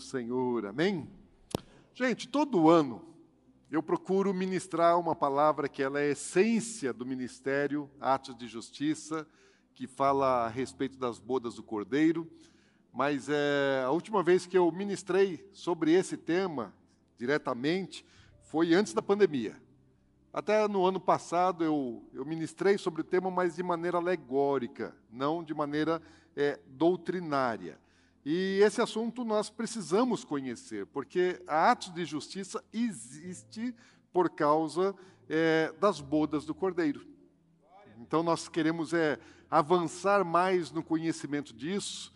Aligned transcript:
Senhor, 0.00 0.66
amém? 0.66 1.08
Gente, 1.94 2.26
todo 2.26 2.68
ano 2.68 3.04
eu 3.70 3.82
procuro 3.82 4.34
ministrar 4.34 4.98
uma 4.98 5.14
palavra 5.14 5.68
que 5.68 5.82
ela 5.82 6.00
é 6.00 6.08
a 6.08 6.12
essência 6.12 6.92
do 6.92 7.06
ministério 7.06 7.88
Atos 8.00 8.36
de 8.36 8.48
Justiça, 8.48 9.26
que 9.74 9.86
fala 9.86 10.46
a 10.46 10.48
respeito 10.48 10.98
das 10.98 11.18
bodas 11.18 11.54
do 11.54 11.62
Cordeiro. 11.62 12.28
Mas 12.92 13.28
é, 13.28 13.82
a 13.84 13.90
última 13.90 14.22
vez 14.22 14.46
que 14.46 14.58
eu 14.58 14.70
ministrei 14.72 15.48
sobre 15.52 15.92
esse 15.92 16.16
tema 16.16 16.74
diretamente 17.16 18.04
foi 18.42 18.74
antes 18.74 18.92
da 18.92 19.00
pandemia. 19.00 19.56
Até 20.32 20.66
no 20.66 20.84
ano 20.84 20.98
passado 20.98 21.62
eu, 21.62 22.02
eu 22.12 22.24
ministrei 22.24 22.78
sobre 22.78 23.02
o 23.02 23.04
tema, 23.04 23.30
mas 23.30 23.56
de 23.56 23.62
maneira 23.62 23.98
alegórica, 23.98 24.96
não 25.10 25.44
de 25.44 25.54
maneira 25.54 26.02
é, 26.36 26.58
doutrinária. 26.66 27.78
E 28.24 28.60
esse 28.62 28.82
assunto 28.82 29.24
nós 29.24 29.48
precisamos 29.48 30.24
conhecer, 30.24 30.86
porque 30.86 31.42
a 31.46 31.70
atos 31.70 31.92
de 31.94 32.04
justiça 32.04 32.62
existe 32.72 33.74
por 34.12 34.28
causa 34.30 34.94
é, 35.28 35.72
das 35.80 36.00
bodas 36.00 36.44
do 36.44 36.54
Cordeiro. 36.54 37.06
Então 37.98 38.22
nós 38.22 38.48
queremos 38.48 38.92
é, 38.92 39.18
avançar 39.50 40.24
mais 40.24 40.70
no 40.70 40.82
conhecimento 40.82 41.54
disso, 41.54 42.12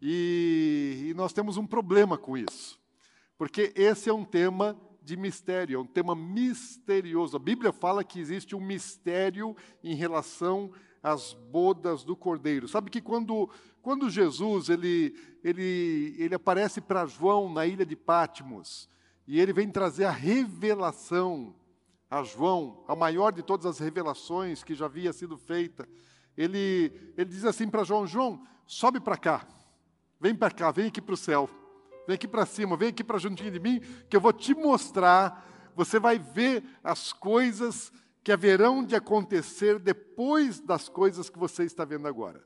e, 0.00 1.06
e 1.08 1.14
nós 1.14 1.32
temos 1.32 1.56
um 1.56 1.66
problema 1.66 2.18
com 2.18 2.36
isso, 2.36 2.78
porque 3.38 3.72
esse 3.74 4.10
é 4.10 4.12
um 4.12 4.24
tema 4.24 4.78
de 5.02 5.16
mistério, 5.16 5.76
é 5.76 5.80
um 5.80 5.86
tema 5.86 6.16
misterioso. 6.16 7.36
A 7.36 7.40
Bíblia 7.40 7.72
fala 7.72 8.02
que 8.02 8.18
existe 8.18 8.56
um 8.56 8.60
mistério 8.60 9.56
em 9.82 9.94
relação 9.94 10.72
às 11.00 11.32
bodas 11.32 12.02
do 12.02 12.16
Cordeiro. 12.16 12.66
Sabe 12.66 12.90
que 12.90 13.00
quando, 13.00 13.48
quando 13.86 14.10
Jesus 14.10 14.68
ele, 14.68 15.14
ele, 15.44 16.16
ele 16.18 16.34
aparece 16.34 16.80
para 16.80 17.06
João 17.06 17.48
na 17.48 17.64
ilha 17.64 17.86
de 17.86 17.94
Patmos, 17.94 18.90
e 19.28 19.38
ele 19.38 19.52
vem 19.52 19.70
trazer 19.70 20.06
a 20.06 20.10
revelação 20.10 21.54
a 22.10 22.24
João, 22.24 22.82
a 22.88 22.96
maior 22.96 23.32
de 23.32 23.44
todas 23.44 23.64
as 23.64 23.78
revelações 23.78 24.64
que 24.64 24.74
já 24.74 24.86
havia 24.86 25.12
sido 25.12 25.38
feita, 25.38 25.88
ele, 26.36 27.12
ele 27.16 27.30
diz 27.30 27.44
assim 27.44 27.68
para 27.68 27.84
João: 27.84 28.08
João, 28.08 28.44
sobe 28.66 28.98
para 28.98 29.16
cá, 29.16 29.46
vem 30.20 30.34
para 30.34 30.50
cá, 30.50 30.72
vem 30.72 30.88
aqui 30.88 31.00
para 31.00 31.14
o 31.14 31.16
céu. 31.16 31.48
Vem 32.08 32.16
aqui 32.16 32.26
para 32.26 32.44
cima, 32.44 32.76
vem 32.76 32.88
aqui 32.88 33.04
para 33.04 33.18
juntinho 33.18 33.52
de 33.52 33.60
mim, 33.60 33.80
que 34.10 34.16
eu 34.16 34.20
vou 34.20 34.32
te 34.32 34.52
mostrar. 34.52 35.70
Você 35.76 36.00
vai 36.00 36.18
ver 36.18 36.64
as 36.82 37.12
coisas 37.12 37.92
que 38.24 38.32
haverão 38.32 38.84
de 38.84 38.96
acontecer 38.96 39.78
depois 39.78 40.58
das 40.58 40.88
coisas 40.88 41.30
que 41.30 41.38
você 41.38 41.62
está 41.62 41.84
vendo 41.84 42.08
agora. 42.08 42.44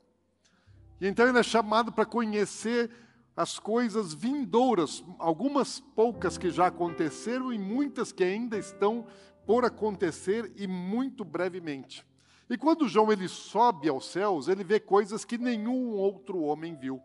E 1.01 1.07
então 1.07 1.27
ele 1.27 1.39
é 1.39 1.43
chamado 1.43 1.91
para 1.91 2.05
conhecer 2.05 2.91
as 3.35 3.57
coisas 3.57 4.13
vindouras, 4.13 5.03
algumas 5.17 5.79
poucas 5.79 6.37
que 6.37 6.51
já 6.51 6.67
aconteceram 6.67 7.51
e 7.51 7.57
muitas 7.57 8.11
que 8.11 8.23
ainda 8.23 8.55
estão 8.55 9.07
por 9.43 9.65
acontecer 9.65 10.53
e 10.55 10.67
muito 10.67 11.25
brevemente. 11.25 12.05
E 12.47 12.55
quando 12.55 12.87
João 12.87 13.11
ele 13.11 13.27
sobe 13.27 13.89
aos 13.89 14.11
céus, 14.11 14.47
ele 14.47 14.63
vê 14.63 14.79
coisas 14.79 15.25
que 15.25 15.39
nenhum 15.39 15.89
outro 15.93 16.39
homem 16.41 16.75
viu. 16.75 17.01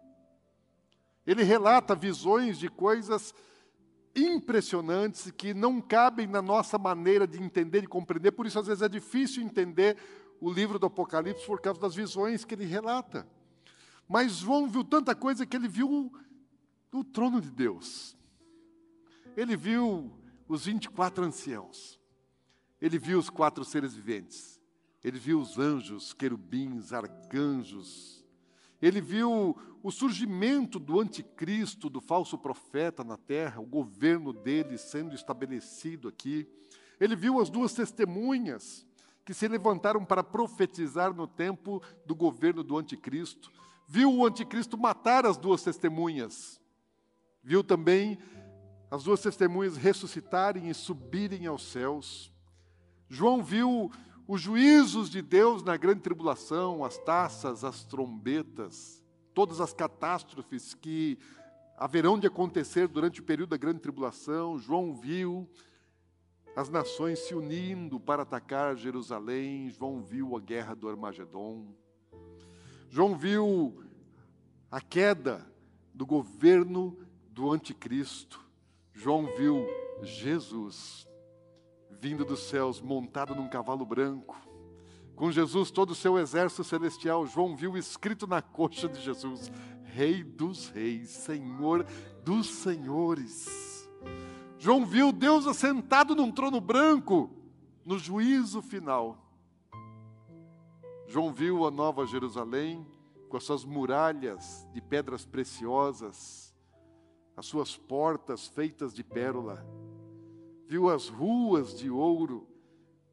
Ele 1.26 1.42
relata 1.42 1.94
visões 1.94 2.58
de 2.58 2.68
coisas 2.68 3.34
impressionantes 4.14 5.30
que 5.30 5.54
não 5.54 5.80
cabem 5.80 6.26
na 6.26 6.42
nossa 6.42 6.76
maneira 6.76 7.26
de 7.26 7.42
entender 7.42 7.84
e 7.84 7.86
compreender, 7.86 8.32
por 8.32 8.44
isso 8.44 8.58
às 8.58 8.66
vezes 8.66 8.82
é 8.82 8.88
difícil 8.88 9.42
entender 9.42 9.96
o 10.38 10.52
livro 10.52 10.78
do 10.78 10.86
Apocalipse 10.86 11.46
por 11.46 11.62
causa 11.62 11.80
das 11.80 11.94
visões 11.94 12.44
que 12.44 12.54
ele 12.54 12.66
relata. 12.66 13.26
Mas 14.08 14.36
João 14.36 14.68
viu 14.68 14.84
tanta 14.84 15.14
coisa 15.14 15.46
que 15.46 15.56
ele 15.56 15.68
viu 15.68 16.12
o 16.92 17.04
trono 17.04 17.40
de 17.40 17.50
Deus. 17.50 18.16
Ele 19.36 19.56
viu 19.56 20.12
os 20.48 20.64
24 20.64 21.24
anciãos. 21.24 22.00
Ele 22.80 22.98
viu 22.98 23.18
os 23.18 23.28
quatro 23.28 23.64
seres 23.64 23.94
viventes. 23.94 24.60
Ele 25.02 25.18
viu 25.18 25.40
os 25.40 25.58
anjos, 25.58 26.12
querubins, 26.12 26.92
arcanjos, 26.92 28.16
ele 28.80 29.00
viu 29.00 29.56
o 29.82 29.90
surgimento 29.90 30.78
do 30.78 31.00
anticristo, 31.00 31.88
do 31.88 32.00
falso 32.00 32.36
profeta 32.36 33.02
na 33.02 33.16
terra, 33.16 33.60
o 33.60 33.66
governo 33.66 34.32
dele 34.32 34.76
sendo 34.76 35.14
estabelecido 35.14 36.08
aqui. 36.08 36.46
Ele 37.00 37.16
viu 37.16 37.40
as 37.40 37.48
duas 37.48 37.72
testemunhas 37.72 38.86
que 39.24 39.34
se 39.34 39.48
levantaram 39.48 40.04
para 40.04 40.22
profetizar 40.22 41.14
no 41.14 41.26
tempo 41.26 41.82
do 42.04 42.14
governo 42.14 42.62
do 42.62 42.76
anticristo. 42.76 43.50
Viu 43.86 44.12
o 44.12 44.26
anticristo 44.26 44.76
matar 44.76 45.24
as 45.24 45.36
duas 45.36 45.62
testemunhas. 45.62 46.60
Viu 47.42 47.62
também 47.62 48.18
as 48.90 49.04
duas 49.04 49.20
testemunhas 49.20 49.76
ressuscitarem 49.76 50.68
e 50.68 50.74
subirem 50.74 51.46
aos 51.46 51.62
céus. 51.62 52.32
João 53.08 53.42
viu 53.42 53.90
os 54.26 54.40
juízos 54.40 55.08
de 55.08 55.22
Deus 55.22 55.62
na 55.62 55.76
grande 55.76 56.00
tribulação, 56.00 56.84
as 56.84 56.98
taças, 56.98 57.62
as 57.62 57.84
trombetas, 57.84 59.02
todas 59.32 59.60
as 59.60 59.72
catástrofes 59.72 60.74
que 60.74 61.18
haverão 61.76 62.18
de 62.18 62.26
acontecer 62.26 62.88
durante 62.88 63.20
o 63.20 63.24
período 63.24 63.50
da 63.50 63.56
grande 63.56 63.80
tribulação. 63.80 64.58
João 64.58 64.94
viu 64.94 65.48
as 66.56 66.68
nações 66.68 67.20
se 67.20 67.34
unindo 67.34 68.00
para 68.00 68.22
atacar 68.22 68.76
Jerusalém. 68.76 69.70
João 69.70 70.02
viu 70.02 70.36
a 70.36 70.40
guerra 70.40 70.74
do 70.74 70.88
Armagedon. 70.88 71.66
João 72.88 73.16
viu 73.16 73.84
a 74.70 74.80
queda 74.80 75.46
do 75.92 76.06
governo 76.06 76.96
do 77.30 77.50
anticristo. 77.50 78.40
João 78.92 79.26
viu 79.36 79.66
Jesus 80.02 81.06
vindo 82.00 82.24
dos 82.24 82.40
céus, 82.40 82.80
montado 82.80 83.34
num 83.34 83.48
cavalo 83.48 83.84
branco. 83.84 84.36
Com 85.14 85.32
Jesus, 85.32 85.70
todo 85.70 85.90
o 85.90 85.94
seu 85.94 86.18
exército 86.18 86.62
celestial, 86.62 87.26
João 87.26 87.56
viu 87.56 87.76
escrito 87.76 88.26
na 88.26 88.42
coxa 88.42 88.88
de 88.88 89.00
Jesus: 89.00 89.50
Rei 89.84 90.22
dos 90.22 90.68
reis, 90.68 91.08
Senhor 91.08 91.86
dos 92.22 92.48
senhores. 92.48 93.88
João 94.58 94.84
viu 94.84 95.12
Deus 95.12 95.46
assentado 95.46 96.14
num 96.14 96.32
trono 96.32 96.60
branco, 96.60 97.30
no 97.84 97.98
juízo 97.98 98.60
final. 98.60 99.25
João 101.06 101.32
viu 101.32 101.66
a 101.66 101.70
nova 101.70 102.06
Jerusalém, 102.06 102.86
com 103.28 103.36
as 103.36 103.44
suas 103.44 103.64
muralhas 103.64 104.66
de 104.72 104.80
pedras 104.80 105.24
preciosas, 105.24 106.54
as 107.36 107.46
suas 107.46 107.76
portas 107.76 108.46
feitas 108.48 108.94
de 108.94 109.04
pérola 109.04 109.66
viu 110.66 110.90
as 110.90 111.08
ruas 111.08 111.78
de 111.78 111.88
ouro 111.88 112.46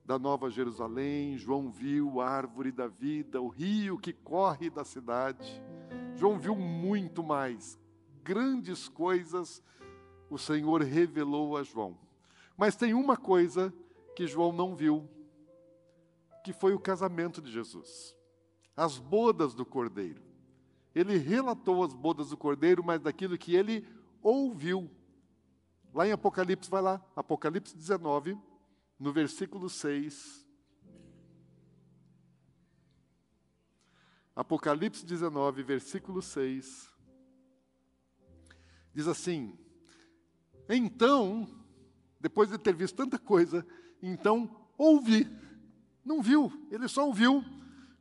da 0.03 0.17
Nova 0.19 0.49
Jerusalém, 0.49 1.37
João 1.37 1.71
viu 1.71 2.19
a 2.19 2.27
árvore 2.27 2.71
da 2.71 2.87
vida, 2.87 3.41
o 3.41 3.47
rio 3.47 3.97
que 3.97 4.11
corre 4.11 4.69
da 4.69 4.83
cidade. 4.83 5.61
João 6.15 6.37
viu 6.37 6.55
muito 6.55 7.23
mais, 7.23 7.79
grandes 8.23 8.89
coisas 8.89 9.63
o 10.29 10.37
Senhor 10.37 10.81
revelou 10.81 11.55
a 11.55 11.63
João. 11.63 11.97
Mas 12.57 12.75
tem 12.75 12.93
uma 12.93 13.15
coisa 13.15 13.73
que 14.15 14.27
João 14.27 14.51
não 14.51 14.75
viu, 14.75 15.07
que 16.43 16.53
foi 16.53 16.73
o 16.73 16.79
casamento 16.79 17.41
de 17.41 17.51
Jesus, 17.51 18.15
as 18.75 18.97
bodas 18.97 19.53
do 19.53 19.65
Cordeiro. 19.65 20.21
Ele 20.93 21.17
relatou 21.17 21.83
as 21.83 21.93
bodas 21.93 22.29
do 22.29 22.37
Cordeiro, 22.37 22.83
mas 22.83 23.01
daquilo 23.01 23.37
que 23.37 23.55
ele 23.55 23.87
ouviu 24.21 24.89
Lá 25.93 26.07
em 26.07 26.11
Apocalipse, 26.11 26.69
vai 26.69 26.81
lá, 26.81 27.05
Apocalipse 27.15 27.77
19, 27.77 28.35
no 28.99 29.13
versículo 29.13 29.69
6. 29.69 30.43
Apocalipse 34.35 35.05
19, 35.05 35.61
versículo 35.61 36.19
6. 36.19 36.91
Diz 38.91 39.07
assim: 39.07 39.55
Então, 40.67 41.47
depois 42.19 42.49
de 42.49 42.57
ter 42.57 42.73
visto 42.73 42.95
tanta 42.95 43.19
coisa, 43.19 43.65
então 44.01 44.67
ouvi. 44.75 45.29
Não 46.03 46.21
viu, 46.21 46.51
ele 46.69 46.87
só 46.87 47.05
ouviu, 47.05 47.43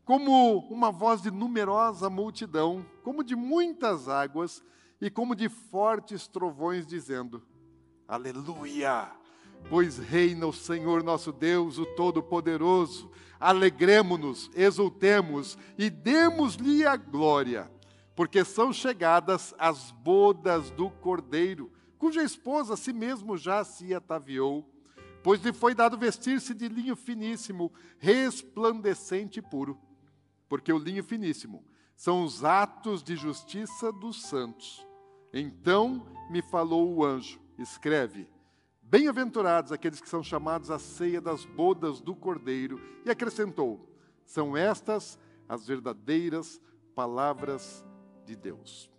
como 0.04 0.58
uma 0.68 0.90
voz 0.90 1.22
de 1.22 1.30
numerosa 1.30 2.10
multidão, 2.10 2.84
como 3.02 3.22
de 3.22 3.36
muitas 3.36 4.08
águas 4.08 4.62
e 5.00 5.08
como 5.08 5.34
de 5.34 5.48
fortes 5.48 6.26
trovões, 6.26 6.86
dizendo: 6.86 7.42
Aleluia! 8.06 9.10
Pois 9.70 9.98
reina 9.98 10.46
o 10.46 10.52
Senhor 10.52 11.02
nosso 11.02 11.32
Deus, 11.32 11.78
o 11.78 11.86
Todo-Poderoso. 11.86 13.10
Alegremo-nos, 13.38 14.50
exultemos 14.54 15.58
e 15.78 15.90
demos-lhe 15.90 16.86
a 16.86 16.96
glória, 16.96 17.70
porque 18.14 18.44
são 18.44 18.72
chegadas 18.72 19.54
as 19.58 19.90
bodas 19.90 20.70
do 20.70 20.90
Cordeiro, 20.90 21.72
cuja 21.98 22.22
esposa 22.22 22.74
a 22.74 22.76
si 22.76 22.92
mesmo 22.92 23.36
já 23.36 23.64
se 23.64 23.94
ataviou, 23.94 24.71
pois 25.22 25.42
lhe 25.42 25.52
foi 25.52 25.74
dado 25.74 25.96
vestir-se 25.96 26.54
de 26.54 26.68
linho 26.68 26.96
finíssimo, 26.96 27.72
resplandecente 27.98 29.38
e 29.38 29.42
puro. 29.42 29.78
Porque 30.48 30.72
o 30.72 30.78
linho 30.78 31.04
finíssimo 31.04 31.64
são 31.96 32.24
os 32.24 32.44
atos 32.44 33.02
de 33.02 33.16
justiça 33.16 33.92
dos 33.92 34.22
santos. 34.22 34.86
Então 35.32 36.06
me 36.30 36.42
falou 36.42 36.94
o 36.94 37.04
anjo: 37.04 37.40
escreve, 37.58 38.28
Bem-aventurados 38.92 39.72
aqueles 39.72 40.02
que 40.02 40.08
são 40.08 40.22
chamados 40.22 40.70
à 40.70 40.78
ceia 40.78 41.18
das 41.18 41.46
bodas 41.46 41.98
do 41.98 42.14
Cordeiro. 42.14 42.78
E 43.06 43.10
acrescentou: 43.10 43.88
são 44.26 44.54
estas 44.54 45.18
as 45.48 45.66
verdadeiras 45.66 46.60
palavras 46.94 47.82
de 48.26 48.36
Deus. 48.36 48.91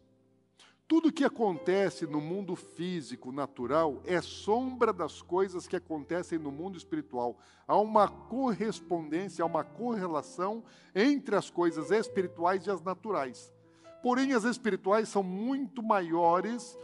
Tudo 0.93 1.11
que 1.11 1.23
acontece 1.23 2.05
no 2.05 2.21
mundo 2.21 2.55
físico, 2.55 3.31
natural, 3.31 3.99
é 4.05 4.21
sombra 4.21 4.93
das 4.93 5.23
coisas 5.23 5.67
que 5.67 5.75
acontecem 5.75 6.37
no 6.37 6.51
mundo 6.51 6.77
espiritual. 6.77 7.35
Há 7.67 7.75
uma 7.79 8.07
correspondência, 8.07 9.41
há 9.41 9.45
uma 9.47 9.63
correlação 9.63 10.63
entre 10.93 11.35
as 11.35 11.49
coisas 11.49 11.89
espirituais 11.89 12.67
e 12.67 12.69
as 12.69 12.79
naturais. 12.83 13.51
Porém, 14.03 14.33
as 14.33 14.43
espirituais 14.43 15.09
são 15.09 15.23
muito 15.23 15.81
maiores, 15.81 16.77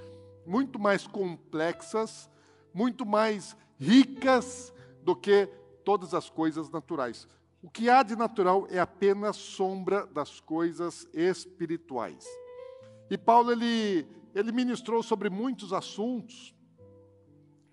muito 0.43 0.79
mais 0.79 1.05
complexas, 1.05 2.27
muito 2.73 3.05
mais 3.05 3.55
ricas 3.77 4.73
do 5.03 5.15
que 5.15 5.47
todas 5.85 6.15
as 6.15 6.31
coisas 6.31 6.67
naturais. 6.71 7.27
O 7.61 7.69
que 7.69 7.91
há 7.91 8.01
de 8.01 8.15
natural 8.15 8.65
é 8.71 8.79
apenas 8.79 9.35
sombra 9.35 10.07
das 10.07 10.39
coisas 10.39 11.07
espirituais. 11.13 12.25
E 13.09 13.17
Paulo 13.17 13.51
ele, 13.51 14.07
ele 14.33 14.51
ministrou 14.51 15.03
sobre 15.03 15.29
muitos 15.29 15.73
assuntos, 15.73 16.55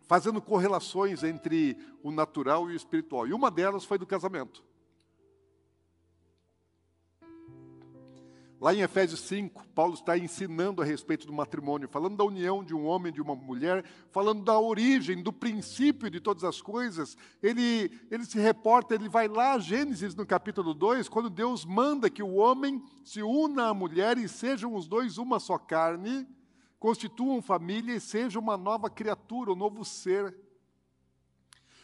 fazendo 0.03 0.41
correlações 0.41 1.23
entre 1.23 1.77
o 2.03 2.11
natural 2.11 2.71
e 2.71 2.73
o 2.73 2.77
espiritual. 2.77 3.27
E 3.27 3.33
uma 3.33 3.51
delas 3.51 3.85
foi 3.85 3.99
do 3.99 4.07
casamento. 4.07 4.65
Lá 8.67 8.75
em 8.75 8.81
Efésios 8.81 9.21
5, 9.21 9.65
Paulo 9.69 9.95
está 9.95 10.19
ensinando 10.19 10.83
a 10.83 10.85
respeito 10.85 11.25
do 11.25 11.33
matrimônio, 11.33 11.89
falando 11.89 12.17
da 12.17 12.25
união 12.25 12.65
de 12.65 12.75
um 12.75 12.85
homem 12.85 13.11
e 13.11 13.15
de 13.15 13.23
uma 13.23 13.37
mulher, 13.37 13.85
falando 14.11 14.43
da 14.43 14.59
origem, 14.59 15.23
do 15.23 15.33
princípio 15.33 16.11
de 16.11 16.19
todas 16.19 16.43
as 16.43 16.61
coisas. 16.61 17.17
Ele, 17.41 17.89
ele 18.11 18.25
se 18.25 18.41
reporta, 18.41 18.93
ele 18.93 19.09
vai 19.09 19.29
lá 19.29 19.53
a 19.53 19.61
Gênesis 19.61 20.17
no 20.17 20.27
capítulo 20.27 20.75
2, 20.75 21.09
quando 21.09 21.31
Deus 21.31 21.65
manda 21.65 22.11
que 22.11 22.25
o 22.25 22.35
homem 22.35 22.83
se 23.05 23.23
una 23.23 23.69
à 23.69 23.73
mulher 23.73 24.19
e 24.19 24.29
sejam 24.29 24.75
os 24.75 24.89
dois 24.89 25.17
uma 25.17 25.39
só 25.39 25.59
carne, 25.59 26.27
constituam 26.77 27.41
família 27.41 27.95
e 27.95 28.01
sejam 28.01 28.43
uma 28.43 28.57
nova 28.57 28.91
criatura, 28.91 29.53
um 29.53 29.55
novo 29.55 29.85
ser. 29.85 30.37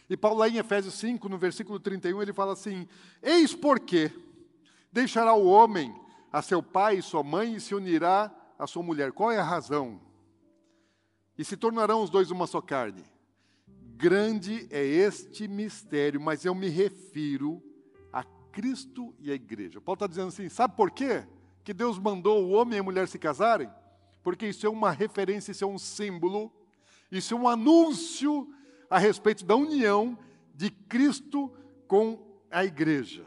E 0.09 0.17
Paulo, 0.17 0.39
lá 0.39 0.49
em 0.49 0.57
Efésios 0.57 0.95
5, 0.95 1.29
no 1.29 1.37
versículo 1.37 1.79
31, 1.79 2.21
ele 2.21 2.33
fala 2.33 2.51
assim: 2.51 2.85
Eis 3.21 3.55
porque 3.55 4.11
deixará 4.91 5.33
o 5.33 5.45
homem 5.45 6.02
a 6.33 6.41
seu 6.41 6.63
pai 6.63 6.97
e 6.97 7.01
sua 7.03 7.21
mãe 7.21 7.53
e 7.53 7.61
se 7.61 7.75
unirá 7.75 8.33
à 8.57 8.65
sua 8.65 8.81
mulher. 8.81 9.11
Qual 9.11 9.31
é 9.31 9.37
a 9.37 9.43
razão? 9.43 10.01
E 11.37 11.45
se 11.45 11.55
tornarão 11.55 12.01
os 12.01 12.09
dois 12.09 12.31
uma 12.31 12.47
só 12.47 12.59
carne. 12.59 13.03
Grande 13.95 14.67
é 14.71 14.83
este 14.83 15.47
mistério, 15.47 16.19
mas 16.19 16.43
eu 16.43 16.55
me 16.55 16.67
refiro 16.67 17.61
a 18.11 18.23
Cristo 18.51 19.13
e 19.19 19.31
a 19.31 19.35
igreja. 19.35 19.79
Paulo 19.79 19.97
está 19.97 20.07
dizendo 20.07 20.29
assim: 20.29 20.49
sabe 20.49 20.75
por 20.75 20.89
quê 20.89 21.23
que 21.63 21.73
Deus 21.73 21.99
mandou 21.99 22.43
o 22.43 22.51
homem 22.53 22.77
e 22.77 22.79
a 22.79 22.83
mulher 22.83 23.07
se 23.07 23.19
casarem? 23.19 23.69
Porque 24.23 24.47
isso 24.47 24.65
é 24.65 24.69
uma 24.69 24.89
referência, 24.89 25.51
isso 25.51 25.63
é 25.63 25.67
um 25.67 25.77
símbolo, 25.77 26.51
isso 27.11 27.35
é 27.35 27.37
um 27.37 27.47
anúncio 27.47 28.51
a 28.89 28.97
respeito 28.97 29.45
da 29.45 29.55
união 29.55 30.17
de 30.55 30.71
Cristo 30.71 31.51
com 31.87 32.41
a 32.49 32.65
igreja. 32.65 33.25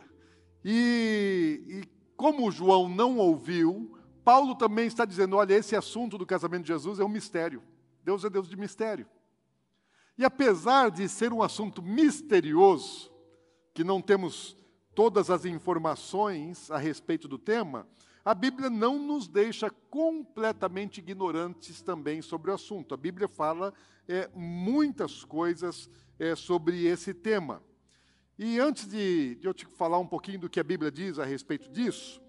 E, 0.64 1.62
e 1.68 1.95
como 2.16 2.50
João 2.50 2.88
não 2.88 3.18
ouviu, 3.18 3.96
Paulo 4.24 4.54
também 4.54 4.86
está 4.86 5.04
dizendo: 5.04 5.36
olha, 5.36 5.54
esse 5.54 5.76
assunto 5.76 6.18
do 6.18 6.26
casamento 6.26 6.62
de 6.62 6.68
Jesus 6.68 6.98
é 6.98 7.04
um 7.04 7.08
mistério. 7.08 7.62
Deus 8.02 8.24
é 8.24 8.30
Deus 8.30 8.48
de 8.48 8.56
mistério. 8.56 9.06
E 10.18 10.24
apesar 10.24 10.90
de 10.90 11.08
ser 11.08 11.32
um 11.32 11.42
assunto 11.42 11.82
misterioso, 11.82 13.12
que 13.74 13.84
não 13.84 14.00
temos 14.00 14.56
todas 14.94 15.28
as 15.28 15.44
informações 15.44 16.70
a 16.70 16.78
respeito 16.78 17.28
do 17.28 17.38
tema, 17.38 17.86
a 18.24 18.34
Bíblia 18.34 18.70
não 18.70 18.98
nos 18.98 19.28
deixa 19.28 19.70
completamente 19.90 20.98
ignorantes 20.98 21.82
também 21.82 22.22
sobre 22.22 22.50
o 22.50 22.54
assunto. 22.54 22.94
A 22.94 22.96
Bíblia 22.96 23.28
fala 23.28 23.74
é, 24.08 24.28
muitas 24.34 25.22
coisas 25.22 25.90
é, 26.18 26.34
sobre 26.34 26.86
esse 26.86 27.12
tema. 27.12 27.62
E 28.38 28.60
antes 28.60 28.86
de, 28.86 29.36
de, 29.36 29.46
eu 29.46 29.54
te 29.54 29.64
falar 29.64 29.98
um 29.98 30.06
pouquinho 30.06 30.40
do 30.40 30.50
que 30.50 30.60
a 30.60 30.64
Bíblia 30.64 30.90
diz 30.90 31.18
a 31.18 31.24
respeito 31.24 31.70
disso, 31.70 32.20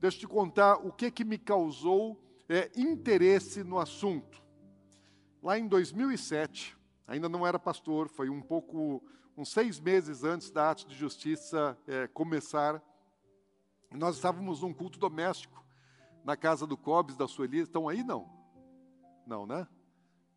deixa 0.00 0.16
eu 0.16 0.20
te 0.20 0.26
contar 0.26 0.76
o 0.76 0.92
que, 0.92 1.10
que 1.10 1.24
me 1.24 1.38
causou 1.38 2.20
é, 2.48 2.70
interesse 2.76 3.62
no 3.62 3.78
assunto. 3.78 4.42
Lá 5.40 5.56
em 5.56 5.68
2007, 5.68 6.76
ainda 7.06 7.28
não 7.28 7.46
era 7.46 7.58
pastor, 7.58 8.08
foi 8.08 8.28
um 8.28 8.42
pouco, 8.42 9.00
uns 9.36 9.50
seis 9.50 9.78
meses 9.78 10.24
antes 10.24 10.50
da 10.50 10.68
arte 10.68 10.86
de 10.86 10.96
justiça 10.96 11.78
é, 11.86 12.08
começar, 12.08 12.82
nós 13.92 14.16
estávamos 14.16 14.62
num 14.62 14.74
culto 14.74 14.98
doméstico 14.98 15.64
na 16.24 16.36
casa 16.36 16.66
do 16.66 16.76
Cobes, 16.76 17.16
da 17.16 17.28
Sueli. 17.28 17.60
Estão 17.60 17.88
aí, 17.88 18.02
não? 18.02 18.28
Não, 19.26 19.46
né? 19.46 19.66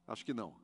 Acho 0.07 0.23
que 0.23 0.33
não. 0.33 0.55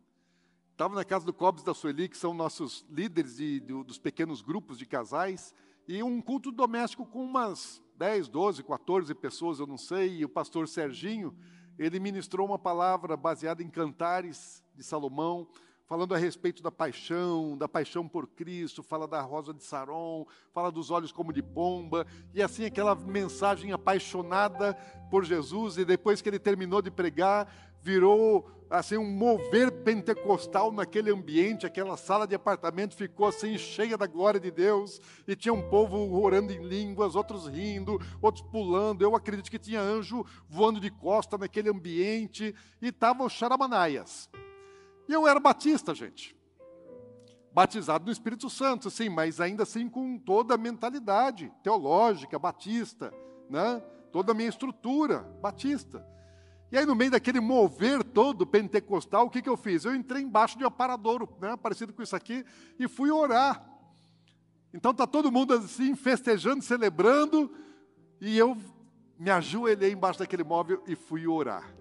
Estava 0.75 0.93
na 0.93 1.05
casa 1.05 1.25
do 1.25 1.31
Cobes 1.31 1.63
da 1.63 1.73
Sueli, 1.73 2.09
que 2.09 2.17
são 2.17 2.33
nossos 2.33 2.85
líderes 2.89 3.37
de, 3.37 3.61
de, 3.61 3.83
dos 3.85 3.97
pequenos 3.97 4.41
grupos 4.41 4.77
de 4.77 4.85
casais, 4.85 5.55
e 5.87 6.03
um 6.03 6.21
culto 6.21 6.51
doméstico 6.51 7.05
com 7.05 7.23
umas 7.23 7.81
10, 7.97 8.27
12, 8.27 8.61
14 8.61 9.15
pessoas, 9.15 9.57
eu 9.57 9.65
não 9.65 9.77
sei, 9.77 10.17
e 10.17 10.25
o 10.25 10.29
pastor 10.29 10.67
Serginho, 10.67 11.33
ele 11.79 11.97
ministrou 11.97 12.45
uma 12.45 12.59
palavra 12.59 13.15
baseada 13.15 13.63
em 13.63 13.69
cantares 13.69 14.61
de 14.75 14.83
Salomão, 14.83 15.47
falando 15.85 16.13
a 16.13 16.17
respeito 16.17 16.61
da 16.61 16.71
paixão, 16.71 17.57
da 17.57 17.69
paixão 17.69 18.05
por 18.05 18.27
Cristo, 18.27 18.83
fala 18.83 19.07
da 19.07 19.21
rosa 19.21 19.53
de 19.53 19.63
Saron, 19.63 20.27
fala 20.51 20.69
dos 20.69 20.91
olhos 20.91 21.13
como 21.13 21.31
de 21.31 21.41
pomba, 21.41 22.05
e 22.33 22.43
assim 22.43 22.65
aquela 22.65 22.95
mensagem 22.95 23.71
apaixonada 23.71 24.73
por 25.09 25.23
Jesus, 25.23 25.77
e 25.77 25.85
depois 25.85 26.21
que 26.21 26.27
ele 26.27 26.37
terminou 26.37 26.81
de 26.81 26.91
pregar, 26.91 27.47
virou 27.81 28.51
assim 28.69 28.97
um 28.97 29.09
mover 29.09 29.71
pentecostal 29.85 30.71
naquele 30.71 31.11
ambiente, 31.11 31.67
aquela 31.67 31.95
sala 31.95 32.25
de 32.25 32.33
apartamento 32.33 32.95
ficou 32.95 33.27
assim 33.27 33.55
cheia 33.55 33.95
da 33.95 34.07
glória 34.07 34.39
de 34.39 34.49
Deus, 34.49 34.99
e 35.27 35.35
tinha 35.35 35.53
um 35.53 35.69
povo 35.69 36.19
orando 36.19 36.51
em 36.51 36.67
línguas, 36.67 37.15
outros 37.15 37.47
rindo, 37.47 38.01
outros 38.19 38.43
pulando. 38.51 39.03
Eu 39.03 39.15
acredito 39.15 39.51
que 39.51 39.59
tinha 39.59 39.79
anjo 39.79 40.25
voando 40.49 40.79
de 40.79 40.89
costa 40.89 41.37
naquele 41.37 41.69
ambiente, 41.69 42.55
e 42.81 42.87
estavam 42.87 43.29
charamanaias. 43.29 44.27
E 45.07 45.13
eu 45.13 45.27
era 45.27 45.39
batista, 45.39 45.93
gente. 45.93 46.35
Batizado 47.53 48.05
no 48.05 48.11
Espírito 48.11 48.49
Santo, 48.49 48.89
sim, 48.89 49.07
mas 49.07 49.39
ainda 49.39 49.63
assim 49.63 49.87
com 49.87 50.17
toda 50.17 50.55
a 50.55 50.57
mentalidade 50.57 51.53
teológica, 51.61 52.39
batista, 52.39 53.13
né? 53.47 53.83
toda 54.11 54.31
a 54.31 54.35
minha 54.35 54.49
estrutura 54.49 55.19
batista. 55.41 56.14
E 56.75 56.77
aí, 56.77 56.85
no 56.85 56.93
meio 56.93 57.11
daquele 57.11 57.39
mover 57.39 58.03
todo 58.03 58.45
pentecostal, 58.45 59.27
o 59.27 59.29
que, 59.29 59.41
que 59.41 59.47
eu 59.47 59.55
fiz? 59.55 59.85
Eu 59.85 59.95
entrei 59.95 60.21
embaixo 60.21 60.57
de 60.57 60.65
um 60.65 60.67
aparadouro, 60.67 61.29
né, 61.39 61.55
parecido 61.55 61.93
com 61.93 62.03
isso 62.03 62.13
aqui, 62.13 62.45
e 62.77 62.85
fui 62.85 63.09
orar. 63.09 63.65
Então 64.73 64.91
está 64.91 65.07
todo 65.07 65.31
mundo 65.31 65.53
assim, 65.53 65.95
festejando, 65.95 66.61
celebrando, 66.61 67.49
e 68.19 68.37
eu 68.37 68.57
me 69.17 69.29
ajoelhei 69.29 69.93
embaixo 69.93 70.19
daquele 70.19 70.43
móvel 70.43 70.83
e 70.85 70.97
fui 70.97 71.25
orar. 71.25 71.73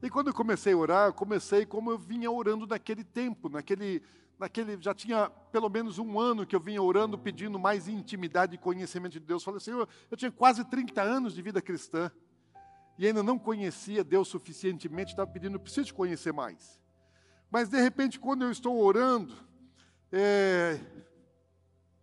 E 0.00 0.08
quando 0.08 0.28
eu 0.28 0.32
comecei 0.32 0.74
a 0.74 0.76
orar, 0.76 1.08
eu 1.08 1.12
comecei 1.12 1.66
como 1.66 1.90
eu 1.90 1.98
vinha 1.98 2.30
orando 2.30 2.68
naquele 2.68 3.02
tempo, 3.02 3.48
naquele, 3.48 4.00
naquele 4.38 4.80
já 4.80 4.94
tinha 4.94 5.28
pelo 5.50 5.68
menos 5.68 5.98
um 5.98 6.20
ano 6.20 6.46
que 6.46 6.54
eu 6.54 6.60
vinha 6.60 6.80
orando, 6.80 7.18
pedindo 7.18 7.58
mais 7.58 7.88
intimidade 7.88 8.54
e 8.54 8.58
conhecimento 8.58 9.14
de 9.14 9.18
Deus. 9.18 9.42
Falei, 9.42 9.58
Senhor, 9.58 9.88
eu 10.08 10.16
tinha 10.16 10.30
quase 10.30 10.64
30 10.64 11.02
anos 11.02 11.34
de 11.34 11.42
vida 11.42 11.60
cristã 11.60 12.12
e 13.00 13.06
ainda 13.06 13.22
não 13.22 13.38
conhecia 13.38 14.04
Deus 14.04 14.28
suficientemente, 14.28 15.12
estava 15.12 15.30
pedindo, 15.30 15.58
preciso 15.58 15.86
te 15.86 15.94
conhecer 15.94 16.34
mais. 16.34 16.78
Mas 17.50 17.70
de 17.70 17.80
repente, 17.80 18.20
quando 18.20 18.44
eu 18.44 18.50
estou 18.50 18.76
orando, 18.78 19.34
é, 20.12 20.78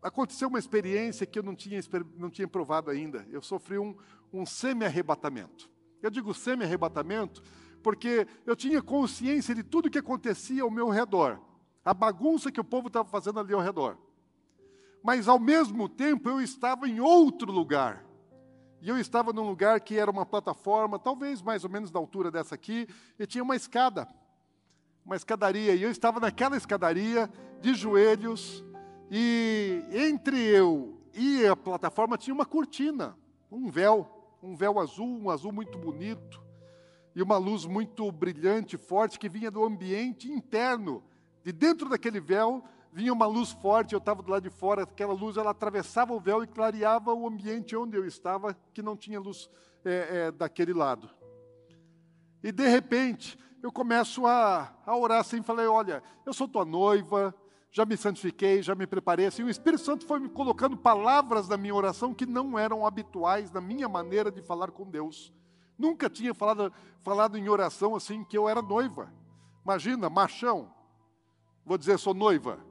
aconteceu 0.02 0.48
uma 0.48 0.58
experiência 0.58 1.28
que 1.28 1.38
eu 1.38 1.44
não 1.44 1.54
tinha, 1.56 1.80
não 2.16 2.32
tinha 2.32 2.48
provado 2.48 2.90
ainda. 2.90 3.28
Eu 3.30 3.44
sofri 3.44 3.78
um, 3.78 3.96
um 4.34 4.44
semi-arrebatamento. 4.44 5.70
Eu 6.02 6.10
digo 6.10 6.34
semi-arrebatamento 6.34 7.44
porque 7.84 8.26
eu 8.44 8.56
tinha 8.56 8.82
consciência 8.82 9.54
de 9.54 9.62
tudo 9.62 9.92
que 9.92 10.00
acontecia 10.00 10.64
ao 10.64 10.72
meu 10.72 10.90
redor, 10.90 11.40
a 11.86 11.94
bagunça 11.94 12.52
que 12.52 12.60
o 12.60 12.64
povo 12.64 12.88
estava 12.88 13.08
fazendo 13.08 13.40
ali 13.40 13.54
ao 13.54 13.62
redor. 13.62 14.00
Mas 15.04 15.28
ao 15.28 15.38
mesmo 15.38 15.88
tempo 15.88 16.28
eu 16.28 16.42
estava 16.42 16.90
em 16.90 17.00
outro 17.00 17.52
lugar. 17.52 18.04
E 18.82 18.90
eu 18.90 18.98
estava 18.98 19.34
num 19.34 19.48
lugar 19.48 19.80
que 19.82 19.98
era 19.98 20.10
uma 20.10 20.26
plataforma, 20.26 21.00
talvez 21.00 21.42
mais 21.42 21.64
ou 21.64 21.70
menos 21.70 21.90
da 21.90 22.00
altura 22.00 22.30
dessa 22.30 22.56
aqui, 22.56 22.88
e 23.18 23.26
tinha 23.26 23.44
uma 23.44 23.56
escada, 23.56 24.08
uma 25.06 25.16
escadaria. 25.16 25.74
E 25.74 25.82
eu 25.82 25.90
estava 25.90 26.20
naquela 26.20 26.56
escadaria, 26.56 27.30
de 27.60 27.74
joelhos, 27.74 28.64
e 29.10 29.84
entre 29.92 30.38
eu 30.38 31.02
e 31.14 31.46
a 31.48 31.56
plataforma 31.56 32.18
tinha 32.18 32.34
uma 32.34 32.46
cortina, 32.46 33.18
um 33.52 33.70
véu, 33.70 34.08
um 34.44 34.56
véu 34.56 34.80
azul, 34.80 35.20
um 35.24 35.30
azul 35.32 35.52
muito 35.52 35.78
bonito, 35.78 36.40
e 37.16 37.22
uma 37.24 37.38
luz 37.38 37.66
muito 37.66 38.12
brilhante, 38.12 38.78
forte, 38.78 39.18
que 39.18 39.28
vinha 39.28 39.50
do 39.50 39.64
ambiente 39.64 40.32
interno. 40.32 41.04
De 41.44 41.52
dentro 41.52 41.90
daquele 41.90 42.20
véu 42.20 42.64
vinha 42.98 43.14
uma 43.14 43.28
luz 43.28 43.52
forte, 43.52 43.94
eu 43.94 44.00
estava 44.00 44.24
do 44.24 44.32
lado 44.32 44.42
de 44.42 44.50
fora, 44.50 44.82
aquela 44.82 45.14
luz 45.14 45.38
ela 45.38 45.52
atravessava 45.52 46.16
o 46.16 46.20
véu 46.20 46.44
e 46.44 46.48
clareava 46.48 47.14
o 47.14 47.28
ambiente 47.28 47.76
onde 47.76 47.96
eu 47.96 48.08
estava, 48.08 48.58
que 48.74 48.82
não 48.82 48.98
tinha 48.98 49.20
luz 49.20 49.48
é, 49.86 49.92
é, 50.10 50.32
daquele 50.32 50.74
lado. 50.74 51.08
E 52.44 52.52
de 52.52 52.68
repente, 52.68 53.38
eu 53.62 53.72
começo 53.72 54.26
a, 54.26 54.74
a 54.84 54.98
orar 54.98 55.20
assim, 55.20 55.44
falei, 55.44 55.68
olha, 55.68 56.02
eu 56.26 56.34
sou 56.34 56.48
tua 56.48 56.66
noiva, 56.66 57.36
já 57.70 57.86
me 57.86 57.96
santifiquei, 57.96 58.64
já 58.64 58.74
me 58.74 58.88
preparei, 58.88 59.28
assim, 59.28 59.44
o 59.44 59.50
Espírito 59.50 59.84
Santo 59.84 60.04
foi 60.04 60.20
me 60.20 60.30
colocando 60.30 60.76
palavras 60.76 61.48
na 61.48 61.56
minha 61.56 61.76
oração 61.76 62.16
que 62.16 62.26
não 62.26 62.58
eram 62.58 62.84
habituais 62.84 63.52
na 63.52 63.62
minha 63.62 63.88
maneira 63.88 64.32
de 64.32 64.42
falar 64.42 64.72
com 64.72 64.90
Deus. 64.90 65.32
Nunca 65.78 66.10
tinha 66.10 66.34
falado, 66.34 66.74
falado 67.04 67.38
em 67.38 67.48
oração 67.48 67.96
assim 67.96 68.24
que 68.24 68.36
eu 68.36 68.50
era 68.50 68.60
noiva. 68.60 69.14
Imagina, 69.64 70.10
machão. 70.10 70.74
Vou 71.64 71.78
dizer, 71.78 72.00
sou 72.00 72.16
noiva. 72.16 72.66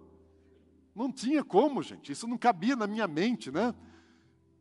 Não 0.96 1.12
tinha 1.12 1.44
como, 1.44 1.82
gente, 1.82 2.10
isso 2.10 2.26
não 2.26 2.38
cabia 2.38 2.74
na 2.74 2.86
minha 2.86 3.06
mente, 3.06 3.50
né? 3.50 3.74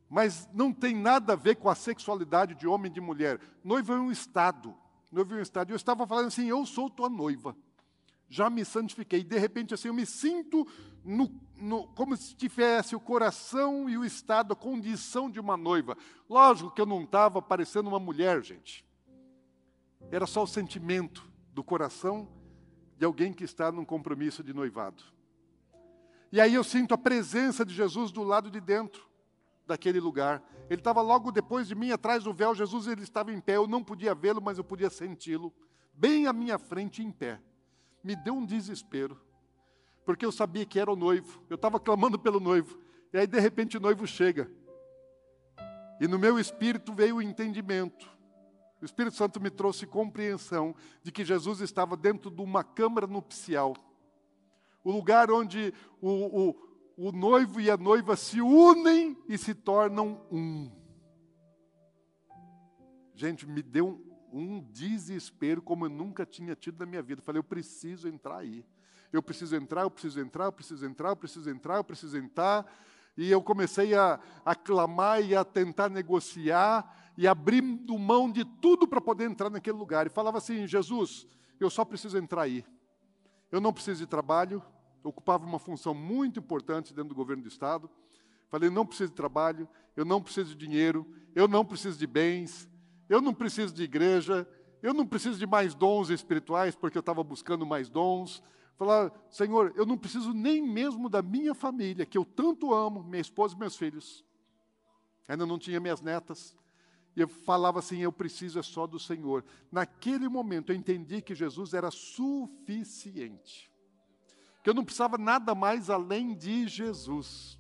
Mas 0.10 0.50
não 0.54 0.74
tem 0.74 0.94
nada 0.94 1.32
a 1.32 1.36
ver 1.38 1.56
com 1.56 1.70
a 1.70 1.76
sexualidade 1.76 2.56
de 2.56 2.68
homem 2.68 2.92
e 2.92 2.94
de 2.94 3.00
mulher. 3.00 3.40
Noiva 3.64 3.94
é 3.94 3.98
um 3.98 4.12
estado. 4.12 4.76
Noiva 5.10 5.34
é 5.34 5.38
um 5.38 5.42
estado. 5.42 5.72
Eu 5.72 5.78
estava 5.78 6.06
falando 6.06 6.28
assim, 6.28 6.46
eu 6.50 6.66
sou 6.66 6.90
tua 6.90 7.08
noiva. 7.08 7.56
Já 8.28 8.50
me 8.50 8.66
santifiquei. 8.66 9.24
De 9.24 9.40
repente, 9.40 9.74
assim, 9.74 9.88
eu 9.88 9.94
me 9.94 10.06
sinto 10.06 10.68
no, 11.06 11.32
no, 11.56 11.88
como 11.96 12.18
se 12.18 12.36
tivesse 12.36 12.98
o 12.98 13.00
coração 13.00 13.90
e 13.90 13.98
o 13.98 14.04
estado, 14.04 14.52
a 14.52 14.58
condição 14.58 15.32
de 15.32 15.40
uma 15.40 15.56
noiva. 15.56 15.98
Lógico 16.30 16.70
que 16.70 16.82
eu 16.82 16.86
não 16.86 17.04
estava 17.04 17.42
parecendo 17.42 17.88
uma 17.88 18.00
mulher, 18.00 18.44
gente. 18.44 18.86
Era 20.12 20.28
só 20.28 20.44
o 20.44 20.48
sentimento 20.48 21.26
do 21.54 21.64
coração 21.64 22.28
de 22.98 23.06
alguém 23.06 23.32
que 23.32 23.46
está 23.46 23.72
num 23.72 23.86
compromisso 23.86 24.44
de 24.44 24.54
noivado. 24.54 25.15
E 26.36 26.42
aí 26.42 26.54
eu 26.54 26.66
sinto 26.66 26.94
a 26.94 26.98
presença 26.98 27.64
de 27.64 27.74
Jesus 27.74 28.12
do 28.12 28.22
lado 28.22 28.52
de 28.52 28.60
dentro 28.60 29.08
daquele 29.66 30.02
lugar. 30.02 30.44
Ele 30.70 30.82
estava 30.82 31.02
logo 31.02 31.32
depois 31.32 31.66
de 31.66 31.74
mim, 31.74 31.92
atrás 31.92 32.26
do 32.26 32.34
véu. 32.34 32.54
Jesus 32.54 32.88
ele 32.88 33.04
estava 33.04 33.32
em 33.32 33.40
pé. 33.40 33.56
Eu 33.56 33.66
não 33.66 33.82
podia 33.82 34.14
vê-lo, 34.14 34.42
mas 34.42 34.58
eu 34.58 34.64
podia 34.66 34.90
senti-lo. 34.90 35.54
Bem 35.94 36.28
à 36.28 36.34
minha 36.34 36.60
frente, 36.60 37.02
em 37.02 37.10
pé. 37.10 37.40
Me 38.04 38.18
deu 38.18 38.36
um 38.36 38.46
desespero. 38.46 39.18
Porque 40.04 40.26
eu 40.26 40.32
sabia 40.32 40.66
que 40.66 40.78
era 40.78 40.92
o 40.92 40.96
noivo. 40.98 41.42
Eu 41.50 41.56
estava 41.56 41.80
clamando 41.80 42.20
pelo 42.20 42.42
noivo. 42.42 42.78
E 43.14 43.18
aí, 43.18 43.26
de 43.26 43.40
repente, 43.40 43.78
o 43.78 43.80
noivo 43.80 44.06
chega. 44.06 44.52
E 46.02 46.06
no 46.06 46.20
meu 46.20 46.38
espírito 46.38 46.92
veio 46.92 47.16
o 47.16 47.22
entendimento. 47.22 48.14
O 48.82 48.84
Espírito 48.84 49.16
Santo 49.16 49.40
me 49.40 49.50
trouxe 49.50 49.88
compreensão 49.88 50.76
de 51.02 51.14
que 51.14 51.24
Jesus 51.24 51.62
estava 51.62 51.96
dentro 51.96 52.30
de 52.30 52.42
uma 52.42 52.62
câmara 52.62 53.08
nupcial 53.08 53.74
o 54.86 54.92
lugar 54.92 55.32
onde 55.32 55.74
o, 56.00 56.10
o, 56.50 57.08
o 57.10 57.12
noivo 57.12 57.60
e 57.60 57.72
a 57.72 57.76
noiva 57.76 58.16
se 58.16 58.40
unem 58.40 59.18
e 59.28 59.36
se 59.36 59.56
tornam 59.56 60.22
um. 60.32 60.72
Gente, 63.16 63.48
me 63.48 63.64
deu 63.64 64.00
um, 64.32 64.58
um 64.58 64.62
desespero 64.72 65.60
como 65.60 65.86
eu 65.86 65.90
nunca 65.90 66.24
tinha 66.24 66.56
tido 66.56 66.80
na 66.80 66.86
minha 66.86 67.02
vida. 67.02 67.22
Falei, 67.22 67.40
eu 67.40 67.44
preciso 67.44 68.08
entrar 68.08 68.38
aí. 68.38 68.64
Eu 69.12 69.24
preciso 69.24 69.56
entrar, 69.56 69.82
eu 69.82 69.90
preciso 69.90 70.20
entrar, 70.20 70.46
eu 70.46 70.52
preciso 70.52 70.86
entrar, 70.86 71.10
eu 71.10 71.16
preciso 71.16 71.50
entrar, 71.50 71.78
eu 71.78 71.84
preciso 71.84 72.18
entrar. 72.18 72.66
E 73.18 73.32
eu 73.32 73.42
comecei 73.42 73.96
a, 73.96 74.20
a 74.46 74.54
clamar 74.54 75.24
e 75.24 75.36
a 75.36 75.44
tentar 75.44 75.90
negociar 75.90 77.12
e 77.18 77.28
abrindo 77.28 77.98
mão 77.98 78.32
de 78.32 78.46
tudo 78.46 78.88
para 78.88 79.02
poder 79.02 79.26
entrar 79.26 79.50
naquele 79.50 79.78
lugar. 79.78 80.06
E 80.06 80.12
falava 80.12 80.38
assim: 80.38 80.68
Jesus, 80.68 81.26
eu 81.60 81.72
só 81.72 81.84
preciso 81.84 82.18
entrar 82.20 82.44
aí. 82.44 82.64
Eu 83.52 83.62
não 83.62 83.72
preciso 83.72 84.02
de 84.02 84.08
trabalho, 84.08 84.62
ocupava 85.06 85.46
uma 85.46 85.60
função 85.60 85.94
muito 85.94 86.40
importante 86.40 86.94
dentro 86.94 87.10
do 87.10 87.16
governo 87.16 87.44
do 87.44 87.48
Estado. 87.48 87.90
Falei, 88.50 88.70
não 88.70 88.86
preciso 88.86 89.12
de 89.12 89.16
trabalho, 89.16 89.68
eu 89.96 90.04
não 90.04 90.22
preciso 90.22 90.56
de 90.56 90.56
dinheiro, 90.56 91.06
eu 91.36 91.48
não 91.48 91.64
preciso 91.64 91.98
de 91.98 92.08
bens, 92.08 92.70
eu 93.08 93.22
não 93.22 93.34
preciso 93.34 93.74
de 93.74 93.84
igreja, 93.84 94.48
eu 94.82 94.94
não 94.94 95.06
preciso 95.06 95.38
de 95.38 95.46
mais 95.46 95.76
dons 95.76 96.10
espirituais, 96.10 96.76
porque 96.76 96.98
eu 96.98 97.02
estava 97.02 97.24
buscando 97.24 97.66
mais 97.66 97.90
dons. 97.90 98.42
Falar, 98.78 99.12
Senhor, 99.30 99.74
eu 99.76 99.86
não 99.86 99.98
preciso 99.98 100.34
nem 100.34 100.62
mesmo 100.62 101.08
da 101.08 101.22
minha 101.22 101.54
família, 101.54 102.06
que 102.06 102.18
eu 102.18 102.26
tanto 102.26 102.74
amo, 102.74 103.04
minha 103.04 103.22
esposa 103.22 103.56
e 103.56 103.60
meus 103.60 103.78
filhos. 103.78 104.26
Ainda 105.28 105.46
não 105.46 105.58
tinha 105.58 105.80
minhas 105.80 106.02
netas. 106.02 106.56
E 107.16 107.22
eu 107.22 107.28
falava 107.28 107.80
assim: 107.80 108.00
eu 108.00 108.12
preciso 108.12 108.60
é 108.60 108.64
só 108.64 108.86
do 108.86 109.00
Senhor. 109.00 109.46
Naquele 109.72 110.28
momento 110.28 110.72
eu 110.72 110.76
entendi 110.76 111.22
que 111.22 111.34
Jesus 111.34 111.74
era 111.74 111.90
suficiente 111.90 113.72
que 114.66 114.70
eu 114.72 114.74
não 114.74 114.84
precisava 114.84 115.16
nada 115.16 115.54
mais 115.54 115.92
além 115.92 116.34
de 116.34 116.68
Jesus. 116.68 117.56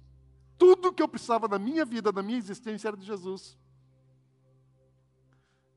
Tudo 0.57 0.91
que 0.91 1.03
eu 1.03 1.07
precisava 1.07 1.47
na 1.47 1.59
minha 1.59 1.85
vida, 1.85 2.11
na 2.11 2.23
minha 2.23 2.39
existência, 2.39 2.87
era 2.87 2.97
de 2.97 3.05
Jesus. 3.05 3.55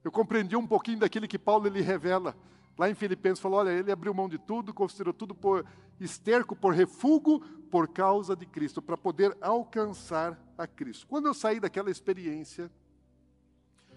Eu 0.03 0.11
compreendi 0.11 0.57
um 0.57 0.67
pouquinho 0.67 1.01
daquilo 1.01 1.29
que 1.29 1.39
Paulo 1.39 1.67
ele 1.67 1.83
revela 1.83 2.35
lá 2.79 2.89
em 2.89 2.95
Filipenses, 2.95 3.43
falou: 3.43 3.59
olha, 3.59 3.69
ele 3.69 3.93
abriu 3.93 4.15
mão 4.15 4.27
de 4.27 4.39
tudo, 4.39 4.73
considerou 4.73 5.13
tudo 5.13 5.35
por 5.35 5.67
esterco, 6.01 6.57
por 6.57 6.73
refúgio, 6.73 7.41
por 7.71 7.89
causa 7.89 8.35
de 8.35 8.47
Cristo, 8.47 8.81
para 8.81 8.97
poder 8.97 9.37
alcançar 9.39 10.43
a 10.57 10.67
Cristo. 10.67 11.07
Quando 11.07 11.27
eu 11.27 11.35
saí 11.35 11.61
daquela 11.61 11.91
experiência, 11.91 12.71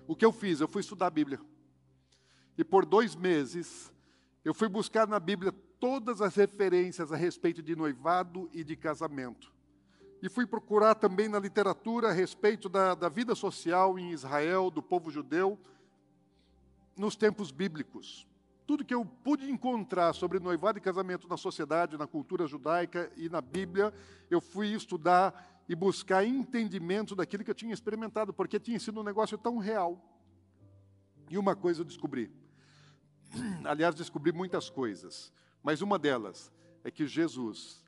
o 0.06 0.18
que 0.18 0.26
eu 0.26 0.34
fiz? 0.34 0.60
Eu 0.60 0.68
fui 0.68 0.82
estudar 0.82 1.08
a 1.08 1.12
Bíblia. 1.12 1.40
E 2.58 2.64
por 2.66 2.86
dois 2.86 3.16
meses, 3.16 3.90
eu 4.44 4.54
fui 4.54 4.68
buscar 4.68 5.08
na 5.08 5.18
Bíblia 5.18 5.56
todas 5.82 6.22
as 6.22 6.36
referências 6.36 7.12
a 7.12 7.16
respeito 7.16 7.62
de 7.64 7.76
noivado 7.76 8.48
e 8.54 8.64
de 8.64 8.76
casamento. 8.76 9.52
E 10.22 10.30
fui 10.30 10.46
procurar 10.46 10.94
também 10.94 11.28
na 11.28 11.40
literatura 11.40 12.10
a 12.10 12.14
respeito 12.14 12.70
da, 12.70 12.94
da 12.94 13.10
vida 13.10 13.34
social 13.34 13.98
em 13.98 14.12
Israel, 14.12 14.70
do 14.70 14.84
povo 14.84 15.10
judeu, 15.10 15.58
nos 16.96 17.16
tempos 17.16 17.50
bíblicos. 17.50 18.28
Tudo 18.68 18.86
que 18.86 18.94
eu 18.94 19.04
pude 19.04 19.50
encontrar 19.50 20.14
sobre 20.14 20.40
noivado 20.40 20.78
e 20.78 20.82
casamento 20.82 21.28
na 21.28 21.36
sociedade, 21.36 21.98
na 21.98 22.06
cultura 22.06 22.46
judaica 22.46 23.12
e 23.18 23.28
na 23.28 23.42
Bíblia, 23.42 23.92
eu 24.30 24.40
fui 24.40 24.68
estudar 24.68 25.64
e 25.68 25.76
buscar 25.76 26.24
entendimento 26.24 27.16
daquilo 27.16 27.44
que 27.44 27.50
eu 27.50 27.56
tinha 27.56 27.74
experimentado, 27.74 28.32
porque 28.32 28.60
tinha 28.60 28.80
sido 28.80 29.00
um 29.00 29.04
negócio 29.04 29.36
tão 29.36 29.58
real. 29.58 30.00
E 31.28 31.40
uma 31.40 31.56
coisa 31.56 31.82
eu 31.82 31.86
descobri. 31.86 32.32
Aliás, 33.66 33.96
descobri 33.96 34.32
muitas 34.32 34.70
coisas. 34.70 35.34
Mas 35.64 35.82
uma 35.82 36.00
delas 36.00 36.52
é 36.84 36.90
que 36.90 37.06
Jesus, 37.06 37.84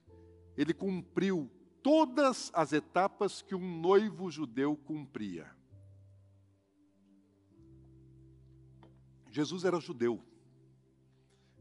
ele 0.56 0.74
cumpriu 0.74 1.50
todas 1.82 2.52
as 2.54 2.72
etapas 2.72 3.42
que 3.42 3.56
um 3.56 3.80
noivo 3.80 4.30
judeu 4.30 4.76
cumpria. 4.76 5.52
Jesus 9.30 9.66
era 9.66 9.80
judeu, 9.80 10.24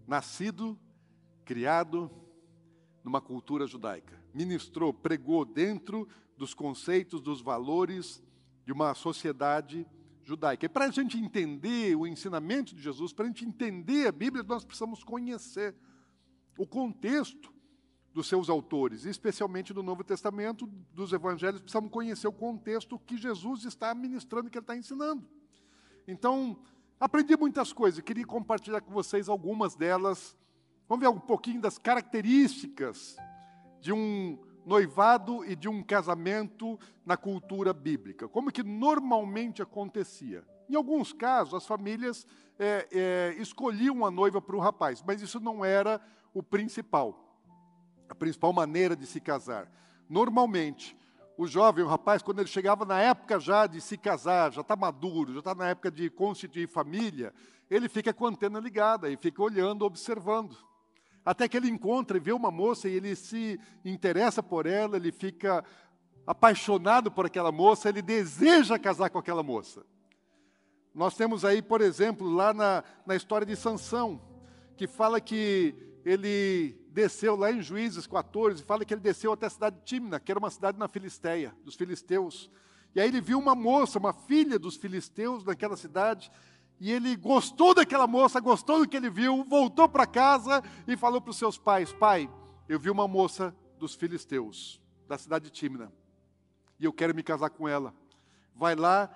nascido, 0.06 0.78
criado 1.44 2.10
numa 3.02 3.20
cultura 3.20 3.66
judaica. 3.66 4.22
Ministrou, 4.34 4.92
pregou 4.92 5.44
dentro 5.44 6.06
dos 6.36 6.52
conceitos, 6.52 7.20
dos 7.20 7.40
valores 7.40 8.22
de 8.64 8.72
uma 8.72 8.94
sociedade 8.94 9.86
judaica. 10.22 10.66
E 10.66 10.68
para 10.68 10.84
a 10.84 10.90
gente 10.90 11.18
entender 11.18 11.96
o 11.96 12.06
ensinamento 12.06 12.74
de 12.74 12.82
Jesus, 12.82 13.12
para 13.12 13.24
a 13.24 13.28
gente 13.28 13.44
entender 13.44 14.06
a 14.06 14.12
Bíblia, 14.12 14.44
nós 14.44 14.64
precisamos 14.64 15.02
conhecer 15.02 15.74
o 16.56 16.66
contexto 16.66 17.52
dos 18.12 18.28
seus 18.28 18.50
autores, 18.50 19.04
especialmente 19.04 19.72
do 19.72 19.82
Novo 19.82 20.04
Testamento, 20.04 20.66
dos 20.92 21.12
Evangelhos, 21.12 21.60
precisamos 21.60 21.90
conhecer 21.90 22.28
o 22.28 22.32
contexto 22.32 22.98
que 22.98 23.16
Jesus 23.16 23.64
está 23.64 23.94
ministrando, 23.94 24.50
que 24.50 24.58
ele 24.58 24.64
está 24.64 24.76
ensinando. 24.76 25.26
Então, 26.06 26.58
aprendi 27.00 27.36
muitas 27.36 27.72
coisas, 27.72 28.00
queria 28.00 28.26
compartilhar 28.26 28.80
com 28.82 28.92
vocês 28.92 29.28
algumas 29.28 29.74
delas. 29.74 30.36
Vamos 30.88 31.02
ver 31.02 31.08
um 31.08 31.18
pouquinho 31.18 31.60
das 31.60 31.78
características 31.78 33.16
de 33.80 33.92
um 33.92 34.38
noivado 34.64 35.44
e 35.44 35.56
de 35.56 35.68
um 35.68 35.82
casamento 35.82 36.78
na 37.04 37.16
cultura 37.16 37.72
bíblica. 37.72 38.28
Como 38.28 38.52
que 38.52 38.62
normalmente 38.62 39.62
acontecia? 39.62 40.44
Em 40.68 40.76
alguns 40.76 41.12
casos, 41.12 41.54
as 41.54 41.66
famílias 41.66 42.26
é, 42.58 42.88
é, 42.92 43.34
escolhiam 43.38 44.04
a 44.04 44.10
noiva 44.10 44.40
para 44.40 44.56
o 44.56 44.60
rapaz, 44.60 45.02
mas 45.04 45.20
isso 45.20 45.40
não 45.40 45.64
era 45.64 46.00
o 46.32 46.42
principal, 46.42 47.38
a 48.08 48.14
principal 48.14 48.52
maneira 48.52 48.96
de 48.96 49.06
se 49.06 49.20
casar. 49.20 49.70
Normalmente, 50.08 50.96
o 51.36 51.46
jovem, 51.46 51.84
o 51.84 51.88
rapaz, 51.88 52.22
quando 52.22 52.40
ele 52.40 52.48
chegava 52.48 52.84
na 52.84 53.00
época 53.00 53.40
já 53.40 53.66
de 53.66 53.80
se 53.80 53.96
casar, 53.96 54.52
já 54.52 54.60
está 54.60 54.76
maduro, 54.76 55.32
já 55.32 55.38
está 55.38 55.54
na 55.54 55.68
época 55.68 55.90
de 55.90 56.10
constituir 56.10 56.68
família, 56.68 57.32
ele 57.70 57.88
fica 57.88 58.12
com 58.12 58.26
a 58.26 58.28
antena 58.28 58.60
ligada 58.60 59.10
e 59.10 59.16
fica 59.16 59.42
olhando, 59.42 59.84
observando. 59.84 60.56
Até 61.24 61.48
que 61.48 61.56
ele 61.56 61.68
encontra 61.68 62.16
e 62.16 62.20
vê 62.20 62.32
uma 62.32 62.50
moça 62.50 62.88
e 62.88 62.94
ele 62.94 63.14
se 63.14 63.58
interessa 63.84 64.42
por 64.42 64.66
ela, 64.66 64.96
ele 64.96 65.12
fica 65.12 65.64
apaixonado 66.26 67.10
por 67.10 67.26
aquela 67.26 67.50
moça, 67.50 67.88
ele 67.88 68.02
deseja 68.02 68.78
casar 68.78 69.10
com 69.10 69.18
aquela 69.18 69.42
moça. 69.42 69.84
Nós 70.94 71.16
temos 71.16 71.44
aí, 71.44 71.62
por 71.62 71.80
exemplo, 71.80 72.28
lá 72.28 72.52
na, 72.52 72.84
na 73.06 73.16
história 73.16 73.46
de 73.46 73.56
Sansão, 73.56 74.20
que 74.76 74.86
fala 74.86 75.20
que 75.20 75.74
ele 76.04 76.76
desceu 76.90 77.36
lá 77.36 77.50
em 77.52 77.62
Juízes 77.62 78.06
14, 78.06 78.62
fala 78.64 78.84
que 78.84 78.92
ele 78.92 79.00
desceu 79.00 79.32
até 79.32 79.46
a 79.46 79.50
cidade 79.50 79.76
de 79.76 79.84
Timna, 79.84 80.18
que 80.18 80.30
era 80.30 80.38
uma 80.38 80.50
cidade 80.50 80.78
na 80.78 80.88
Filisteia, 80.88 81.54
dos 81.64 81.74
filisteus. 81.74 82.50
E 82.94 83.00
aí 83.00 83.08
ele 83.08 83.20
viu 83.20 83.38
uma 83.38 83.54
moça, 83.54 83.98
uma 83.98 84.12
filha 84.12 84.58
dos 84.58 84.76
filisteus 84.76 85.44
naquela 85.44 85.76
cidade, 85.76 86.30
e 86.80 86.90
ele 86.90 87.16
gostou 87.16 87.74
daquela 87.74 88.06
moça, 88.06 88.40
gostou 88.40 88.80
do 88.80 88.88
que 88.88 88.96
ele 88.96 89.08
viu, 89.08 89.44
voltou 89.44 89.88
para 89.88 90.06
casa 90.06 90.62
e 90.86 90.96
falou 90.96 91.20
para 91.20 91.30
os 91.30 91.36
seus 91.36 91.56
pais: 91.56 91.92
Pai, 91.92 92.28
eu 92.68 92.78
vi 92.78 92.90
uma 92.90 93.06
moça 93.06 93.54
dos 93.78 93.94
filisteus, 93.94 94.80
da 95.08 95.16
cidade 95.16 95.44
de 95.44 95.50
Timna, 95.50 95.92
e 96.78 96.84
eu 96.84 96.92
quero 96.92 97.14
me 97.14 97.22
casar 97.22 97.50
com 97.50 97.68
ela. 97.68 97.94
Vai 98.54 98.74
lá 98.74 99.08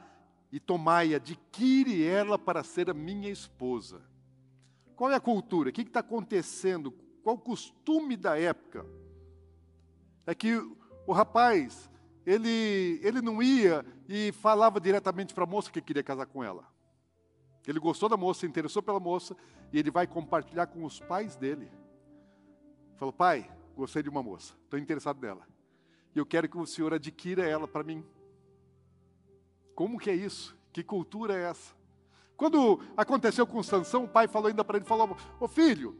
e 0.53 0.61
tomai, 0.61 1.15
adquire 1.15 2.05
ela 2.05 2.39
para 2.39 2.63
ser 2.63 2.89
a 2.89 2.95
minha 2.95 3.29
esposa. 3.29 4.01
Qual 4.97 5.11
é 5.11 5.15
a 5.15 5.21
cultura? 5.21 5.69
O 5.69 5.73
que 5.73 5.83
está 5.83 6.01
acontecendo? 6.01 6.91
Qual 7.23 7.37
o 7.37 7.41
costume 7.41 8.17
da 8.17 8.39
época? 8.39 8.87
É 10.27 10.35
que 10.35 10.57
o 11.07 11.13
rapaz, 11.13 11.91
ele, 12.25 12.99
ele 13.03 13.21
não 13.21 13.43
ia 13.43 13.85
e 14.09 14.33
falava 14.33 14.81
diretamente 14.81 15.35
para 15.35 15.45
a 15.45 15.47
moça 15.47 15.71
que 15.71 15.83
queria 15.83 16.03
casar 16.03 16.27
com 16.27 16.43
ela. 16.43 16.67
Ele 17.67 17.79
gostou 17.79 18.09
da 18.09 18.17
moça, 18.17 18.41
se 18.41 18.47
interessou 18.47 18.83
pela 18.83 18.99
moça, 18.99 19.37
e 19.73 19.79
ele 19.79 19.91
vai 19.91 20.07
compartilhar 20.07 20.67
com 20.69 20.85
os 20.85 20.99
pais 20.99 21.37
dele. 21.37 21.71
Falou, 22.97 23.13
pai, 23.13 23.51
gostei 23.77 24.03
de 24.03 24.09
uma 24.09 24.23
moça, 24.23 24.55
estou 24.65 24.79
interessado 24.79 25.21
nela. 25.21 25.47
E 26.15 26.19
eu 26.19 26.25
quero 26.25 26.49
que 26.49 26.57
o 26.57 26.65
senhor 26.65 26.95
adquira 26.95 27.47
ela 27.47 27.69
para 27.69 27.85
mim. 27.85 28.03
Como 29.75 29.99
que 29.99 30.09
é 30.09 30.15
isso? 30.15 30.57
Que 30.73 30.83
cultura 30.83 31.35
é 31.35 31.51
essa? 31.51 31.76
Quando 32.37 32.81
aconteceu 32.97 33.47
com 33.47 33.63
Sansão, 33.63 34.05
o 34.05 34.09
pai 34.09 34.29
falou 34.29 34.49
ainda 34.49 34.63
para 34.63 34.77
ele, 34.77 34.85
falou, 34.85 35.17
ô 35.41 35.49
filho, 35.49 35.97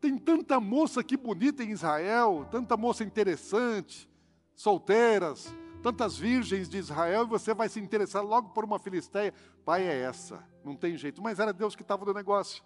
tem 0.00 0.18
tanta 0.18 0.60
moça 0.60 1.00
aqui 1.00 1.16
bonita 1.16 1.64
em 1.64 1.70
Israel, 1.70 2.46
tanta 2.50 2.76
moça 2.76 3.02
interessante, 3.02 4.08
solteiras, 4.54 5.52
tantas 5.82 6.16
virgens 6.16 6.68
de 6.68 6.76
Israel, 6.76 7.22
e 7.22 7.28
você 7.28 7.54
vai 7.54 7.68
se 7.68 7.80
interessar 7.80 8.22
logo 8.22 8.50
por 8.50 8.64
uma 8.64 8.78
filisteia. 8.78 9.32
Pai, 9.64 9.82
é 9.82 10.02
essa, 10.02 10.44
não 10.64 10.76
tem 10.76 10.96
jeito. 10.96 11.22
Mas 11.22 11.38
era 11.38 11.52
Deus 11.52 11.74
que 11.74 11.82
estava 11.82 12.04
no 12.04 12.12
negócio, 12.12 12.62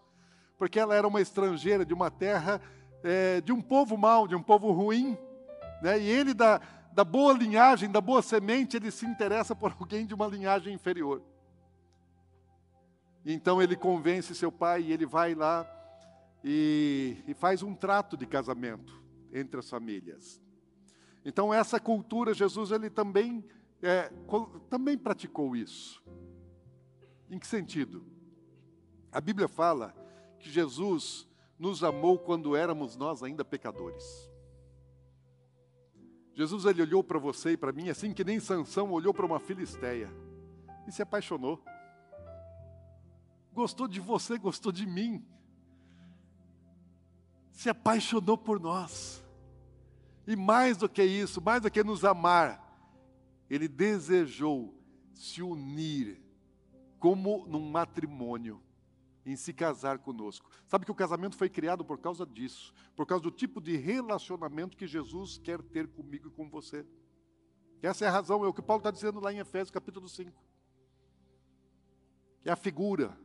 porque 0.59 0.81
ela 0.81 0.95
era 0.95 1.07
uma 1.07 1.21
estrangeira 1.21 1.85
de 1.85 1.95
uma 1.95 2.11
terra, 2.11 2.61
é, 3.05 3.41
de 3.41 3.53
um 3.53 3.61
povo 3.61 3.97
mau, 3.97 4.27
de 4.27 4.35
um 4.35 4.43
povo 4.43 4.73
ruim, 4.73 5.17
né? 5.81 5.99
e 5.99 6.09
ele, 6.09 6.35
da, 6.35 6.61
da 6.93 7.05
boa 7.05 7.33
linhagem, 7.33 7.91
da 7.91 8.01
boa 8.01 8.21
semente, 8.21 8.77
ele 8.77 8.91
se 8.91 9.07
interessa 9.07 9.55
por 9.55 9.75
alguém 9.79 10.07
de 10.07 10.15
uma 10.15 10.27
linhagem 10.27 10.75
inferior. 10.75 11.23
Então 13.25 13.63
ele 13.63 13.77
convence 13.77 14.35
seu 14.35 14.51
pai 14.51 14.83
e 14.83 14.93
ele 14.93 15.07
vai 15.07 15.35
lá 15.35 15.67
e, 16.43 17.17
e 17.27 17.35
faz 17.35 17.63
um 17.63 17.75
trato 17.75 18.17
de 18.17 18.27
casamento 18.27 19.01
entre 19.33 19.61
as 19.61 19.71
famílias. 19.71 20.41
Então 21.25 21.55
essa 21.55 21.79
cultura, 21.79 22.35
Jesus 22.35 22.73
ele 22.73 22.91
também, 22.91 23.45
é, 23.81 24.11
também 24.69 24.99
praticou 24.99 25.55
isso. 25.55 26.03
Em 27.31 27.39
que 27.39 27.47
sentido? 27.47 28.05
A 29.11 29.21
Bíblia 29.21 29.47
fala 29.47 29.95
que 30.39 30.51
Jesus 30.51 31.29
nos 31.59 31.85
amou 31.85 32.19
quando 32.19 32.57
éramos 32.57 32.97
nós 32.97 33.23
ainda 33.23 33.45
pecadores. 33.45 34.31
Jesus 36.35 36.65
ele 36.65 36.83
olhou 36.83 37.05
para 37.05 37.19
você 37.19 37.53
e 37.53 37.57
para 37.57 37.73
mim 37.73 37.89
assim 37.89 38.13
que 38.13 38.25
nem 38.25 38.41
Sansão 38.41 38.91
olhou 38.91 39.15
para 39.15 39.27
uma 39.27 39.39
filisteia 39.39 40.11
e 40.89 40.93
se 40.93 41.03
apaixonou 41.03 41.63
gostou 43.53 43.87
de 43.87 44.01
você, 44.01 44.39
gostou 44.39 44.73
de 44.73 44.87
mim, 44.87 45.25
se 47.51 47.69
apaixonou 47.69 48.37
por 48.37 48.59
nós. 48.59 49.23
E 50.27 50.37
mais 50.37 50.77
do 50.77 50.89
que 50.89 51.03
isso, 51.03 51.41
mais 51.41 51.63
do 51.63 51.71
que 51.71 51.83
nos 51.83 52.05
amar, 52.05 52.61
ele 53.51 53.69
desejou 53.69 54.75
se 55.13 55.43
unir 55.43 56.23
como 56.99 57.47
num 57.47 57.69
matrimônio, 57.69 58.63
em 59.27 59.37
se 59.37 59.53
casar 59.53 59.99
conosco. 59.99 60.49
Sabe 60.67 60.85
que 60.85 60.91
o 60.91 60.95
casamento 60.95 61.37
foi 61.37 61.49
criado 61.49 61.85
por 61.85 61.99
causa 61.99 62.25
disso, 62.25 62.73
por 62.95 63.07
causa 63.07 63.23
do 63.23 63.31
tipo 63.31 63.61
de 63.61 63.77
relacionamento 63.77 64.77
que 64.77 64.87
Jesus 64.87 65.39
quer 65.39 65.61
ter 65.61 65.89
comigo 65.89 66.29
e 66.29 66.31
com 66.31 66.49
você. 66.49 66.87
Essa 67.83 68.05
é 68.05 68.09
a 68.09 68.13
razão, 68.13 68.45
é 68.45 68.49
o 68.49 68.55
que 68.55 68.63
Paulo 68.63 68.81
está 68.81 68.91
dizendo 68.93 69.19
lá 69.19 69.33
em 69.33 69.39
Efésios 69.39 69.71
capítulo 69.71 70.09
5. 70.09 70.33
É 72.45 72.51
a 72.53 72.57
figura, 72.57 73.19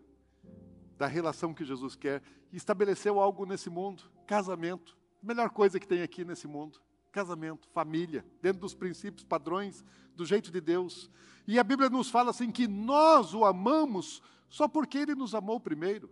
da 0.98 1.08
relação 1.08 1.54
que 1.54 1.64
Jesus 1.64 1.96
quer 1.96 2.22
estabeleceu 2.52 3.20
algo 3.20 3.46
nesse 3.46 3.70
mundo, 3.70 4.04
casamento. 4.26 4.98
Melhor 5.22 5.50
coisa 5.50 5.80
que 5.80 5.88
tem 5.88 6.02
aqui 6.02 6.26
nesse 6.26 6.48
mundo, 6.48 6.82
casamento, 7.12 7.68
família, 7.70 8.26
dentro 8.42 8.62
dos 8.62 8.74
princípios, 8.74 9.24
padrões, 9.24 9.84
do 10.16 10.26
jeito 10.26 10.52
de 10.52 10.60
Deus. 10.60 11.10
E 11.48 11.60
a 11.60 11.64
Bíblia 11.64 11.90
nos 11.90 12.10
fala 12.10 12.32
assim 12.32 12.52
que 12.52 12.68
nós 12.68 13.34
o 13.34 13.46
amamos 13.46 14.22
só 14.50 14.68
porque 14.68 14.98
ele 14.98 15.16
nos 15.16 15.36
amou 15.36 15.60
primeiro. 15.60 16.10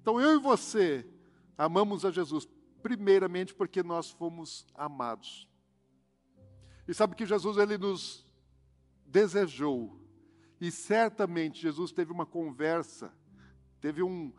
Então 0.00 0.20
eu 0.20 0.34
e 0.34 0.38
você 0.38 1.06
amamos 1.56 2.04
a 2.04 2.10
Jesus 2.10 2.48
primeiramente 2.82 3.54
porque 3.54 3.82
nós 3.82 4.10
fomos 4.10 4.66
amados. 4.74 5.48
E 6.86 6.92
sabe 6.92 7.14
que 7.14 7.24
Jesus 7.24 7.56
ele 7.56 7.78
nos 7.78 8.26
desejou. 9.06 10.00
E 10.60 10.70
certamente 10.70 11.60
Jesus 11.60 11.92
teve 11.92 12.12
uma 12.12 12.26
conversa 12.26 13.12
teve, 13.82 14.00
um, 14.00 14.32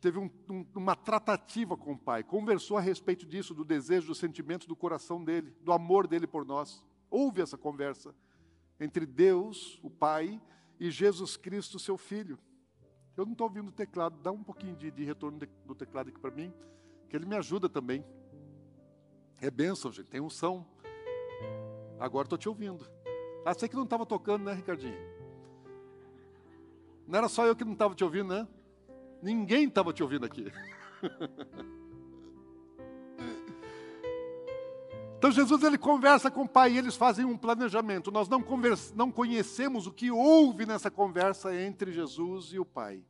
teve 0.00 0.18
um, 0.18 0.30
um, 0.50 0.66
uma 0.76 0.94
tratativa 0.94 1.76
com 1.76 1.94
o 1.94 1.98
Pai, 1.98 2.22
conversou 2.22 2.76
a 2.76 2.80
respeito 2.80 3.24
disso, 3.26 3.54
do 3.54 3.64
desejo, 3.64 4.08
do 4.08 4.14
sentimento 4.14 4.68
do 4.68 4.76
coração 4.76 5.24
dele, 5.24 5.50
do 5.62 5.72
amor 5.72 6.06
dele 6.06 6.26
por 6.26 6.44
nós. 6.44 6.84
Houve 7.10 7.40
essa 7.40 7.56
conversa 7.56 8.14
entre 8.78 9.06
Deus, 9.06 9.80
o 9.82 9.88
Pai, 9.88 10.40
e 10.78 10.90
Jesus 10.90 11.38
Cristo, 11.38 11.78
seu 11.78 11.96
Filho. 11.96 12.38
Eu 13.16 13.24
não 13.24 13.32
estou 13.32 13.46
ouvindo 13.46 13.68
o 13.68 13.72
teclado, 13.72 14.20
dá 14.20 14.30
um 14.30 14.42
pouquinho 14.42 14.76
de, 14.76 14.90
de 14.90 15.04
retorno 15.04 15.38
de, 15.38 15.46
do 15.64 15.74
teclado 15.74 16.08
aqui 16.10 16.20
para 16.20 16.30
mim, 16.30 16.52
que 17.08 17.16
ele 17.16 17.24
me 17.24 17.36
ajuda 17.36 17.68
também. 17.68 18.04
É 19.40 19.50
bênção, 19.50 19.90
gente, 19.90 20.10
tem 20.10 20.20
unção. 20.20 20.66
Agora 21.98 22.26
estou 22.26 22.36
te 22.36 22.48
ouvindo. 22.48 22.84
Ah, 23.46 23.54
sei 23.54 23.68
que 23.68 23.76
não 23.76 23.84
estava 23.84 24.04
tocando, 24.04 24.44
né, 24.44 24.52
Ricardinho? 24.52 25.13
Não 27.06 27.18
era 27.18 27.28
só 27.28 27.46
eu 27.46 27.54
que 27.54 27.64
não 27.64 27.74
estava 27.74 27.94
te 27.94 28.04
ouvindo, 28.04 28.34
né? 28.34 28.48
Ninguém 29.22 29.68
estava 29.68 29.92
te 29.92 30.02
ouvindo 30.02 30.26
aqui. 30.26 30.50
Então 35.24 35.32
Jesus 35.32 35.62
ele 35.62 35.78
conversa 35.78 36.30
com 36.30 36.42
o 36.42 36.48
pai 36.48 36.72
e 36.72 36.76
eles 36.76 36.96
fazem 36.96 37.24
um 37.24 37.34
planejamento. 37.34 38.12
Nós 38.12 38.28
não, 38.28 38.44
não 38.94 39.10
conhecemos 39.10 39.86
o 39.86 39.90
que 39.90 40.10
houve 40.10 40.66
nessa 40.66 40.90
conversa 40.90 41.56
entre 41.56 41.90
Jesus 41.92 42.52
e 42.52 42.58
o 42.58 42.64
pai. 42.66 43.02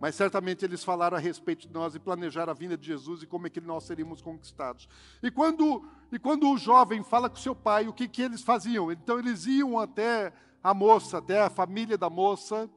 Mas 0.00 0.14
certamente 0.14 0.64
eles 0.64 0.82
falaram 0.82 1.18
a 1.18 1.20
respeito 1.20 1.68
de 1.68 1.74
nós 1.74 1.94
e 1.94 1.98
planejaram 1.98 2.50
a 2.50 2.54
vinda 2.54 2.78
de 2.78 2.86
Jesus 2.86 3.22
e 3.22 3.26
como 3.26 3.46
é 3.46 3.50
que 3.50 3.60
nós 3.60 3.84
seríamos 3.84 4.22
conquistados. 4.22 4.88
E 5.22 5.30
quando, 5.30 5.86
e 6.10 6.18
quando 6.18 6.48
o 6.48 6.56
jovem 6.56 7.02
fala 7.02 7.28
com 7.28 7.36
seu 7.36 7.54
pai, 7.54 7.86
o 7.86 7.92
que, 7.92 8.08
que 8.08 8.22
eles 8.22 8.40
faziam? 8.40 8.90
Então 8.90 9.18
eles 9.18 9.44
iam 9.44 9.78
até 9.78 10.32
a 10.64 10.72
moça, 10.72 11.18
até 11.18 11.42
a 11.42 11.50
família 11.50 11.98
da 11.98 12.08
moça, 12.08 12.70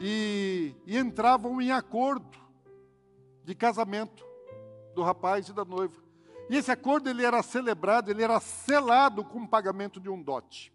e, 0.00 0.74
e 0.86 0.96
entravam 0.96 1.60
em 1.60 1.70
acordo 1.70 2.38
de 3.44 3.54
casamento 3.54 4.24
do 4.94 5.02
rapaz 5.02 5.48
e 5.48 5.52
da 5.52 5.64
noiva. 5.64 6.02
E 6.48 6.56
esse 6.56 6.70
acordo 6.70 7.08
ele 7.08 7.24
era 7.24 7.42
celebrado, 7.42 8.10
ele 8.10 8.22
era 8.22 8.38
selado 8.40 9.24
com 9.24 9.40
o 9.40 9.48
pagamento 9.48 10.00
de 10.00 10.08
um 10.08 10.22
dote. 10.22 10.72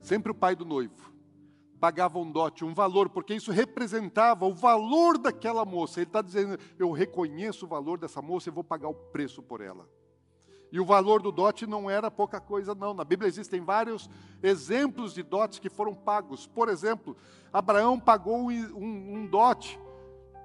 Sempre 0.00 0.32
o 0.32 0.34
pai 0.34 0.54
do 0.54 0.64
noivo 0.64 1.10
pagava 1.80 2.18
um 2.18 2.30
dote, 2.30 2.64
um 2.64 2.74
valor, 2.74 3.08
porque 3.08 3.34
isso 3.34 3.50
representava 3.50 4.44
o 4.44 4.54
valor 4.54 5.16
daquela 5.16 5.64
moça. 5.64 6.00
Ele 6.00 6.08
está 6.08 6.20
dizendo: 6.20 6.58
eu 6.78 6.92
reconheço 6.92 7.64
o 7.64 7.68
valor 7.68 7.98
dessa 7.98 8.20
moça 8.20 8.50
e 8.50 8.52
vou 8.52 8.62
pagar 8.62 8.88
o 8.88 8.94
preço 8.94 9.42
por 9.42 9.60
ela. 9.62 9.88
E 10.72 10.78
o 10.78 10.84
valor 10.84 11.20
do 11.20 11.32
dote 11.32 11.66
não 11.66 11.90
era 11.90 12.10
pouca 12.10 12.40
coisa, 12.40 12.74
não. 12.74 12.94
Na 12.94 13.04
Bíblia 13.04 13.28
existem 13.28 13.60
vários 13.60 14.08
exemplos 14.42 15.12
de 15.12 15.22
dotes 15.22 15.58
que 15.58 15.68
foram 15.68 15.94
pagos. 15.94 16.46
Por 16.46 16.68
exemplo, 16.68 17.16
Abraão 17.52 17.98
pagou 17.98 18.50
um, 18.50 19.14
um, 19.14 19.26
dote 19.26 19.78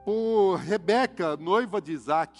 por 0.03 0.55
Rebeca, 0.55 1.38
noiva 1.38 1.79
de 1.79 1.91
Isaac. 1.91 2.39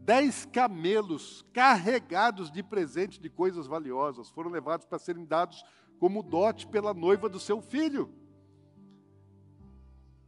Dez 0.00 0.44
camelos 0.52 1.44
carregados 1.52 2.50
de 2.50 2.62
presente 2.62 3.20
de 3.20 3.30
coisas 3.30 3.66
valiosas 3.66 4.28
foram 4.28 4.50
levados 4.50 4.84
para 4.84 4.98
serem 4.98 5.24
dados 5.24 5.64
como 5.98 6.22
dote 6.22 6.66
pela 6.66 6.92
noiva 6.92 7.28
do 7.28 7.40
seu 7.40 7.62
filho. 7.62 8.10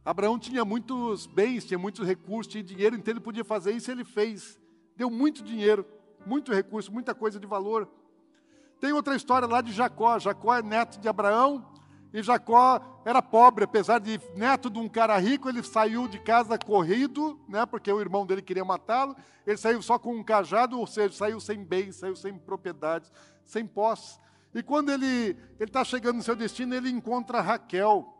Abraão 0.03 0.39
tinha 0.39 0.63
muitos 0.63 1.27
bens, 1.27 1.65
tinha 1.65 1.77
muitos 1.77 2.07
recursos, 2.07 2.51
tinha 2.51 2.63
dinheiro, 2.63 2.95
então 2.95 3.11
ele 3.11 3.19
podia 3.19 3.43
fazer 3.43 3.71
isso 3.73 3.91
ele 3.91 4.05
fez. 4.05 4.59
Deu 4.95 5.09
muito 5.09 5.43
dinheiro 5.43 5.85
muito 6.25 6.53
recurso, 6.53 6.91
muita 6.91 7.13
coisa 7.13 7.39
de 7.39 7.47
valor. 7.47 7.87
Tem 8.79 8.91
outra 8.91 9.15
história 9.15 9.47
lá 9.47 9.61
de 9.61 9.71
Jacó. 9.71 10.19
Jacó 10.19 10.55
é 10.55 10.61
neto 10.61 10.99
de 10.99 11.07
Abraão 11.07 11.65
e 12.13 12.23
Jacó 12.23 13.01
era 13.05 13.21
pobre, 13.21 13.65
apesar 13.65 13.99
de 13.99 14.19
neto 14.35 14.69
de 14.69 14.79
um 14.79 14.87
cara 14.87 15.17
rico, 15.17 15.49
ele 15.49 15.61
saiu 15.61 16.07
de 16.07 16.17
casa 16.19 16.57
corrido, 16.57 17.39
né, 17.47 17.65
porque 17.65 17.91
o 17.91 17.99
irmão 17.99 18.25
dele 18.25 18.41
queria 18.41 18.63
matá-lo. 18.63 19.15
Ele 19.45 19.57
saiu 19.57 19.81
só 19.81 19.99
com 19.99 20.15
um 20.15 20.23
cajado, 20.23 20.79
ou 20.79 20.87
seja, 20.87 21.13
saiu 21.13 21.39
sem 21.39 21.63
bens, 21.63 21.97
saiu 21.97 22.15
sem 22.15 22.37
propriedades, 22.37 23.11
sem 23.45 23.65
posse. 23.65 24.19
E 24.53 24.63
quando 24.63 24.91
ele 24.91 25.37
está 25.59 25.83
chegando 25.83 26.17
no 26.17 26.23
seu 26.23 26.35
destino, 26.35 26.73
ele 26.73 26.89
encontra 26.89 27.41
Raquel. 27.41 28.11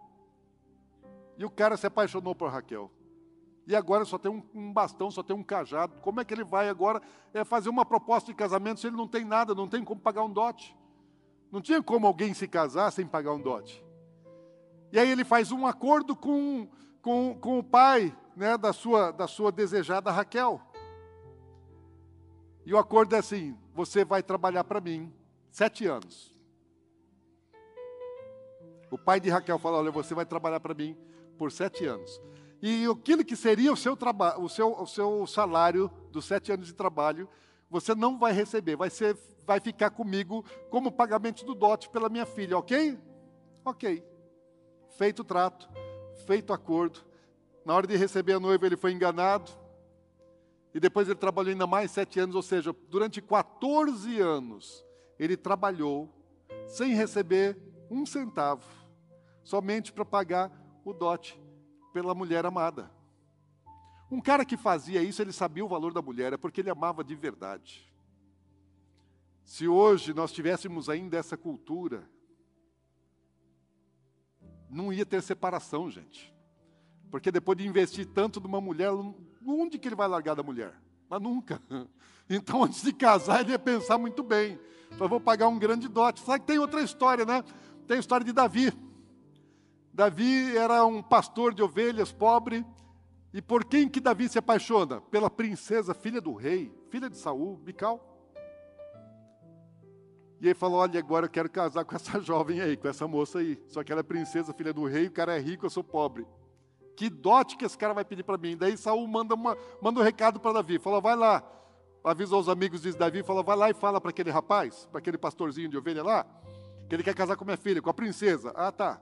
E 1.37 1.45
o 1.45 1.49
cara 1.49 1.77
se 1.77 1.87
apaixonou 1.87 2.35
por 2.35 2.49
Raquel 2.51 2.91
e 3.67 3.75
agora 3.75 4.05
só 4.05 4.17
tem 4.17 4.31
um, 4.31 4.43
um, 4.53 4.71
bastão, 4.71 5.09
só 5.09 5.23
tem 5.23 5.35
um 5.35 5.43
cajado. 5.43 5.95
Como 6.01 6.21
é 6.21 6.25
que 6.25 6.33
ele 6.33 6.43
vai 6.43 6.69
agora 6.69 7.01
é, 7.33 7.43
fazer 7.43 7.69
uma 7.69 7.83
proposta 7.83 8.31
de 8.31 8.37
casamento 8.37 8.79
se 8.79 8.87
ele 8.87 8.95
não 8.95 9.07
tem 9.07 9.25
nada, 9.25 9.55
não 9.55 9.67
tem 9.67 9.83
como 9.83 9.99
pagar 9.99 10.23
um 10.23 10.31
dote? 10.31 10.75
Não 11.51 11.61
tinha 11.61 11.81
como 11.81 12.05
alguém 12.05 12.33
se 12.33 12.47
casar 12.47 12.91
sem 12.91 13.07
pagar 13.07 13.33
um 13.33 13.41
dote. 13.41 13.83
E 14.91 14.99
aí 14.99 15.09
ele 15.09 15.23
faz 15.23 15.51
um 15.51 15.65
acordo 15.65 16.15
com, 16.15 16.67
com, 17.01 17.35
com 17.39 17.59
o 17.59 17.63
pai 17.63 18.15
né, 18.35 18.57
da, 18.57 18.71
sua, 18.71 19.11
da 19.11 19.27
sua 19.27 19.51
desejada 19.51 20.11
Raquel. 20.11 20.61
E 22.65 22.73
o 22.73 22.77
acordo 22.77 23.15
é 23.15 23.19
assim: 23.19 23.57
você 23.73 24.05
vai 24.05 24.21
trabalhar 24.21 24.63
para 24.63 24.79
mim 24.79 25.11
sete 25.49 25.87
anos. 25.87 26.35
O 28.91 28.97
pai 28.97 29.19
de 29.19 29.29
Raquel 29.29 29.57
fala: 29.57 29.77
olha, 29.77 29.91
você 29.91 30.13
vai 30.13 30.25
trabalhar 30.25 30.59
para 30.59 30.73
mim 30.73 30.95
por 31.37 31.51
sete 31.51 31.85
anos. 31.85 32.21
E 32.67 32.83
aquilo 32.87 33.23
que 33.23 33.35
seria 33.35 33.71
o 33.71 33.77
seu, 33.77 33.95
trabalho, 33.95 34.41
o 34.41 34.49
seu, 34.49 34.73
o 34.73 34.87
seu 34.87 35.27
salário 35.27 35.87
dos 36.09 36.25
sete 36.25 36.51
anos 36.51 36.65
de 36.65 36.73
trabalho, 36.73 37.29
você 37.69 37.93
não 37.93 38.17
vai 38.17 38.33
receber, 38.33 38.75
vai, 38.75 38.89
ser, 38.89 39.15
vai 39.45 39.59
ficar 39.59 39.91
comigo 39.91 40.43
como 40.71 40.91
pagamento 40.91 41.45
do 41.45 41.53
dote 41.53 41.87
pela 41.91 42.09
minha 42.09 42.25
filha, 42.25 42.57
ok? 42.57 42.97
Ok. 43.63 44.03
Feito 44.97 45.19
o 45.19 45.23
trato, 45.23 45.69
feito 46.25 46.49
o 46.49 46.53
acordo. 46.53 47.01
Na 47.63 47.75
hora 47.75 47.85
de 47.85 47.95
receber 47.95 48.33
a 48.33 48.39
noiva, 48.39 48.65
ele 48.65 48.77
foi 48.77 48.93
enganado. 48.93 49.51
E 50.73 50.79
depois 50.79 51.07
ele 51.07 51.19
trabalhou 51.19 51.51
ainda 51.51 51.67
mais 51.67 51.91
sete 51.91 52.19
anos, 52.19 52.35
ou 52.35 52.41
seja, 52.41 52.75
durante 52.89 53.21
14 53.21 54.19
anos, 54.19 54.83
ele 55.19 55.37
trabalhou 55.37 56.09
sem 56.65 56.95
receber 56.95 57.55
um 57.91 58.07
centavo, 58.07 58.67
somente 59.43 59.93
para 59.93 60.03
pagar 60.03 60.51
o 60.83 60.91
dote 60.91 61.44
pela 61.95 62.13
mulher 62.13 62.45
amada. 62.45 62.91
Um 64.11 64.19
cara 64.19 64.43
que 64.43 64.57
fazia 64.57 65.01
isso, 65.01 65.21
ele 65.21 65.31
sabia 65.31 65.63
o 65.63 65.67
valor 65.69 65.93
da 65.93 66.01
mulher, 66.01 66.33
é 66.33 66.37
porque 66.37 66.59
ele 66.59 66.69
amava 66.69 67.05
de 67.05 67.15
verdade. 67.15 67.89
Se 69.45 69.65
hoje 69.65 70.13
nós 70.13 70.33
tivéssemos 70.33 70.89
ainda 70.89 71.15
essa 71.15 71.37
cultura, 71.37 72.05
não 74.69 74.91
ia 74.91 75.05
ter 75.05 75.23
separação, 75.23 75.89
gente. 75.89 76.35
Porque 77.09 77.31
depois 77.31 77.57
de 77.57 77.65
investir 77.65 78.05
tanto 78.05 78.41
numa 78.41 78.59
mulher, 78.59 78.91
onde 79.47 79.79
que 79.79 79.87
ele 79.87 79.95
vai 79.95 80.09
largar 80.09 80.35
da 80.35 80.43
mulher? 80.43 80.77
Mas 81.09 81.21
nunca. 81.21 81.61
Então, 82.27 82.63
antes 82.63 82.81
de 82.81 82.91
casar, 82.91 83.41
ele 83.41 83.51
ia 83.51 83.59
pensar 83.59 83.99
muito 83.99 84.23
bem. 84.23 84.59
Eu 84.99 85.07
vou 85.07 85.21
pagar 85.21 85.47
um 85.47 85.59
grande 85.59 85.87
dote. 85.87 86.21
Sabe 86.21 86.39
que 86.39 86.47
tem 86.47 86.57
outra 86.57 86.81
história, 86.81 87.23
né? 87.23 87.43
Tem 87.85 87.97
a 87.97 87.99
história 87.99 88.25
de 88.25 88.33
Davi. 88.33 88.73
Davi 89.95 90.57
era 90.57 90.85
um 90.85 91.01
pastor 91.01 91.53
de 91.53 91.63
ovelhas 91.63 92.11
pobre. 92.11 92.65
E 93.33 93.41
por 93.41 93.63
quem 93.63 93.87
que 93.87 94.01
Davi 94.01 94.27
se 94.27 94.37
apaixona? 94.37 94.99
Pela 94.99 95.29
princesa, 95.29 95.93
filha 95.93 96.19
do 96.19 96.33
rei, 96.33 96.69
filha 96.89 97.09
de 97.09 97.17
Saul, 97.17 97.61
Mical. 97.65 98.05
E 100.41 100.47
ele 100.47 100.53
falou: 100.53 100.79
Olha, 100.79 100.99
agora 100.99 101.27
eu 101.27 101.29
quero 101.29 101.49
casar 101.49 101.85
com 101.85 101.95
essa 101.95 102.19
jovem 102.19 102.59
aí, 102.59 102.75
com 102.75 102.89
essa 102.89 103.07
moça 103.07 103.39
aí. 103.39 103.57
Só 103.69 103.85
que 103.85 103.91
ela 103.93 104.01
é 104.01 104.03
princesa, 104.03 104.53
filha 104.53 104.73
do 104.73 104.83
rei, 104.83 105.07
o 105.07 105.11
cara 105.11 105.37
é 105.37 105.39
rico, 105.39 105.65
eu 105.65 105.69
sou 105.69 105.83
pobre. 105.83 106.27
Que 106.97 107.09
dote 107.09 107.55
que 107.55 107.63
esse 107.63 107.77
cara 107.77 107.93
vai 107.93 108.03
pedir 108.03 108.23
para 108.23 108.37
mim? 108.37 108.57
Daí 108.57 108.75
Saul 108.77 109.07
manda, 109.07 109.33
uma, 109.33 109.57
manda 109.81 110.01
um 110.01 110.03
recado 110.03 110.41
para 110.41 110.55
Davi: 110.55 110.77
Falou, 110.77 111.01
vai 111.01 111.15
lá. 111.15 111.41
Avisou 112.03 112.41
os 112.41 112.49
amigos 112.49 112.81
de 112.81 112.91
Davi, 112.91 113.23
falou: 113.23 113.45
Vai 113.45 113.55
lá 113.55 113.69
e 113.69 113.73
fala 113.73 114.01
para 114.01 114.09
aquele 114.09 114.29
rapaz, 114.29 114.89
para 114.91 114.99
aquele 114.99 115.17
pastorzinho 115.17 115.69
de 115.69 115.77
ovelha 115.77 116.03
lá, 116.03 116.25
que 116.89 116.95
ele 116.95 117.03
quer 117.03 117.15
casar 117.15 117.37
com 117.37 117.45
minha 117.45 117.55
filha, 117.55 117.81
com 117.81 117.89
a 117.89 117.93
princesa. 117.93 118.51
Ah, 118.53 118.73
tá. 118.73 119.01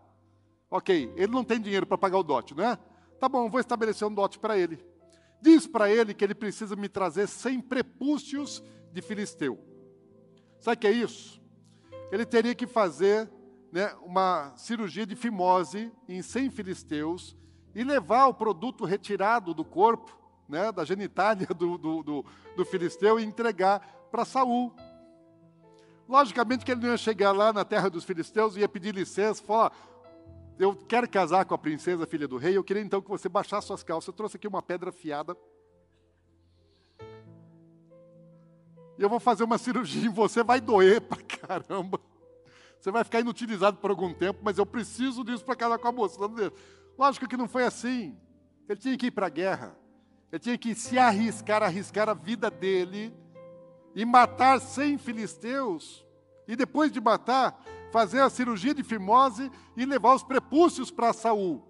Ok, 0.74 1.14
ele 1.16 1.32
não 1.32 1.44
tem 1.44 1.62
dinheiro 1.62 1.86
para 1.86 2.00
pagar 2.00 2.18
o 2.18 2.24
dote, 2.24 2.56
não 2.56 2.64
é? 2.64 2.80
Tá 3.20 3.30
bom, 3.30 3.48
vou 3.48 3.60
estabelecer 3.60 4.08
um 4.08 4.14
dote 4.14 4.40
para 4.40 4.58
ele. 4.58 4.84
Diz 5.40 5.68
para 5.68 5.88
ele 5.88 6.16
que 6.16 6.24
ele 6.24 6.34
precisa 6.34 6.76
me 6.76 6.90
trazer 6.90 7.28
100 7.28 7.62
prepúcios 7.62 8.64
de 8.92 9.00
filisteu. 9.00 9.64
Sabe 10.60 10.78
o 10.78 10.80
que 10.80 10.88
é 10.88 10.92
isso? 10.92 11.40
Ele 12.12 12.26
teria 12.26 12.56
que 12.56 12.66
fazer 12.66 13.30
né, 13.72 13.94
uma 14.02 14.52
cirurgia 14.58 15.06
de 15.06 15.16
fimose 15.16 15.92
em 16.10 16.24
100 16.24 16.50
filisteus 16.50 17.38
e 17.76 17.84
levar 17.84 18.26
o 18.26 18.34
produto 18.34 18.84
retirado 18.84 19.54
do 19.54 19.64
corpo, 19.64 20.18
né, 20.50 20.72
da 20.72 20.84
genitália 20.84 21.46
do, 21.56 21.78
do, 21.78 22.02
do, 22.02 22.26
do 22.58 22.66
filisteu 22.66 23.20
e 23.20 23.24
entregar 23.24 24.08
para 24.10 24.26
Saul. 24.26 24.74
Logicamente 26.10 26.66
que 26.66 26.72
ele 26.72 26.82
não 26.82 26.90
ia 26.90 26.98
chegar 26.98 27.32
lá 27.32 27.54
na 27.54 27.64
terra 27.64 27.92
dos 27.92 28.04
filisteus 28.04 28.56
e 28.56 28.62
ia 28.62 28.68
pedir 28.68 28.96
licença, 28.96 29.44
falar, 29.44 29.72
eu 30.60 30.76
quero 30.76 31.10
casar 31.10 31.46
com 31.46 31.54
a 31.54 31.58
princesa, 31.58 32.06
filha 32.06 32.28
do 32.28 32.38
rei, 32.38 32.56
eu 32.56 32.64
queria 32.64 32.82
então 32.82 33.02
que 33.02 33.10
você 33.10 33.28
baixasse 33.28 33.68
suas 33.68 33.84
calças. 33.84 34.08
Eu 34.08 34.14
trouxe 34.14 34.38
aqui 34.38 34.48
uma 34.48 34.62
pedra 34.62 34.90
afiada. 34.90 35.36
E 38.98 39.02
eu 39.02 39.10
vou 39.10 39.20
fazer 39.20 39.44
uma 39.44 39.58
cirurgia 39.60 40.06
em 40.06 40.14
você, 40.14 40.44
vai 40.44 40.62
doer 40.62 41.02
pra 41.02 41.22
caramba. 41.22 42.00
Você 42.80 42.92
vai 42.92 43.04
ficar 43.04 43.22
inutilizado 43.22 43.78
por 43.78 43.90
algum 43.90 44.14
tempo, 44.14 44.42
mas 44.44 44.58
eu 44.58 44.66
preciso 44.66 45.24
disso 45.24 45.44
para 45.44 45.56
casar 45.56 45.80
com 45.80 45.88
a 45.88 45.92
moça. 45.92 46.20
Lógico 46.98 47.28
que 47.28 47.38
não 47.38 47.48
foi 47.48 47.64
assim. 47.64 48.18
Ele 48.68 48.80
tinha 48.80 48.98
que 48.98 49.08
ir 49.08 49.12
para 49.12 49.28
a 49.28 49.30
guerra. 49.30 49.76
Ele 50.32 50.40
tinha 50.40 50.58
que 50.58 50.76
se 50.76 50.98
arriscar, 50.98 51.64
arriscar 51.64 52.10
a 52.10 52.14
vida 52.14 52.52
dele 52.52 53.14
e 53.96 54.04
matar 54.06 54.60
cem 54.60 54.98
filisteus. 54.98 56.06
E 56.48 56.56
depois 56.56 56.92
de 56.92 57.00
matar, 57.00 57.64
fazer 57.94 58.22
a 58.22 58.30
cirurgia 58.30 58.74
de 58.74 58.82
fimose 58.82 59.52
e 59.78 59.86
levar 59.86 60.16
os 60.16 60.24
prepúcios 60.24 60.90
para 60.90 61.14
Saul. 61.14 61.64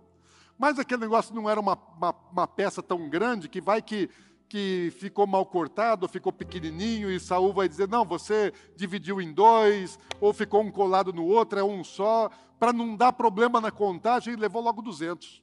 Mas 0.57 0.79
aquele 0.79 1.01
negócio 1.01 1.36
não 1.36 1.49
era 1.49 1.59
uma, 1.59 1.77
uma, 1.97 2.15
uma, 2.31 2.47
peça 2.47 2.81
tão 2.81 3.09
grande 3.09 3.49
que 3.49 3.59
vai 3.59 3.81
que, 3.81 4.09
que 4.47 4.93
ficou 4.97 5.27
mal 5.27 5.45
cortado, 5.45 6.07
ficou 6.07 6.31
pequenininho 6.31 7.12
e 7.12 7.19
Saul 7.19 7.51
vai 7.51 7.67
dizer: 7.67 7.89
não, 7.89 8.05
você 8.05 8.53
dividiu 8.73 9.19
em 9.19 9.33
dois, 9.33 9.99
ou 10.21 10.31
ficou 10.31 10.62
um 10.62 10.71
colado 10.71 11.12
no 11.12 11.25
outro, 11.25 11.59
é 11.59 11.63
um 11.63 11.83
só, 11.83 12.29
para 12.57 12.71
não 12.71 12.95
dar 12.95 13.12
problema 13.12 13.59
na 13.59 13.69
contagem, 13.69 14.38
levou 14.38 14.62
logo 14.62 14.81
200. 14.81 15.42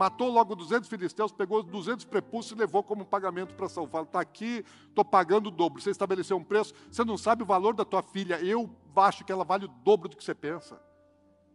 Matou 0.00 0.30
logo 0.30 0.54
200 0.54 0.88
filisteus, 0.88 1.30
pegou 1.30 1.62
200 1.62 2.06
prepúcios 2.06 2.56
e 2.56 2.58
levou 2.58 2.82
como 2.82 3.04
pagamento 3.04 3.54
para 3.54 3.68
Saul. 3.68 3.86
Fala, 3.86 4.04
está 4.04 4.18
aqui, 4.18 4.64
estou 4.88 5.04
pagando 5.04 5.48
o 5.48 5.50
dobro. 5.50 5.78
Você 5.78 5.90
estabeleceu 5.90 6.38
um 6.38 6.42
preço, 6.42 6.72
você 6.90 7.04
não 7.04 7.18
sabe 7.18 7.42
o 7.42 7.46
valor 7.46 7.74
da 7.74 7.84
tua 7.84 8.02
filha. 8.02 8.40
Eu 8.40 8.74
acho 8.96 9.26
que 9.26 9.30
ela 9.30 9.44
vale 9.44 9.66
o 9.66 9.68
dobro 9.68 10.08
do 10.08 10.16
que 10.16 10.24
você 10.24 10.34
pensa. 10.34 10.80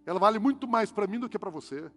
Ela 0.06 0.20
vale 0.20 0.38
muito 0.38 0.68
mais 0.68 0.92
para 0.92 1.08
mim 1.08 1.20
do 1.20 1.28
que 1.28 1.40
para 1.40 1.50
você. 1.50 1.92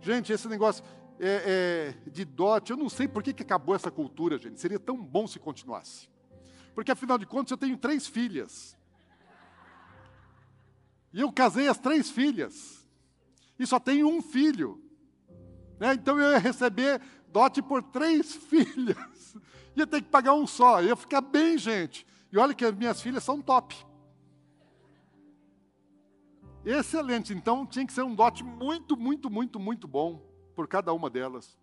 Gente, 0.00 0.32
esse 0.32 0.46
negócio 0.46 0.84
é, 1.18 1.96
é, 2.06 2.10
de 2.10 2.24
dote, 2.24 2.70
eu 2.70 2.76
não 2.76 2.88
sei 2.88 3.08
por 3.08 3.20
que, 3.20 3.32
que 3.32 3.42
acabou 3.42 3.74
essa 3.74 3.90
cultura, 3.90 4.38
gente. 4.38 4.60
Seria 4.60 4.78
tão 4.78 5.02
bom 5.02 5.26
se 5.26 5.40
continuasse. 5.40 6.08
Porque, 6.76 6.92
afinal 6.92 7.18
de 7.18 7.26
contas, 7.26 7.50
eu 7.50 7.58
tenho 7.58 7.76
três 7.76 8.06
filhas. 8.06 8.78
E 11.12 11.20
eu 11.20 11.32
casei 11.32 11.66
as 11.66 11.76
três 11.76 12.08
filhas. 12.08 12.88
E 13.58 13.66
só 13.66 13.80
tenho 13.80 14.06
um 14.06 14.22
filho. 14.22 14.80
Né? 15.80 15.94
Então 15.94 16.20
eu 16.20 16.30
ia 16.30 16.38
receber 16.38 17.00
dote 17.28 17.60
por 17.60 17.82
três 17.82 18.36
filhas. 18.46 19.36
Ia 19.74 19.86
ter 19.86 20.02
que 20.02 20.08
pagar 20.08 20.34
um 20.34 20.46
só. 20.46 20.80
Ia 20.80 20.94
ficar 20.94 21.20
bem, 21.20 21.58
gente. 21.58 22.06
E 22.30 22.38
olha 22.38 22.54
que 22.54 22.64
as 22.64 22.74
minhas 22.74 23.00
filhas 23.02 23.24
são 23.24 23.42
top. 23.42 23.74
Excelente. 26.64 27.32
Então 27.32 27.66
tinha 27.66 27.84
que 27.84 27.92
ser 27.92 28.02
um 28.02 28.14
dote 28.14 28.44
muito, 28.44 28.96
muito, 28.96 29.28
muito, 29.28 29.58
muito 29.58 29.88
bom 29.88 30.22
por 30.54 30.68
cada 30.68 30.92
uma 30.92 31.10
delas. 31.10 31.58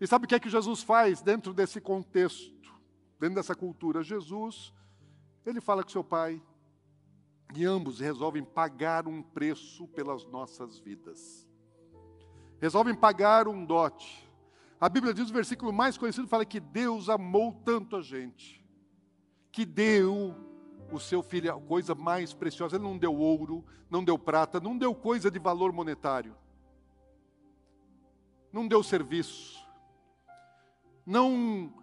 E 0.00 0.06
sabe 0.06 0.26
o 0.26 0.28
que 0.28 0.34
é 0.34 0.40
que 0.40 0.50
Jesus 0.50 0.82
faz 0.82 1.22
dentro 1.22 1.52
desse 1.52 1.80
contexto 1.80 2.62
dentro 3.22 3.36
dessa 3.36 3.54
cultura, 3.54 4.02
Jesus, 4.02 4.74
ele 5.46 5.60
fala 5.60 5.84
com 5.84 5.88
seu 5.88 6.02
pai, 6.02 6.42
e 7.54 7.64
ambos 7.64 8.00
resolvem 8.00 8.42
pagar 8.42 9.06
um 9.06 9.22
preço 9.22 9.86
pelas 9.86 10.26
nossas 10.26 10.80
vidas. 10.80 11.41
Resolvem 12.62 12.94
pagar 12.94 13.48
um 13.48 13.64
dote. 13.64 14.30
A 14.80 14.88
Bíblia 14.88 15.12
diz, 15.12 15.28
o 15.28 15.32
versículo 15.32 15.72
mais 15.72 15.98
conhecido 15.98 16.28
fala 16.28 16.44
que 16.44 16.60
Deus 16.60 17.08
amou 17.08 17.60
tanto 17.64 17.96
a 17.96 18.00
gente, 18.00 18.64
que 19.50 19.64
deu 19.64 20.32
o 20.92 21.00
seu 21.00 21.24
filho, 21.24 21.52
a 21.52 21.60
coisa 21.60 21.92
mais 21.92 22.32
preciosa. 22.32 22.76
Ele 22.76 22.84
não 22.84 22.96
deu 22.96 23.16
ouro, 23.16 23.64
não 23.90 24.04
deu 24.04 24.16
prata, 24.16 24.60
não 24.60 24.78
deu 24.78 24.94
coisa 24.94 25.28
de 25.28 25.40
valor 25.40 25.72
monetário, 25.72 26.36
não 28.52 28.68
deu 28.68 28.80
serviço, 28.80 29.68
não 31.04 31.74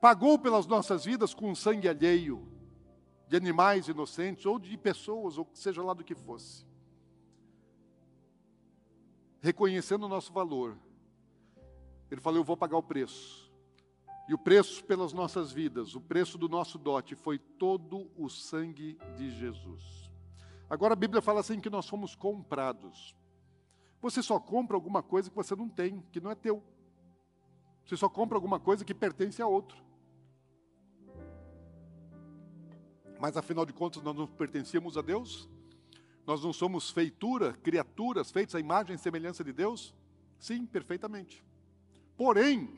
pagou 0.00 0.40
pelas 0.40 0.66
nossas 0.66 1.04
vidas 1.04 1.32
com 1.34 1.54
sangue 1.54 1.88
alheio, 1.88 2.48
de 3.28 3.36
animais 3.36 3.86
inocentes 3.86 4.44
ou 4.44 4.58
de 4.58 4.76
pessoas, 4.76 5.38
ou 5.38 5.48
seja 5.52 5.84
lá 5.84 5.94
do 5.94 6.02
que 6.02 6.16
fosse. 6.16 6.66
Reconhecendo 9.46 10.02
o 10.02 10.08
nosso 10.08 10.32
valor, 10.32 10.76
ele 12.10 12.20
falou: 12.20 12.40
Eu 12.40 12.44
vou 12.44 12.56
pagar 12.56 12.76
o 12.78 12.82
preço. 12.82 13.48
E 14.28 14.34
o 14.34 14.38
preço 14.38 14.84
pelas 14.84 15.12
nossas 15.12 15.52
vidas, 15.52 15.94
o 15.94 16.00
preço 16.00 16.36
do 16.36 16.48
nosso 16.48 16.76
dote 16.76 17.14
foi 17.14 17.38
todo 17.38 18.10
o 18.16 18.28
sangue 18.28 18.98
de 19.16 19.30
Jesus. 19.30 20.10
Agora 20.68 20.94
a 20.94 20.96
Bíblia 20.96 21.22
fala 21.22 21.38
assim 21.38 21.60
que 21.60 21.70
nós 21.70 21.88
fomos 21.88 22.16
comprados. 22.16 23.14
Você 24.02 24.20
só 24.20 24.40
compra 24.40 24.76
alguma 24.76 25.00
coisa 25.00 25.30
que 25.30 25.36
você 25.36 25.54
não 25.54 25.68
tem, 25.68 26.00
que 26.10 26.20
não 26.20 26.32
é 26.32 26.34
teu. 26.34 26.60
Você 27.84 27.96
só 27.96 28.08
compra 28.08 28.36
alguma 28.36 28.58
coisa 28.58 28.84
que 28.84 28.92
pertence 28.92 29.40
a 29.40 29.46
outro. 29.46 29.78
Mas 33.20 33.36
afinal 33.36 33.64
de 33.64 33.72
contas, 33.72 34.02
nós 34.02 34.16
não 34.16 34.26
pertencíamos 34.26 34.98
a 34.98 35.02
Deus? 35.02 35.48
Nós 36.26 36.42
não 36.42 36.52
somos 36.52 36.90
feitura, 36.90 37.52
criaturas 37.62 38.32
feitas 38.32 38.54
à 38.54 38.60
imagem 38.60 38.96
e 38.96 38.98
semelhança 38.98 39.44
de 39.44 39.52
Deus? 39.52 39.94
Sim, 40.38 40.66
perfeitamente. 40.66 41.44
Porém, 42.16 42.68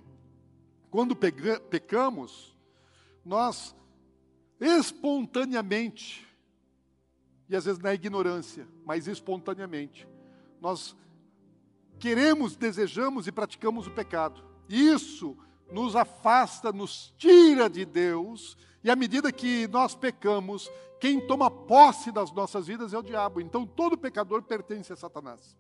quando 0.90 1.16
pecamos, 1.16 2.54
nós 3.24 3.74
espontaneamente, 4.60 6.26
e 7.48 7.56
às 7.56 7.64
vezes 7.64 7.80
na 7.80 7.94
ignorância, 7.94 8.68
mas 8.84 9.06
espontaneamente, 9.06 10.06
nós 10.60 10.94
queremos, 11.98 12.54
desejamos 12.54 13.26
e 13.26 13.32
praticamos 13.32 13.86
o 13.86 13.90
pecado. 13.90 14.44
Isso 14.68 15.36
nos 15.72 15.96
afasta, 15.96 16.72
nos 16.72 17.14
tira 17.16 17.68
de 17.70 17.84
Deus, 17.84 18.56
e 18.82 18.90
à 18.90 18.96
medida 18.96 19.32
que 19.32 19.66
nós 19.68 19.94
pecamos, 19.94 20.70
quem 21.00 21.20
toma 21.20 21.50
posse 21.50 22.10
das 22.12 22.32
nossas 22.32 22.66
vidas 22.66 22.92
é 22.92 22.98
o 22.98 23.02
diabo. 23.02 23.40
Então 23.40 23.66
todo 23.66 23.98
pecador 23.98 24.42
pertence 24.42 24.92
a 24.92 24.96
Satanás. 24.96 25.56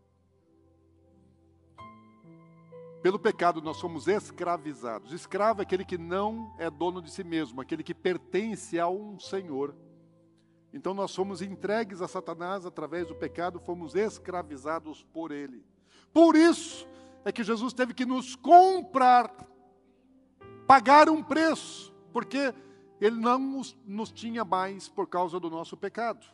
Pelo 3.02 3.18
pecado 3.18 3.62
nós 3.62 3.76
somos 3.76 4.08
escravizados. 4.08 5.12
Escravo 5.12 5.60
é 5.60 5.62
aquele 5.62 5.84
que 5.84 5.96
não 5.96 6.54
é 6.58 6.68
dono 6.68 7.00
de 7.00 7.10
si 7.10 7.22
mesmo, 7.22 7.60
aquele 7.60 7.82
que 7.82 7.94
pertence 7.94 8.78
a 8.78 8.88
um 8.88 9.18
senhor. 9.18 9.74
Então 10.72 10.92
nós 10.92 11.10
somos 11.12 11.40
entregues 11.40 12.02
a 12.02 12.08
Satanás 12.08 12.66
através 12.66 13.06
do 13.06 13.14
pecado, 13.14 13.60
fomos 13.60 13.94
escravizados 13.94 15.04
por 15.12 15.30
ele. 15.30 15.64
Por 16.12 16.36
isso 16.36 16.86
é 17.24 17.32
que 17.32 17.44
Jesus 17.44 17.72
teve 17.72 17.94
que 17.94 18.04
nos 18.04 18.34
comprar, 18.34 19.32
pagar 20.66 21.08
um 21.08 21.22
preço, 21.22 21.94
porque 22.12 22.52
ele 23.00 23.16
não 23.16 23.38
nos, 23.38 23.76
nos 23.84 24.10
tinha 24.10 24.44
mais 24.44 24.88
por 24.88 25.06
causa 25.06 25.38
do 25.38 25.48
nosso 25.48 25.76
pecado. 25.76 26.26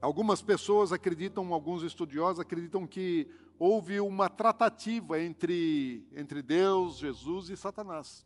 Algumas 0.00 0.40
pessoas 0.40 0.92
acreditam, 0.92 1.52
alguns 1.52 1.82
estudiosos 1.82 2.40
acreditam 2.40 2.86
que 2.86 3.28
houve 3.58 4.00
uma 4.00 4.28
tratativa 4.28 5.20
entre, 5.20 6.06
entre 6.14 6.40
Deus, 6.40 6.98
Jesus 6.98 7.50
e 7.50 7.56
Satanás. 7.56 8.24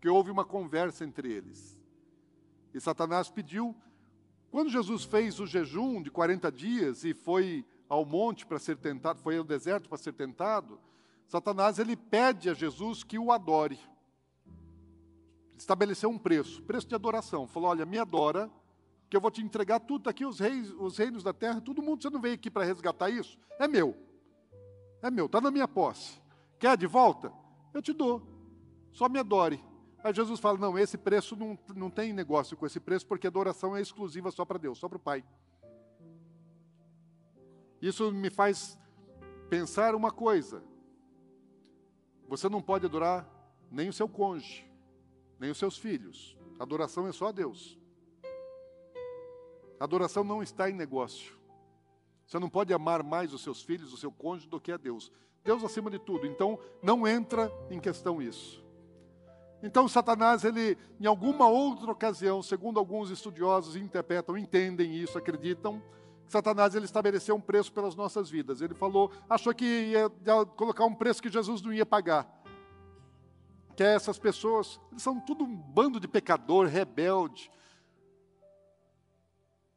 Que 0.00 0.08
houve 0.08 0.30
uma 0.30 0.44
conversa 0.44 1.04
entre 1.04 1.32
eles. 1.32 1.78
E 2.74 2.80
Satanás 2.80 3.30
pediu, 3.30 3.74
quando 4.50 4.68
Jesus 4.68 5.04
fez 5.04 5.40
o 5.40 5.46
jejum 5.46 6.02
de 6.02 6.10
40 6.10 6.52
dias 6.52 7.04
e 7.04 7.14
foi 7.14 7.64
ao 7.88 8.04
monte 8.04 8.44
para 8.44 8.58
ser 8.58 8.76
tentado, 8.76 9.20
foi 9.20 9.38
ao 9.38 9.44
deserto 9.44 9.88
para 9.88 9.98
ser 9.98 10.12
tentado, 10.12 10.78
Satanás 11.26 11.78
ele 11.78 11.96
pede 11.96 12.50
a 12.50 12.54
Jesus 12.54 13.02
que 13.02 13.18
o 13.18 13.32
adore. 13.32 13.78
Estabeleceu 15.56 16.10
um 16.10 16.18
preço, 16.18 16.62
preço 16.62 16.86
de 16.86 16.94
adoração. 16.94 17.46
Falou: 17.46 17.70
olha, 17.70 17.86
me 17.86 17.98
adora, 17.98 18.50
que 19.08 19.16
eu 19.16 19.20
vou 19.20 19.30
te 19.30 19.42
entregar 19.42 19.80
tudo, 19.80 20.08
aqui 20.10 20.24
os 20.24 20.40
reis, 20.40 20.70
os 20.72 20.98
reinos 20.98 21.22
da 21.22 21.32
terra, 21.32 21.60
todo 21.60 21.82
mundo, 21.82 22.02
você 22.02 22.10
não 22.10 22.20
veio 22.20 22.34
aqui 22.34 22.50
para 22.50 22.64
resgatar 22.64 23.10
isso? 23.10 23.38
É 23.58 23.68
meu. 23.68 23.96
É 25.02 25.10
meu, 25.10 25.26
está 25.26 25.40
na 25.40 25.50
minha 25.50 25.68
posse. 25.68 26.20
Quer 26.58 26.76
de 26.76 26.86
volta? 26.86 27.32
Eu 27.72 27.82
te 27.82 27.92
dou. 27.92 28.22
Só 28.92 29.08
me 29.08 29.18
adore. 29.18 29.62
Aí 30.02 30.12
Jesus 30.12 30.40
fala: 30.40 30.58
não, 30.58 30.78
esse 30.78 30.98
preço 30.98 31.36
não, 31.36 31.58
não 31.74 31.90
tem 31.90 32.12
negócio 32.12 32.56
com 32.56 32.66
esse 32.66 32.80
preço, 32.80 33.06
porque 33.06 33.26
a 33.26 33.30
adoração 33.30 33.76
é 33.76 33.80
exclusiva 33.80 34.30
só 34.30 34.44
para 34.44 34.58
Deus, 34.58 34.78
só 34.78 34.88
para 34.88 34.96
o 34.96 35.00
Pai. 35.00 35.24
Isso 37.80 38.10
me 38.12 38.30
faz 38.30 38.78
pensar 39.48 39.94
uma 39.94 40.10
coisa: 40.10 40.62
você 42.28 42.48
não 42.48 42.62
pode 42.62 42.86
adorar 42.86 43.28
nem 43.70 43.88
o 43.88 43.92
seu 43.92 44.08
cônjuge, 44.08 44.66
nem 45.38 45.50
os 45.50 45.58
seus 45.58 45.76
filhos. 45.76 46.36
Adoração 46.58 47.06
é 47.06 47.12
só 47.12 47.28
a 47.28 47.32
Deus. 47.32 47.78
Adoração 49.78 50.24
não 50.24 50.42
está 50.42 50.70
em 50.70 50.74
negócio. 50.74 51.34
Você 52.26 52.38
não 52.38 52.48
pode 52.48 52.72
amar 52.72 53.02
mais 53.02 53.32
os 53.32 53.42
seus 53.42 53.62
filhos, 53.62 53.92
o 53.92 53.96
seu 53.96 54.10
cônjuge, 54.10 54.48
do 54.48 54.60
que 54.60 54.72
a 54.72 54.76
Deus. 54.76 55.12
Deus 55.44 55.62
acima 55.62 55.90
de 55.90 55.98
tudo. 55.98 56.26
Então, 56.26 56.58
não 56.82 57.06
entra 57.06 57.52
em 57.70 57.78
questão 57.78 58.22
isso. 58.22 58.64
Então, 59.62 59.88
Satanás, 59.88 60.44
ele, 60.44 60.76
em 61.00 61.06
alguma 61.06 61.48
outra 61.48 61.90
ocasião, 61.90 62.42
segundo 62.42 62.78
alguns 62.78 63.10
estudiosos 63.10 63.76
interpretam, 63.76 64.36
entendem 64.36 64.94
isso, 64.94 65.16
acreditam, 65.16 65.82
Satanás 66.28 66.74
ele 66.74 66.84
estabeleceu 66.84 67.36
um 67.36 67.40
preço 67.40 67.72
pelas 67.72 67.94
nossas 67.94 68.30
vidas. 68.30 68.60
Ele 68.60 68.74
falou, 68.74 69.10
achou 69.28 69.54
que 69.54 69.64
ia 69.64 70.10
colocar 70.56 70.84
um 70.84 70.94
preço 70.94 71.22
que 71.22 71.30
Jesus 71.30 71.62
não 71.62 71.72
ia 71.72 71.86
pagar. 71.86 72.43
Que 73.76 73.82
essas 73.82 74.18
pessoas, 74.18 74.80
eles 74.90 75.02
são 75.02 75.20
tudo 75.20 75.44
um 75.44 75.56
bando 75.56 75.98
de 75.98 76.06
pecador, 76.06 76.66
rebelde, 76.66 77.50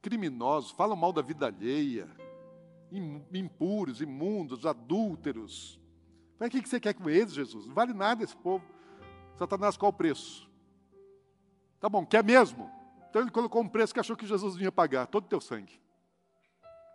criminosos, 0.01 0.71
falam 0.71 0.95
mal 0.95 1.11
da 1.11 1.21
vida 1.21 1.47
alheia, 1.47 2.07
impuros, 3.33 4.01
imundos, 4.01 4.65
adúlteros. 4.65 5.79
Mas 6.39 6.49
o 6.49 6.51
que 6.51 6.69
você 6.69 6.79
quer 6.79 6.93
com 6.93 7.09
eles, 7.09 7.33
Jesus? 7.33 7.65
Não 7.65 7.73
vale 7.73 7.93
nada 7.93 8.23
esse 8.23 8.37
povo. 8.37 8.63
Satanás, 9.35 9.75
qual 9.75 9.89
o 9.89 9.93
preço? 9.93 10.49
Tá 11.79 11.89
bom, 11.89 12.05
quer 12.05 12.23
mesmo? 12.23 12.71
Então 13.09 13.21
ele 13.21 13.31
colocou 13.31 13.61
um 13.61 13.67
preço 13.67 13.93
que 13.93 13.99
achou 13.99 14.15
que 14.15 14.25
Jesus 14.25 14.55
ia 14.57 14.71
pagar, 14.71 15.07
todo 15.07 15.25
o 15.25 15.27
teu 15.27 15.41
sangue. 15.41 15.81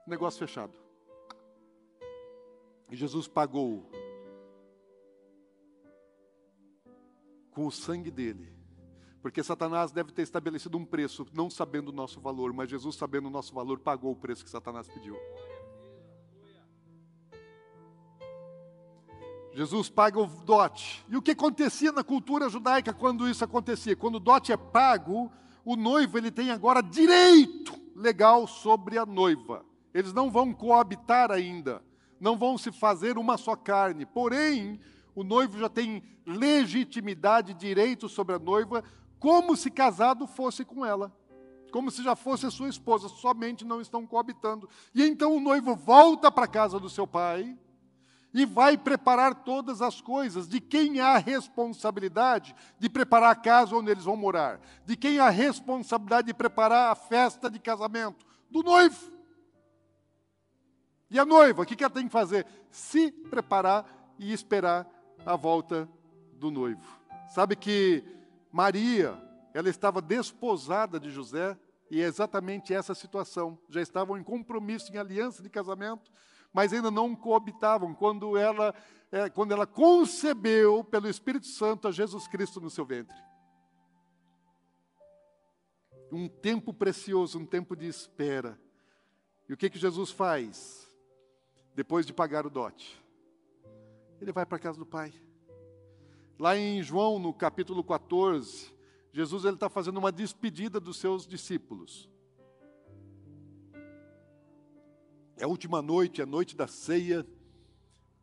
Negócio 0.06 0.38
fechado. 0.38 0.72
E 2.90 2.96
Jesus 2.96 3.26
pagou 3.26 3.90
com 7.52 7.66
o 7.66 7.70
sangue 7.72 8.10
dele. 8.10 8.52
Porque 9.20 9.42
Satanás 9.42 9.92
deve 9.92 10.10
ter 10.10 10.22
estabelecido 10.22 10.76
um 10.76 10.84
preço, 10.84 11.24
não 11.32 11.48
sabendo 11.48 11.90
o 11.90 11.92
nosso 11.92 12.20
valor, 12.20 12.52
mas 12.52 12.68
Jesus, 12.68 12.96
sabendo 12.96 13.28
o 13.28 13.30
nosso 13.30 13.54
valor, 13.54 13.78
pagou 13.78 14.10
o 14.12 14.16
preço 14.16 14.44
que 14.44 14.50
Satanás 14.50 14.88
pediu. 14.88 15.16
Jesus 19.54 19.88
paga 19.90 20.18
o 20.18 20.26
dote. 20.26 21.04
E 21.08 21.16
o 21.16 21.22
que 21.22 21.32
acontecia 21.32 21.92
na 21.92 22.02
cultura 22.02 22.48
judaica 22.48 22.92
quando 22.92 23.28
isso 23.28 23.44
acontecia? 23.44 23.94
Quando 23.94 24.16
o 24.16 24.20
dote 24.20 24.50
é 24.50 24.56
pago, 24.56 25.30
o 25.64 25.76
noivo 25.76 26.18
ele 26.18 26.30
tem 26.30 26.50
agora 26.50 26.82
direito 26.82 27.78
legal 27.94 28.46
sobre 28.46 28.98
a 28.98 29.06
noiva. 29.06 29.64
Eles 29.92 30.12
não 30.12 30.30
vão 30.30 30.52
coabitar 30.52 31.30
ainda, 31.30 31.82
não 32.18 32.36
vão 32.36 32.56
se 32.56 32.72
fazer 32.72 33.18
uma 33.18 33.36
só 33.36 33.54
carne. 33.54 34.06
Porém, 34.06 34.80
o 35.14 35.22
noivo 35.22 35.58
já 35.58 35.68
tem 35.68 36.02
legitimidade, 36.26 37.54
direito 37.54 38.08
sobre 38.08 38.34
a 38.34 38.38
noiva, 38.38 38.82
como 39.18 39.56
se 39.56 39.70
casado 39.70 40.26
fosse 40.26 40.64
com 40.64 40.84
ela. 40.84 41.12
Como 41.70 41.90
se 41.90 42.02
já 42.02 42.14
fosse 42.14 42.44
a 42.46 42.50
sua 42.50 42.68
esposa, 42.68 43.08
somente 43.08 43.64
não 43.64 43.80
estão 43.80 44.06
coabitando. 44.06 44.68
E 44.94 45.02
então 45.02 45.36
o 45.36 45.40
noivo 45.40 45.74
volta 45.74 46.30
para 46.30 46.44
a 46.44 46.48
casa 46.48 46.78
do 46.78 46.90
seu 46.90 47.06
pai, 47.06 47.56
e 48.34 48.46
vai 48.46 48.78
preparar 48.78 49.44
todas 49.44 49.82
as 49.82 50.00
coisas. 50.00 50.48
De 50.48 50.60
quem 50.60 51.00
há 51.00 51.14
a 51.14 51.18
responsabilidade 51.18 52.54
de 52.78 52.88
preparar 52.88 53.30
a 53.30 53.34
casa 53.34 53.76
onde 53.76 53.90
eles 53.90 54.04
vão 54.04 54.16
morar? 54.16 54.60
De 54.86 54.96
quem 54.96 55.18
há 55.18 55.26
a 55.26 55.30
responsabilidade 55.30 56.28
de 56.28 56.34
preparar 56.34 56.90
a 56.90 56.94
festa 56.94 57.50
de 57.50 57.58
casamento? 57.58 58.24
Do 58.50 58.62
noivo. 58.62 59.12
E 61.10 61.18
a 61.18 61.26
noiva, 61.26 61.62
o 61.62 61.66
que 61.66 61.82
ela 61.82 61.92
tem 61.92 62.06
que 62.06 62.12
fazer? 62.12 62.46
Se 62.70 63.12
preparar 63.12 64.14
e 64.18 64.32
esperar 64.32 64.88
a 65.24 65.36
volta 65.36 65.88
do 66.34 66.50
noivo. 66.50 66.82
Sabe 67.28 67.56
que 67.56 68.04
Maria, 68.50 69.16
ela 69.54 69.68
estava 69.68 70.02
desposada 70.02 70.98
de 70.98 71.10
José, 71.10 71.56
e 71.90 72.00
é 72.00 72.04
exatamente 72.04 72.72
essa 72.74 72.94
situação. 72.94 73.58
Já 73.68 73.80
estavam 73.80 74.16
em 74.16 74.24
compromisso, 74.24 74.92
em 74.92 74.96
aliança 74.96 75.42
de 75.42 75.50
casamento, 75.50 76.10
mas 76.52 76.72
ainda 76.72 76.90
não 76.90 77.14
coabitavam. 77.14 77.94
Quando 77.94 78.36
ela, 78.36 78.74
é, 79.10 79.28
quando 79.28 79.52
ela 79.52 79.66
concebeu 79.66 80.82
pelo 80.84 81.08
Espírito 81.08 81.46
Santo 81.46 81.86
a 81.86 81.92
Jesus 81.92 82.26
Cristo 82.26 82.60
no 82.60 82.70
seu 82.70 82.84
ventre. 82.84 83.16
Um 86.10 86.28
tempo 86.28 86.74
precioso, 86.74 87.38
um 87.38 87.46
tempo 87.46 87.74
de 87.74 87.86
espera. 87.86 88.58
E 89.48 89.52
o 89.52 89.56
que, 89.56 89.70
que 89.70 89.78
Jesus 89.78 90.10
faz? 90.10 90.86
Depois 91.74 92.04
de 92.04 92.12
pagar 92.12 92.46
o 92.46 92.50
dote, 92.50 93.01
ele 94.22 94.32
vai 94.32 94.46
para 94.46 94.56
a 94.56 94.60
casa 94.60 94.78
do 94.78 94.86
Pai. 94.86 95.12
Lá 96.38 96.56
em 96.56 96.82
João, 96.82 97.18
no 97.18 97.34
capítulo 97.34 97.82
14, 97.82 98.72
Jesus 99.12 99.44
está 99.44 99.68
fazendo 99.68 99.98
uma 99.98 100.12
despedida 100.12 100.78
dos 100.78 100.96
seus 100.96 101.26
discípulos. 101.26 102.08
É 105.36 105.44
a 105.44 105.48
última 105.48 105.82
noite, 105.82 106.20
é 106.20 106.24
a 106.24 106.26
noite 106.26 106.56
da 106.56 106.68
ceia, 106.68 107.26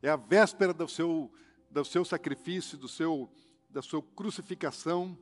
é 0.01 0.09
a 0.09 0.15
véspera 0.15 0.73
do 0.73 0.87
seu, 0.87 1.31
do 1.69 1.83
seu 1.83 2.05
sacrifício, 2.05 2.77
do 2.77 2.87
seu, 2.87 3.29
da 3.69 3.81
sua 3.81 4.01
crucificação. 4.01 5.17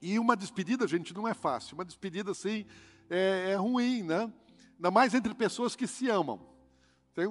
E 0.00 0.18
uma 0.18 0.36
despedida, 0.36 0.86
gente, 0.86 1.12
não 1.12 1.26
é 1.26 1.34
fácil. 1.34 1.74
Uma 1.74 1.84
despedida 1.84 2.30
assim 2.30 2.64
é, 3.08 3.50
é 3.50 3.54
ruim, 3.56 4.04
né? 4.04 4.32
Ainda 4.76 4.90
mais 4.90 5.14
entre 5.14 5.34
pessoas 5.34 5.74
que 5.74 5.86
se 5.86 6.08
amam. 6.08 6.49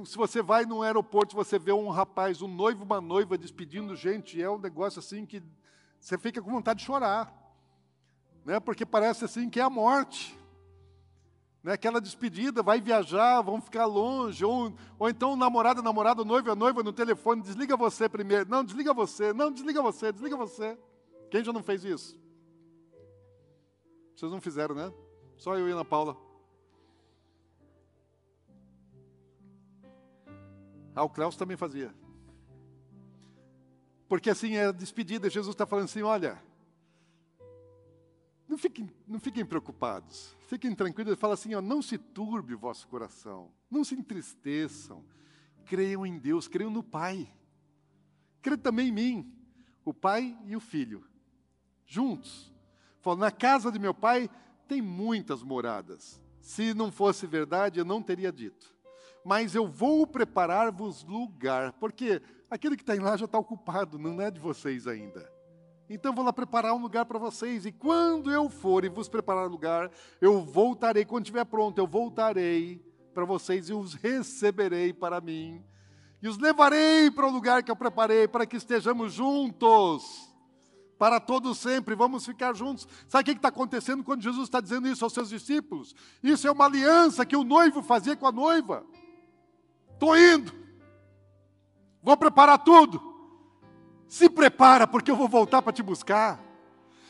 Se 0.05 0.17
você 0.17 0.41
vai 0.41 0.65
no 0.65 0.81
aeroporto, 0.81 1.35
você 1.35 1.57
vê 1.57 1.71
um 1.71 1.89
rapaz, 1.89 2.41
um 2.41 2.47
noivo, 2.47 2.83
uma 2.83 2.99
noiva 2.99 3.37
despedindo 3.37 3.95
gente, 3.95 4.41
é 4.41 4.49
um 4.49 4.57
negócio 4.57 4.99
assim 4.99 5.25
que 5.25 5.41
você 5.99 6.17
fica 6.17 6.41
com 6.41 6.51
vontade 6.51 6.79
de 6.79 6.85
chorar, 6.85 7.33
né? 8.45 8.59
Porque 8.59 8.85
parece 8.85 9.25
assim 9.25 9.49
que 9.49 9.59
é 9.59 9.63
a 9.63 9.69
morte. 9.69 10.37
Né? 11.63 11.73
Aquela 11.73 11.99
despedida, 11.99 12.63
vai 12.63 12.79
viajar, 12.79 13.41
vão 13.41 13.61
ficar 13.61 13.85
longe, 13.85 14.43
ou, 14.45 14.73
ou 14.97 15.09
então 15.09 15.33
o 15.33 15.35
namorado, 15.35 15.81
namorado, 15.81 16.23
noivo, 16.23 16.51
a 16.51 16.55
noiva 16.55 16.83
no 16.83 16.93
telefone, 16.93 17.41
desliga 17.41 17.75
você 17.75 18.07
primeiro. 18.07 18.49
Não, 18.49 18.63
desliga 18.63 18.93
você, 18.93 19.33
não, 19.33 19.51
desliga 19.51 19.81
você, 19.81 20.11
desliga 20.11 20.37
você. 20.37 20.77
Quem 21.29 21.43
já 21.43 21.53
não 21.53 21.63
fez 21.63 21.83
isso? 21.83 22.17
Vocês 24.15 24.31
não 24.31 24.41
fizeram, 24.41 24.75
né? 24.75 24.91
Só 25.37 25.55
eu 25.57 25.69
e 25.69 25.71
Ana 25.71 25.85
Paula. 25.85 26.28
Ah, 30.95 31.03
o 31.03 31.09
Klaus 31.09 31.35
também 31.35 31.57
fazia. 31.57 31.93
Porque 34.07 34.29
assim 34.29 34.55
é 34.55 34.71
despedida, 34.73 35.29
Jesus 35.29 35.53
está 35.53 35.65
falando 35.65 35.85
assim: 35.85 36.01
olha, 36.01 36.41
não 38.47 38.57
fiquem, 38.57 38.89
não 39.07 39.19
fiquem 39.19 39.45
preocupados, 39.45 40.35
fiquem 40.47 40.73
tranquilos. 40.73 41.11
Ele 41.11 41.19
fala 41.19 41.35
assim: 41.35 41.53
ó, 41.53 41.61
não 41.61 41.81
se 41.81 41.97
turbe 41.97 42.55
o 42.55 42.59
vosso 42.59 42.87
coração, 42.87 43.51
não 43.69 43.83
se 43.83 43.93
entristeçam, 43.93 45.05
creiam 45.65 46.05
em 46.05 46.17
Deus, 46.17 46.47
creiam 46.47 46.71
no 46.71 46.81
Pai, 46.81 47.31
creiam 48.41 48.59
também 48.59 48.87
em 48.87 48.91
mim, 48.91 49.33
o 49.85 49.93
Pai 49.93 50.35
e 50.45 50.55
o 50.55 50.59
Filho, 50.59 51.05
juntos. 51.85 52.51
Fala, 53.01 53.17
na 53.17 53.31
casa 53.31 53.71
de 53.71 53.79
meu 53.79 53.93
Pai 53.93 54.29
tem 54.67 54.81
muitas 54.81 55.43
moradas. 55.43 56.19
Se 56.41 56.73
não 56.73 56.91
fosse 56.91 57.27
verdade, 57.27 57.79
eu 57.79 57.85
não 57.85 58.01
teria 58.01 58.31
dito 58.31 58.78
mas 59.25 59.55
eu 59.55 59.67
vou 59.67 60.07
preparar-vos 60.07 61.03
lugar, 61.03 61.73
porque 61.73 62.21
aquilo 62.49 62.75
que 62.75 62.83
está 62.83 62.95
lá 63.01 63.17
já 63.17 63.25
está 63.25 63.37
ocupado, 63.37 63.97
não 63.99 64.19
é 64.21 64.31
de 64.31 64.39
vocês 64.39 64.87
ainda. 64.87 65.31
Então 65.89 66.13
vou 66.13 66.23
lá 66.23 66.31
preparar 66.31 66.73
um 66.73 66.81
lugar 66.81 67.05
para 67.05 67.17
vocês, 67.17 67.65
e 67.65 67.71
quando 67.71 68.31
eu 68.31 68.49
for 68.49 68.85
e 68.85 68.89
vos 68.89 69.09
preparar 69.09 69.49
lugar, 69.49 69.91
eu 70.21 70.41
voltarei, 70.41 71.03
quando 71.03 71.23
estiver 71.23 71.45
pronto, 71.45 71.79
eu 71.79 71.87
voltarei 71.87 72.83
para 73.13 73.25
vocês 73.25 73.69
e 73.69 73.73
os 73.73 73.95
receberei 73.95 74.93
para 74.93 75.19
mim, 75.19 75.63
e 76.21 76.27
os 76.27 76.37
levarei 76.37 77.09
para 77.09 77.27
o 77.27 77.31
lugar 77.31 77.63
que 77.63 77.71
eu 77.71 77.75
preparei, 77.75 78.27
para 78.27 78.45
que 78.45 78.57
estejamos 78.57 79.13
juntos, 79.13 80.29
para 80.99 81.17
todos 81.17 81.57
sempre, 81.57 81.95
vamos 81.95 82.25
ficar 82.25 82.53
juntos. 82.53 82.85
Sabe 83.07 83.21
o 83.21 83.25
que 83.33 83.39
está 83.39 83.47
acontecendo 83.47 84.03
quando 84.03 84.21
Jesus 84.21 84.43
está 84.43 84.59
dizendo 84.59 84.85
isso 84.85 85.05
aos 85.05 85.13
seus 85.13 85.29
discípulos? 85.29 85.95
Isso 86.21 86.45
é 86.45 86.51
uma 86.51 86.65
aliança 86.65 87.25
que 87.25 87.37
o 87.37 87.43
noivo 87.45 87.81
fazia 87.81 88.17
com 88.17 88.27
a 88.27 88.31
noiva. 88.33 88.85
Estou 89.99 90.17
indo. 90.17 90.53
Vou 92.01 92.15
preparar 92.15 92.57
tudo. 92.59 93.03
Se 94.07 94.29
prepara, 94.29 94.87
porque 94.87 95.11
eu 95.11 95.15
vou 95.17 95.27
voltar 95.27 95.61
para 95.61 95.73
te 95.73 95.83
buscar. 95.83 96.39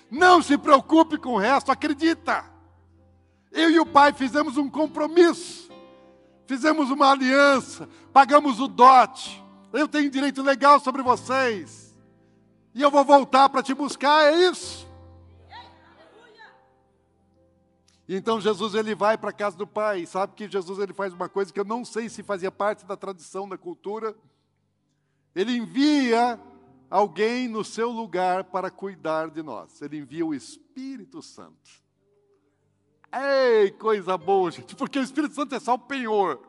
Não 0.10 0.42
se 0.42 0.58
preocupe 0.58 1.16
com 1.20 1.36
o 1.36 1.38
resto, 1.38 1.72
acredita. 1.72 2.44
Eu 3.52 3.70
e 3.70 3.80
o 3.80 3.86
pai 3.86 4.12
fizemos 4.12 4.58
um 4.58 4.68
compromisso, 4.68 5.72
fizemos 6.48 6.90
uma 6.90 7.12
aliança, 7.12 7.88
pagamos 8.12 8.60
o 8.60 8.68
dote. 8.68 9.40
Eu 9.72 9.88
tenho 9.88 10.10
direito 10.10 10.42
legal 10.42 10.80
sobre 10.80 11.04
vocês. 11.04 11.96
E 12.74 12.82
eu 12.82 12.90
vou 12.90 13.06
voltar 13.06 13.50
para 13.50 13.62
te 13.62 13.76
buscar, 13.76 14.34
é 14.34 14.50
isso. 14.50 14.89
E 18.10 18.16
então 18.16 18.42
Jesus 18.42 18.74
ele 18.74 18.96
vai 18.96 19.20
para 19.20 19.30
a 19.30 19.34
casa 19.34 19.56
do 19.56 19.68
pai, 19.68 20.04
sabe 20.08 20.34
que 20.34 20.50
Jesus 20.50 20.80
ele 20.80 20.94
faz 20.94 21.14
uma 21.14 21.30
coisa 21.30 21.54
que 21.54 21.60
eu 21.60 21.64
não 21.64 21.86
sei 21.86 22.10
se 22.10 22.24
fazia 22.24 22.52
parte 22.52 22.84
da 22.84 22.98
tradição 22.98 23.48
da 23.48 23.56
cultura. 23.56 24.16
Ele 25.36 25.56
envia 25.56 26.40
alguém 26.90 27.48
no 27.48 27.64
seu 27.64 27.92
lugar 27.92 28.46
para 28.46 28.72
cuidar 28.72 29.30
de 29.30 29.44
nós. 29.44 29.80
Ele 29.84 30.00
envia 30.00 30.26
o 30.26 30.34
Espírito 30.34 31.22
Santo. 31.22 31.70
Ei, 33.14 33.70
coisa 33.70 34.18
boa, 34.18 34.50
gente, 34.50 34.76
porque 34.76 34.98
o 34.98 35.04
Espírito 35.04 35.36
Santo 35.36 35.54
é 35.54 35.60
só 35.60 35.76
o 35.76 35.80
penhor. 35.80 36.42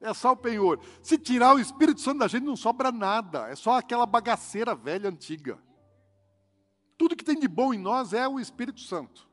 É 0.00 0.12
só 0.12 0.32
o 0.32 0.36
penhor. 0.36 0.80
Se 1.00 1.16
tirar 1.16 1.54
o 1.54 1.60
Espírito 1.60 2.00
Santo 2.00 2.18
da 2.18 2.26
gente, 2.26 2.42
não 2.42 2.56
sobra 2.56 2.90
nada. 2.90 3.46
É 3.48 3.54
só 3.54 3.78
aquela 3.78 4.06
bagaceira 4.06 4.74
velha, 4.74 5.08
antiga. 5.08 5.56
Tudo 6.96 7.14
que 7.14 7.24
tem 7.24 7.38
de 7.38 7.46
bom 7.46 7.72
em 7.72 7.78
nós 7.78 8.12
é 8.12 8.26
o 8.26 8.40
Espírito 8.40 8.80
Santo. 8.80 9.27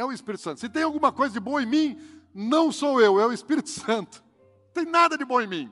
É 0.00 0.04
o 0.04 0.10
Espírito 0.10 0.40
Santo. 0.40 0.60
Se 0.60 0.66
tem 0.66 0.82
alguma 0.82 1.12
coisa 1.12 1.34
de 1.34 1.40
bom 1.40 1.60
em 1.60 1.66
mim, 1.66 2.00
não 2.34 2.72
sou 2.72 3.02
eu, 3.02 3.20
é 3.20 3.26
o 3.26 3.32
Espírito 3.34 3.68
Santo. 3.68 4.24
Não 4.68 4.72
tem 4.72 4.90
nada 4.90 5.18
de 5.18 5.26
bom 5.26 5.38
em 5.42 5.46
mim. 5.46 5.70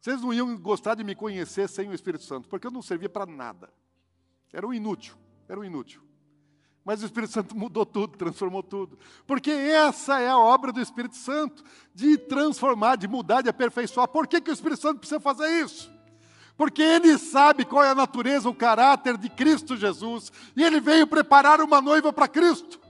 Vocês 0.00 0.20
não 0.20 0.34
iam 0.34 0.56
gostar 0.56 0.96
de 0.96 1.04
me 1.04 1.14
conhecer 1.14 1.68
sem 1.68 1.88
o 1.88 1.94
Espírito 1.94 2.24
Santo, 2.24 2.48
porque 2.48 2.66
eu 2.66 2.72
não 2.72 2.82
servia 2.82 3.08
para 3.08 3.24
nada. 3.24 3.72
Era 4.52 4.66
um 4.66 4.74
inútil, 4.74 5.14
era 5.48 5.60
um 5.60 5.64
inútil. 5.64 6.02
Mas 6.84 7.00
o 7.00 7.06
Espírito 7.06 7.32
Santo 7.32 7.54
mudou 7.56 7.86
tudo, 7.86 8.18
transformou 8.18 8.64
tudo. 8.64 8.98
Porque 9.28 9.52
essa 9.52 10.18
é 10.18 10.28
a 10.28 10.36
obra 10.36 10.72
do 10.72 10.80
Espírito 10.80 11.14
Santo, 11.14 11.62
de 11.94 12.18
transformar, 12.18 12.96
de 12.96 13.06
mudar, 13.06 13.42
de 13.42 13.48
aperfeiçoar. 13.48 14.08
Por 14.08 14.26
que, 14.26 14.40
que 14.40 14.50
o 14.50 14.52
Espírito 14.52 14.82
Santo 14.82 14.98
precisa 14.98 15.20
fazer 15.20 15.48
isso? 15.62 15.88
porque 16.56 16.82
ele 16.82 17.16
sabe 17.18 17.64
qual 17.64 17.84
é 17.84 17.90
a 17.90 17.94
natureza, 17.94 18.48
o 18.48 18.54
caráter 18.54 19.16
de 19.16 19.30
Cristo 19.30 19.76
Jesus, 19.76 20.32
e 20.56 20.64
ele 20.64 20.80
veio 20.80 21.06
preparar 21.06 21.60
uma 21.60 21.80
noiva 21.80 22.12
para 22.12 22.26
Cristo. 22.26 22.87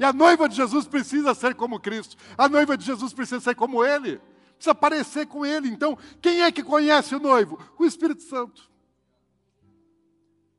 E 0.00 0.04
a 0.04 0.14
noiva 0.14 0.48
de 0.48 0.56
Jesus 0.56 0.88
precisa 0.88 1.34
ser 1.34 1.54
como 1.54 1.78
Cristo, 1.78 2.16
a 2.38 2.48
noiva 2.48 2.74
de 2.74 2.86
Jesus 2.86 3.12
precisa 3.12 3.38
ser 3.38 3.54
como 3.54 3.84
Ele, 3.84 4.18
precisa 4.54 4.74
parecer 4.74 5.26
com 5.26 5.44
Ele. 5.44 5.68
Então, 5.68 5.98
quem 6.22 6.40
é 6.40 6.50
que 6.50 6.62
conhece 6.62 7.14
o 7.14 7.20
noivo? 7.20 7.62
O 7.78 7.84
Espírito 7.84 8.22
Santo. 8.22 8.70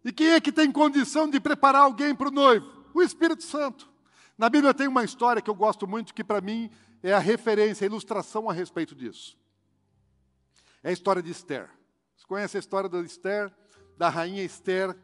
E 0.05 0.11
quem 0.11 0.27
é 0.27 0.39
que 0.39 0.51
tem 0.51 0.71
condição 0.71 1.27
de 1.27 1.39
preparar 1.39 1.81
alguém 1.81 2.13
para 2.13 2.27
o 2.27 2.31
noivo? 2.31 2.85
O 2.93 3.01
Espírito 3.01 3.41
Santo. 3.43 3.89
Na 4.37 4.47
Bíblia 4.47 4.75
tem 4.75 4.87
uma 4.87 5.03
história 5.03 5.41
que 5.41 5.49
eu 5.49 5.55
gosto 5.55 5.87
muito, 5.87 6.13
que 6.13 6.23
para 6.23 6.39
mim 6.39 6.69
é 7.01 7.11
a 7.11 7.19
referência, 7.19 7.83
a 7.83 7.89
ilustração 7.89 8.47
a 8.47 8.53
respeito 8.53 8.93
disso. 8.93 9.35
É 10.83 10.89
a 10.89 10.93
história 10.93 11.21
de 11.21 11.31
Esther. 11.31 11.67
Você 12.15 12.27
conhece 12.27 12.57
a 12.57 12.59
história 12.59 12.87
da 12.87 13.01
Esther, 13.01 13.51
da 13.97 14.07
rainha 14.07 14.43
Esther? 14.43 14.95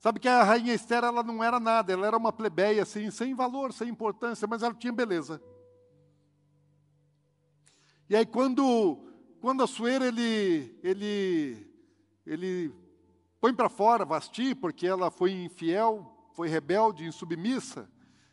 Sabe 0.00 0.18
que 0.18 0.26
a 0.26 0.42
rainha 0.42 0.72
Esther 0.72 1.04
ela 1.04 1.22
não 1.22 1.44
era 1.44 1.60
nada, 1.60 1.92
ela 1.92 2.06
era 2.06 2.16
uma 2.16 2.32
plebeia 2.32 2.82
assim, 2.82 3.10
sem 3.10 3.34
valor, 3.34 3.70
sem 3.70 3.90
importância, 3.90 4.48
mas 4.48 4.62
ela 4.62 4.74
tinha 4.74 4.92
beleza. 4.92 5.42
E 8.08 8.16
aí 8.16 8.24
quando 8.24 9.06
quando 9.40 9.62
Assuero 9.62 10.04
ele 10.04 10.74
ele 10.82 11.70
ele 12.26 12.74
põe 13.38 13.54
para 13.54 13.68
fora 13.68 14.06
Vasti 14.06 14.54
porque 14.54 14.86
ela 14.86 15.10
foi 15.10 15.32
infiel, 15.32 16.30
foi 16.32 16.48
rebelde, 16.48 17.04
insubmissa, 17.04 17.86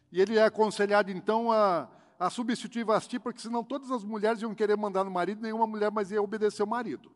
e 0.09 0.21
ele 0.21 0.37
é 0.37 0.45
aconselhado 0.45 1.11
então 1.11 1.51
a 1.51 1.89
a 2.19 2.29
substituir 2.29 2.83
Vasti, 2.83 3.19
porque 3.19 3.41
senão 3.41 3.63
todas 3.63 3.91
as 3.91 4.03
mulheres 4.03 4.41
iam 4.41 4.55
querer 4.55 4.75
mandar 4.75 5.03
no 5.03 5.11
marido, 5.11 5.41
nenhuma 5.41 5.67
mulher 5.67 5.91
mais 5.91 6.11
ia 6.11 6.21
obedecer 6.21 6.63
o 6.63 6.67
marido. 6.67 7.11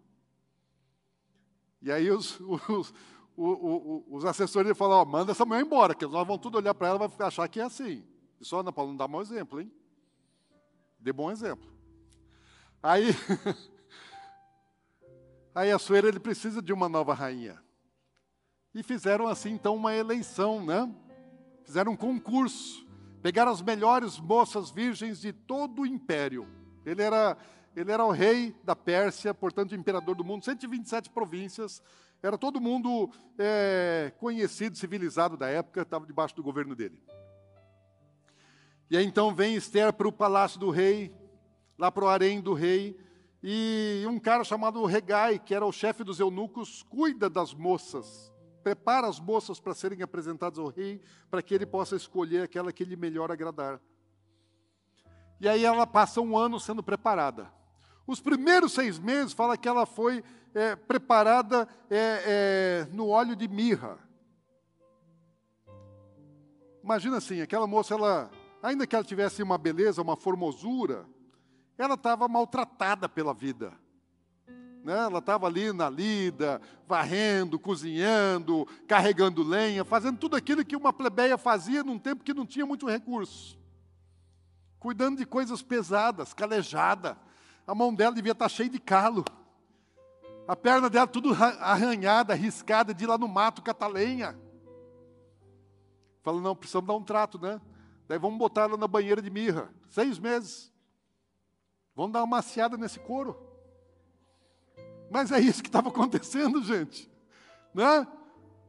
E 1.81 1.91
aí 1.91 2.11
os, 2.11 2.39
os, 2.69 2.93
os, 3.37 4.03
os 4.09 4.25
assessores 4.25 4.67
iam 4.67 4.75
falar, 4.75 5.03
manda 5.05 5.31
essa 5.31 5.45
mulher 5.45 5.61
embora, 5.61 5.95
que 5.95 6.05
nós 6.05 6.27
vamos 6.27 6.41
tudo 6.41 6.57
olhar 6.57 6.73
para 6.73 6.89
ela 6.89 7.05
e 7.05 7.07
vai 7.07 7.27
achar 7.27 7.47
que 7.47 7.59
é 7.59 7.63
assim. 7.63 8.03
E 8.39 8.45
só 8.45 8.59
Ana 8.59 8.71
Paula 8.71 8.91
não 8.91 8.97
dá 8.97 9.07
mau 9.07 9.21
exemplo, 9.21 9.61
hein? 9.61 9.71
Dê 10.99 11.11
bom 11.11 11.31
exemplo. 11.31 11.69
Aí, 12.83 13.07
Aí 15.53 15.69
Assuero 15.69 16.07
ele 16.07 16.19
precisa 16.19 16.61
de 16.61 16.71
uma 16.71 16.87
nova 16.87 17.13
rainha. 17.13 17.61
E 18.73 18.81
fizeram 18.81 19.27
assim 19.27 19.51
então 19.51 19.75
uma 19.75 19.93
eleição, 19.93 20.65
né? 20.65 20.89
Fizeram 21.65 21.91
um 21.91 21.97
concurso. 21.97 22.87
Pegaram 23.21 23.51
as 23.51 23.61
melhores 23.61 24.17
moças 24.17 24.71
virgens 24.71 25.19
de 25.19 25.33
todo 25.33 25.81
o 25.81 25.85
império. 25.85 26.47
Ele 26.85 27.01
era, 27.01 27.37
ele 27.75 27.91
era 27.91 28.03
o 28.03 28.11
rei 28.11 28.55
da 28.63 28.75
Pérsia, 28.75 29.33
portanto, 29.33 29.75
imperador 29.75 30.15
do 30.15 30.23
mundo, 30.23 30.45
127 30.45 31.09
províncias. 31.09 31.83
Era 32.23 32.37
todo 32.37 32.61
mundo 32.61 33.09
é, 33.37 34.13
conhecido, 34.19 34.77
civilizado 34.77 35.35
da 35.35 35.47
época, 35.47 35.81
estava 35.81 36.05
debaixo 36.05 36.35
do 36.35 36.43
governo 36.43 36.75
dele. 36.75 37.01
E 38.89 38.97
aí 38.97 39.05
então 39.05 39.33
vem 39.33 39.55
Esther 39.55 39.91
para 39.93 40.07
o 40.07 40.11
palácio 40.11 40.59
do 40.59 40.69
rei, 40.69 41.15
lá 41.77 41.91
para 41.91 42.05
o 42.05 42.07
harém 42.07 42.39
do 42.39 42.53
rei, 42.53 42.95
e 43.41 44.03
um 44.07 44.19
cara 44.19 44.43
chamado 44.43 44.85
Regai, 44.85 45.39
que 45.39 45.55
era 45.55 45.65
o 45.65 45.71
chefe 45.71 46.03
dos 46.03 46.19
eunucos, 46.19 46.83
cuida 46.83 47.27
das 47.27 47.55
moças, 47.55 48.31
prepara 48.61 49.07
as 49.07 49.19
moças 49.19 49.59
para 49.59 49.73
serem 49.73 50.03
apresentadas 50.03 50.59
ao 50.59 50.67
rei, 50.67 51.01
para 51.29 51.41
que 51.41 51.55
ele 51.55 51.65
possa 51.65 51.95
escolher 51.95 52.43
aquela 52.43 52.71
que 52.71 52.85
lhe 52.85 52.95
melhor 52.95 53.31
agradar. 53.31 53.81
E 55.39 55.49
aí 55.49 55.65
ela 55.65 55.87
passa 55.87 56.21
um 56.21 56.37
ano 56.37 56.59
sendo 56.59 56.83
preparada. 56.83 57.51
Os 58.11 58.19
primeiros 58.19 58.73
seis 58.73 58.99
meses 58.99 59.31
fala 59.31 59.55
que 59.55 59.69
ela 59.69 59.85
foi 59.85 60.21
é, 60.53 60.75
preparada 60.75 61.65
é, 61.89 62.85
é, 62.85 62.87
no 62.91 63.07
óleo 63.07 63.37
de 63.37 63.47
mirra. 63.47 63.97
Imagina 66.83 67.19
assim, 67.19 67.39
aquela 67.39 67.65
moça, 67.65 67.93
ela, 67.93 68.29
ainda 68.61 68.85
que 68.85 68.93
ela 68.93 69.05
tivesse 69.05 69.41
uma 69.41 69.57
beleza, 69.57 70.01
uma 70.01 70.17
formosura, 70.17 71.05
ela 71.77 71.93
estava 71.93 72.27
maltratada 72.27 73.07
pela 73.07 73.33
vida. 73.33 73.71
Né? 74.83 74.91
Ela 74.91 75.19
estava 75.19 75.47
ali 75.47 75.71
na 75.71 75.89
lida, 75.89 76.61
varrendo, 76.85 77.57
cozinhando, 77.57 78.67
carregando 78.89 79.41
lenha, 79.41 79.85
fazendo 79.85 80.17
tudo 80.17 80.35
aquilo 80.35 80.65
que 80.65 80.75
uma 80.75 80.91
plebeia 80.91 81.37
fazia 81.37 81.81
num 81.81 81.97
tempo 81.97 82.25
que 82.25 82.33
não 82.33 82.45
tinha 82.45 82.65
muito 82.65 82.85
recurso. 82.85 83.57
Cuidando 84.79 85.19
de 85.19 85.25
coisas 85.25 85.61
pesadas, 85.61 86.33
calejada. 86.33 87.17
A 87.71 87.73
mão 87.73 87.95
dela 87.95 88.13
devia 88.13 88.33
estar 88.33 88.43
tá 88.43 88.49
cheia 88.49 88.69
de 88.69 88.81
calo. 88.81 89.23
A 90.45 90.57
perna 90.57 90.89
dela 90.89 91.07
tudo 91.07 91.33
arranhada, 91.33 92.33
arriscada, 92.33 92.93
de 92.93 93.05
ir 93.05 93.07
lá 93.07 93.17
no 93.17 93.29
mato 93.29 93.61
catar 93.61 93.87
lenha. 93.87 94.37
Falando, 96.21 96.43
não, 96.43 96.53
precisamos 96.53 96.85
dar 96.85 96.95
um 96.95 97.01
trato, 97.01 97.39
né? 97.39 97.61
Daí 98.09 98.19
vamos 98.19 98.37
botar 98.37 98.63
ela 98.63 98.75
na 98.75 98.89
banheira 98.89 99.21
de 99.21 99.29
mirra. 99.29 99.73
Seis 99.89 100.19
meses. 100.19 100.69
Vamos 101.95 102.11
dar 102.11 102.19
uma 102.19 102.27
maciada 102.27 102.75
nesse 102.75 102.99
couro. 102.99 103.41
Mas 105.09 105.31
é 105.31 105.39
isso 105.39 105.63
que 105.63 105.69
estava 105.69 105.87
acontecendo, 105.87 106.61
gente. 106.67 107.09
Né? 107.73 108.05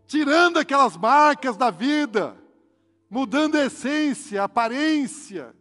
Tirando 0.07 0.61
aquelas 0.61 0.97
marcas 0.97 1.57
da 1.57 1.73
vida, 1.73 2.37
mudando 3.11 3.57
a 3.57 3.65
essência, 3.65 4.43
a 4.43 4.45
aparência. 4.45 5.53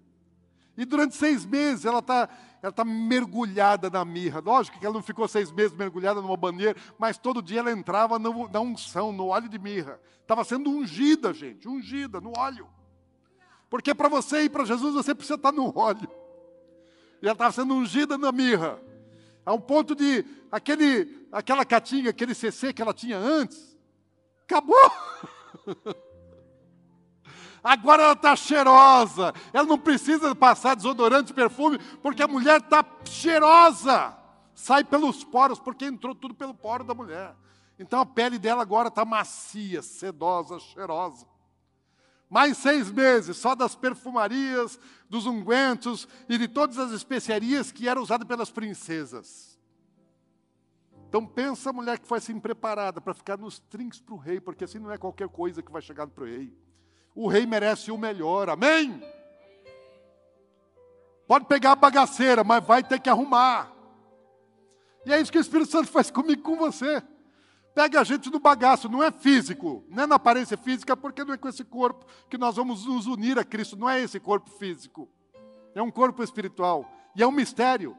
E 0.78 0.86
durante 0.86 1.16
seis 1.16 1.44
meses 1.44 1.86
ela 1.86 2.00
está 2.00 2.30
ela 2.62 2.72
tá 2.72 2.86
mergulhada 2.86 3.90
na 3.90 4.06
mirra. 4.06 4.40
Lógico 4.40 4.80
que 4.80 4.86
ela 4.86 4.94
não 4.94 5.02
ficou 5.02 5.28
seis 5.28 5.52
meses 5.52 5.76
mergulhada 5.76 6.22
numa 6.22 6.38
banheira, 6.38 6.76
mas 6.98 7.18
todo 7.18 7.42
dia 7.42 7.60
ela 7.60 7.72
entrava 7.72 8.20
no, 8.20 8.48
na 8.48 8.60
unção, 8.60 9.12
no 9.12 9.28
óleo 9.28 9.50
de 9.50 9.58
mirra. 9.58 10.00
Estava 10.22 10.44
sendo 10.44 10.70
ungida, 10.70 11.34
gente, 11.34 11.68
ungida 11.68 12.22
no 12.22 12.32
óleo. 12.38 12.68
Porque 13.70 13.96
para 13.96 14.08
você 14.08 14.44
ir 14.44 14.50
para 14.50 14.66
Jesus, 14.66 14.94
você 14.94 15.16
precisa 15.16 15.36
estar 15.36 15.52
no 15.52 15.76
óleo. 15.76 16.10
E 17.22 17.26
ela 17.26 17.34
estava 17.34 17.52
sendo 17.52 17.74
ungida 17.74 18.18
na 18.18 18.32
mirra. 18.32 18.80
A 19.44 19.54
um 19.54 19.60
ponto 19.60 19.96
de 19.96 20.24
aquele, 20.52 21.28
aquela 21.32 21.66
catinha, 21.66 22.12
aquele 22.12 22.36
CC 22.36 22.74
que 22.74 22.82
ela 22.82 22.94
tinha 22.94 23.18
antes, 23.18 23.76
acabou. 24.44 24.92
Agora 27.64 28.04
ela 28.04 28.14
está 28.14 28.36
cheirosa. 28.36 29.34
Ela 29.54 29.68
não 29.68 29.78
precisa 29.78 30.34
passar 30.34 30.76
desodorante, 30.76 31.34
perfume, 31.34 31.78
porque 32.02 32.24
a 32.24 32.28
mulher 32.28 32.60
está 32.60 32.84
cheirosa. 33.06 34.18
Sai 34.56 34.84
pelos 34.84 35.24
poros, 35.24 35.60
porque 35.60 35.86
entrou 35.86 36.16
tudo 36.16 36.34
pelo 36.34 36.54
poro 36.54 36.84
da 36.84 36.94
mulher. 36.94 37.36
Então 37.78 38.00
a 38.00 38.06
pele 38.06 38.38
dela 38.38 38.62
agora 38.62 38.88
está 38.88 39.04
macia, 39.04 39.82
sedosa, 39.82 40.60
cheirosa. 40.60 41.26
Mais 42.30 42.58
seis 42.58 42.90
meses 42.90 43.38
só 43.38 43.54
das 43.56 43.76
perfumarias, 43.76 44.80
dos 45.10 45.26
ungüentos 45.26 46.08
e 46.30 46.38
de 46.38 46.48
todas 46.48 46.78
as 46.78 46.92
especiarias 46.92 47.72
que 47.72 47.90
eram 47.90 48.02
usadas 48.02 48.28
pelas 48.28 48.50
princesas. 48.50 49.60
Então 51.10 51.26
pensa 51.26 51.72
a 51.72 51.74
mulher 51.74 52.00
que 52.00 52.08
foi 52.08 52.20
assim 52.20 52.40
preparada 52.40 53.02
para 53.02 53.14
ficar 53.14 53.38
nos 53.38 53.60
trinques 53.60 54.00
para 54.00 54.16
o 54.16 54.18
rei, 54.18 54.40
porque 54.40 54.64
assim 54.64 54.80
não 54.80 54.92
é 54.92 54.98
qualquer 54.98 55.28
coisa 55.28 55.62
que 55.62 55.72
vai 55.72 55.82
chegar 55.82 56.08
para 56.08 56.24
o 56.24 56.28
rei. 56.28 56.56
O 57.14 57.28
rei 57.28 57.46
merece 57.46 57.92
o 57.92 57.98
melhor, 57.98 58.50
amém? 58.50 59.02
Pode 61.28 61.46
pegar 61.46 61.74
a 61.74 61.76
bagaceira, 61.76 62.44
mas 62.44 62.64
vai 62.64 62.84
ter 62.84 63.00
que 63.00 63.10
arrumar. 63.10 63.72
E 65.06 65.14
é 65.14 65.20
isso 65.20 65.32
que 65.32 65.38
o 65.38 65.42
Espírito 65.42 65.72
Santo 65.72 65.90
faz 65.90 66.12
comigo 66.12 66.42
com 66.42 66.56
você. 66.56 67.02
Pega 67.74 68.02
a 68.02 68.04
gente 68.04 68.30
no 68.30 68.40
bagaço, 68.40 68.90
não 68.90 69.02
é 69.02 69.12
físico, 69.12 69.84
não 69.90 70.04
é 70.04 70.08
na 70.08 70.16
aparência 70.16 70.58
física, 70.58 70.96
porque 70.96 71.24
não 71.24 71.34
é 71.34 71.38
com 71.38 71.48
esse 71.48 71.64
corpo 71.64 72.06
que 72.30 72.38
nós 72.38 72.58
vamos 72.58 72.86
nos 72.86 73.08
unir 73.08 73.40
a 73.40 73.46
Cristo, 73.46 73.78
não 73.78 73.90
é 73.90 74.02
esse 74.02 74.20
corpo 74.20 74.50
físico. 74.50 75.10
É 75.74 75.82
um 75.82 75.90
corpo 75.90 76.22
espiritual 76.22 76.86
e 77.16 77.24
é 77.24 77.28
um 77.28 77.32
mistério. 77.32 77.96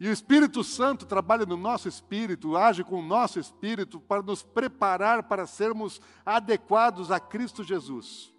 E 0.00 0.08
o 0.08 0.12
Espírito 0.12 0.64
Santo 0.64 1.04
trabalha 1.04 1.44
no 1.44 1.58
nosso 1.58 1.86
espírito, 1.86 2.56
age 2.56 2.82
com 2.82 3.00
o 3.00 3.06
nosso 3.06 3.38
espírito 3.38 4.00
para 4.00 4.22
nos 4.22 4.42
preparar 4.42 5.24
para 5.24 5.46
sermos 5.46 6.00
adequados 6.24 7.10
a 7.10 7.20
Cristo 7.20 7.62
Jesus. 7.62 8.32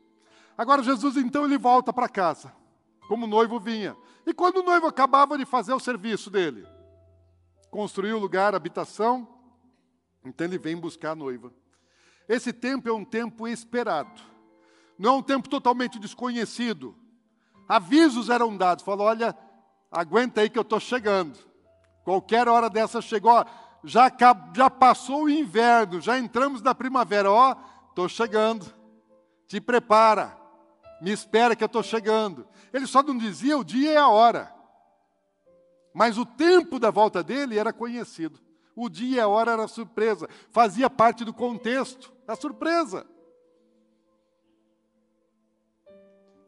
Agora, 0.58 0.82
Jesus 0.82 1.16
então 1.18 1.46
ele 1.46 1.60
volta 1.60 1.94
para 1.94 2.10
casa, 2.10 2.52
como 3.08 3.28
o 3.28 3.30
noivo 3.30 3.60
vinha. 3.60 3.96
E 4.26 4.34
quando 4.34 4.58
o 4.58 4.64
noivo 4.64 4.88
acabava 4.88 5.38
de 5.38 5.46
fazer 5.46 5.72
o 5.72 5.80
serviço 5.80 6.32
dele, 6.32 6.68
construiu 7.70 8.18
o 8.18 8.20
lugar, 8.20 8.56
habitação, 8.56 9.28
então 10.26 10.48
ele 10.48 10.58
vem 10.58 10.76
buscar 10.76 11.12
a 11.12 11.16
noiva. 11.16 11.54
Esse 12.28 12.52
tempo 12.52 12.90
é 12.90 12.94
um 12.94 13.06
tempo 13.06 13.48
esperado, 13.48 14.20
não 14.98 15.12
é 15.12 15.18
um 15.18 15.24
tempo 15.24 15.48
totalmente 15.48 16.00
desconhecido. 16.00 16.96
Avisos 17.68 18.30
eram 18.30 18.58
dados, 18.58 18.84
falou: 18.84 19.06
olha, 19.06 19.38
aguenta 19.92 20.42
aí 20.42 20.50
que 20.50 20.58
eu 20.58 20.64
estou 20.64 20.80
chegando. 20.80 21.51
Qualquer 22.04 22.48
hora 22.48 22.70
dessa 22.70 23.02
chegou, 23.02 23.46
já, 23.84 24.12
já 24.56 24.70
passou 24.70 25.24
o 25.24 25.30
inverno, 25.30 26.02
já 26.02 26.18
entramos 26.18 26.62
na 26.62 26.74
primavera, 26.74 27.32
ó, 27.32 27.56
estou 27.90 28.10
chegando, 28.10 28.66
te 29.48 29.60
prepara, 29.62 30.38
me 31.02 31.12
espera 31.12 31.56
que 31.56 31.64
eu 31.64 31.68
estou 31.68 31.84
chegando. 31.84 32.48
Ele 32.74 32.88
só 32.88 33.04
não 33.04 33.18
dizia 33.18 33.58
o 33.58 33.64
dia 33.64 33.92
e 33.92 33.98
a 33.98 34.08
hora, 34.08 34.54
mas 35.94 36.18
o 36.18 36.26
tempo 36.26 36.80
da 36.80 36.90
volta 36.90 37.24
dele 37.24 37.58
era 37.58 37.74
conhecido. 37.74 38.40
O 38.76 38.88
dia 38.88 39.18
e 39.18 39.20
a 39.20 39.28
hora 39.28 39.52
era 39.52 39.68
surpresa, 39.68 40.28
fazia 40.52 40.90
parte 40.90 41.26
do 41.26 41.34
contexto, 41.34 42.14
a 42.28 42.36
surpresa. 42.36 43.06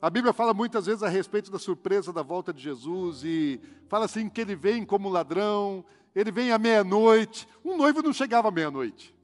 A 0.03 0.09
Bíblia 0.09 0.33
fala 0.33 0.53
muitas 0.53 0.85
vezes 0.85 1.01
a 1.01 1.07
respeito 1.07 1.49
da 1.49 1.57
surpresa 1.57 2.11
da 2.11 2.21
volta 2.21 2.51
de 2.51 2.61
Jesus 2.61 3.23
e 3.23 3.61
fala 3.87 4.03
assim 4.03 4.27
que 4.27 4.41
ele 4.41 4.53
vem 4.53 4.83
como 4.85 5.07
ladrão, 5.07 5.85
ele 6.13 6.29
vem 6.29 6.51
à 6.51 6.59
meia-noite. 6.59 7.47
Um 7.63 7.77
noivo 7.77 8.01
não 8.01 8.11
chegava 8.11 8.49
à 8.49 8.51
meia-noite. 8.51 9.15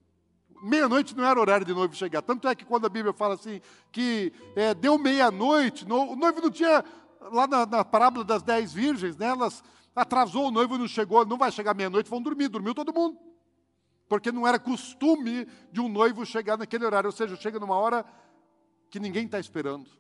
Meia-noite 0.64 1.14
não 1.18 1.26
era 1.26 1.38
horário 1.38 1.66
de 1.66 1.74
noivo 1.74 1.94
chegar. 1.94 2.22
Tanto 2.22 2.48
é 2.48 2.56
que 2.56 2.64
quando 2.64 2.86
a 2.86 2.90
Bíblia 2.90 3.12
fala 3.12 3.34
assim 3.34 3.60
que 3.92 4.32
é, 4.56 4.74
deu 4.74 4.98
meia-noite, 4.98 5.84
o 5.84 6.16
noivo 6.16 6.40
não 6.40 6.50
tinha, 6.50 6.82
lá 7.30 7.46
na, 7.46 7.66
na, 7.66 7.84
parábola 7.84 8.24
das 8.24 8.42
dez 8.42 8.72
virgens, 8.72 9.18
né, 9.18 9.26
elas 9.26 9.62
atrasou, 9.94 10.48
o 10.48 10.52
noivo 10.52 10.78
não 10.78 10.88
chegou, 10.88 11.26
não 11.26 11.38
vai 11.38 11.52
chegar 11.52 11.74
meia-noite, 11.74 12.10
vão 12.10 12.22
dormir, 12.22 12.48
dormiu 12.48 12.74
todo 12.74 12.94
mundo. 12.94 13.20
Porque 14.08 14.32
não 14.32 14.48
era 14.48 14.58
costume 14.58 15.46
de 15.74 15.82
um 15.82 15.90
noivo 15.90 16.26
chegar 16.26 16.58
naquele 16.58 16.86
horário, 16.86 17.10
ou 17.10 17.14
seja, 17.14 17.36
chega 17.36 17.60
numa 17.60 17.76
hora 17.76 18.06
que 18.90 18.98
ninguém 18.98 19.26
está 19.26 19.42
esperando. 19.42 20.00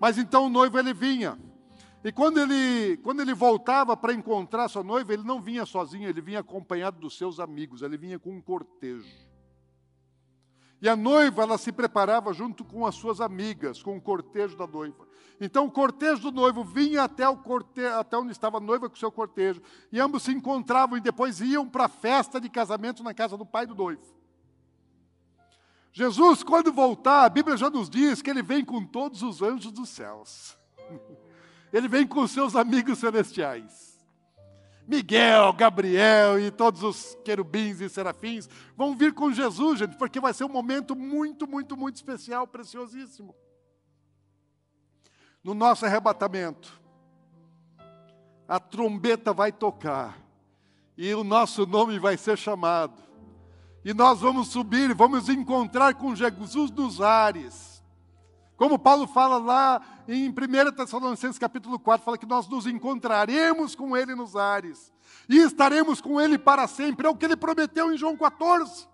Mas 0.00 0.18
então 0.18 0.46
o 0.46 0.48
noivo 0.48 0.78
ele 0.78 0.92
vinha. 0.92 1.38
E 2.04 2.12
quando 2.12 2.38
ele, 2.38 2.98
quando 2.98 3.20
ele 3.20 3.34
voltava 3.34 3.96
para 3.96 4.12
encontrar 4.12 4.68
sua 4.68 4.84
noiva, 4.84 5.12
ele 5.12 5.24
não 5.24 5.40
vinha 5.40 5.66
sozinho, 5.66 6.08
ele 6.08 6.20
vinha 6.20 6.40
acompanhado 6.40 7.00
dos 7.00 7.18
seus 7.18 7.40
amigos, 7.40 7.82
ele 7.82 7.96
vinha 7.96 8.18
com 8.18 8.30
um 8.30 8.40
cortejo. 8.40 9.26
E 10.80 10.88
a 10.88 10.94
noiva, 10.94 11.42
ela 11.42 11.58
se 11.58 11.72
preparava 11.72 12.32
junto 12.32 12.64
com 12.64 12.86
as 12.86 12.94
suas 12.94 13.20
amigas, 13.20 13.82
com 13.82 13.96
o 13.96 14.00
cortejo 14.00 14.56
da 14.56 14.66
noiva. 14.66 15.06
Então 15.40 15.66
o 15.66 15.70
cortejo 15.70 16.30
do 16.30 16.32
noivo 16.32 16.62
vinha 16.62 17.04
até, 17.04 17.28
o 17.28 17.36
corte... 17.36 17.84
até 17.84 18.16
onde 18.16 18.32
estava 18.32 18.58
a 18.58 18.60
noiva 18.60 18.88
com 18.88 18.94
o 18.94 18.98
seu 18.98 19.10
cortejo. 19.10 19.60
E 19.90 19.98
ambos 19.98 20.22
se 20.22 20.32
encontravam 20.32 20.96
e 20.96 21.00
depois 21.00 21.40
iam 21.40 21.66
para 21.66 21.86
a 21.86 21.88
festa 21.88 22.40
de 22.40 22.48
casamento 22.48 23.02
na 23.02 23.14
casa 23.14 23.36
do 23.36 23.44
pai 23.44 23.66
do 23.66 23.74
noivo. 23.74 24.14
Jesus, 25.96 26.42
quando 26.42 26.70
voltar, 26.70 27.24
a 27.24 27.28
Bíblia 27.30 27.56
já 27.56 27.70
nos 27.70 27.88
diz 27.88 28.20
que 28.20 28.28
ele 28.28 28.42
vem 28.42 28.62
com 28.62 28.84
todos 28.84 29.22
os 29.22 29.40
anjos 29.40 29.72
dos 29.72 29.88
céus. 29.88 30.54
Ele 31.72 31.88
vem 31.88 32.06
com 32.06 32.20
os 32.20 32.30
seus 32.30 32.54
amigos 32.54 32.98
celestiais. 32.98 33.98
Miguel, 34.86 35.52
Gabriel 35.54 36.38
e 36.38 36.50
todos 36.50 36.82
os 36.82 37.18
querubins 37.24 37.80
e 37.80 37.88
serafins 37.88 38.48
vão 38.76 38.94
vir 38.94 39.14
com 39.14 39.32
Jesus, 39.32 39.78
gente, 39.78 39.96
porque 39.96 40.20
vai 40.20 40.34
ser 40.34 40.44
um 40.44 40.50
momento 40.50 40.94
muito, 40.94 41.46
muito, 41.46 41.76
muito 41.76 41.96
especial, 41.96 42.46
preciosíssimo. 42.46 43.34
No 45.42 45.54
nosso 45.54 45.86
arrebatamento, 45.86 46.78
a 48.46 48.60
trombeta 48.60 49.32
vai 49.32 49.50
tocar 49.50 50.18
e 50.96 51.12
o 51.14 51.24
nosso 51.24 51.66
nome 51.66 51.98
vai 51.98 52.18
ser 52.18 52.36
chamado. 52.36 53.05
E 53.86 53.94
nós 53.94 54.20
vamos 54.20 54.48
subir, 54.48 54.92
vamos 54.92 55.28
encontrar 55.28 55.94
com 55.94 56.12
Jesus 56.12 56.72
nos 56.72 57.00
ares. 57.00 57.80
Como 58.56 58.80
Paulo 58.80 59.06
fala 59.06 59.38
lá 59.38 59.80
em 60.08 60.28
1 60.28 60.72
Tessalonicenses 60.72 61.38
capítulo 61.38 61.78
4, 61.78 62.04
fala 62.04 62.18
que 62.18 62.26
nós 62.26 62.48
nos 62.48 62.66
encontraremos 62.66 63.76
com 63.76 63.96
ele 63.96 64.16
nos 64.16 64.34
ares 64.34 64.92
e 65.28 65.36
estaremos 65.36 66.00
com 66.00 66.20
ele 66.20 66.36
para 66.36 66.66
sempre. 66.66 67.06
É 67.06 67.08
o 67.10 67.14
que 67.14 67.26
ele 67.26 67.36
prometeu 67.36 67.92
em 67.92 67.96
João 67.96 68.16
14. 68.16 68.88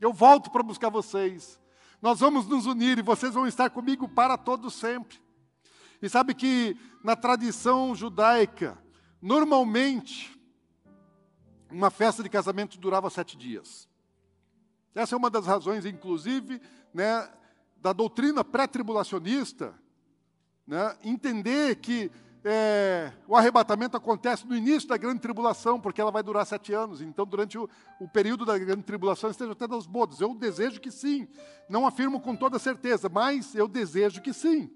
Eu 0.00 0.12
volto 0.12 0.50
para 0.50 0.64
buscar 0.64 0.88
vocês. 0.88 1.60
Nós 2.02 2.18
vamos 2.18 2.48
nos 2.48 2.66
unir 2.66 2.98
e 2.98 3.02
vocês 3.02 3.34
vão 3.34 3.46
estar 3.46 3.70
comigo 3.70 4.08
para 4.08 4.36
todo 4.36 4.68
sempre. 4.68 5.16
E 6.02 6.08
sabe 6.08 6.34
que 6.34 6.76
na 7.04 7.14
tradição 7.14 7.94
judaica, 7.94 8.76
normalmente, 9.22 10.39
uma 11.70 11.90
festa 11.90 12.22
de 12.22 12.28
casamento 12.28 12.78
durava 12.78 13.08
sete 13.10 13.36
dias. 13.36 13.88
Essa 14.94 15.14
é 15.14 15.18
uma 15.18 15.30
das 15.30 15.46
razões, 15.46 15.86
inclusive, 15.86 16.60
né, 16.92 17.30
da 17.76 17.92
doutrina 17.92 18.42
pré-tribulacionista, 18.44 19.74
né, 20.66 20.96
entender 21.04 21.76
que 21.76 22.10
é, 22.44 23.12
o 23.28 23.36
arrebatamento 23.36 23.96
acontece 23.96 24.46
no 24.46 24.56
início 24.56 24.88
da 24.88 24.96
grande 24.96 25.20
tribulação, 25.20 25.80
porque 25.80 26.00
ela 26.00 26.10
vai 26.10 26.22
durar 26.22 26.46
sete 26.46 26.72
anos. 26.72 27.00
Então, 27.00 27.26
durante 27.26 27.58
o, 27.58 27.68
o 28.00 28.08
período 28.08 28.44
da 28.44 28.58
grande 28.58 28.82
tribulação, 28.82 29.30
esteja 29.30 29.52
até 29.52 29.68
das 29.68 29.86
bodas. 29.86 30.20
Eu 30.20 30.34
desejo 30.34 30.80
que 30.80 30.90
sim. 30.90 31.28
Não 31.68 31.86
afirmo 31.86 32.20
com 32.20 32.34
toda 32.34 32.58
certeza, 32.58 33.08
mas 33.08 33.54
eu 33.54 33.68
desejo 33.68 34.22
que 34.22 34.32
sim. 34.32 34.70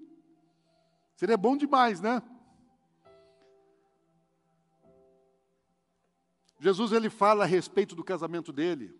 Seria 1.16 1.36
bom 1.36 1.57
demais, 1.57 2.01
né? 2.01 2.22
Jesus 6.65 6.93
ele 6.93 7.11
fala 7.11 7.45
a 7.45 7.47
respeito 7.47 7.95
do 7.95 8.03
casamento 8.03 8.51
dele. 8.51 8.99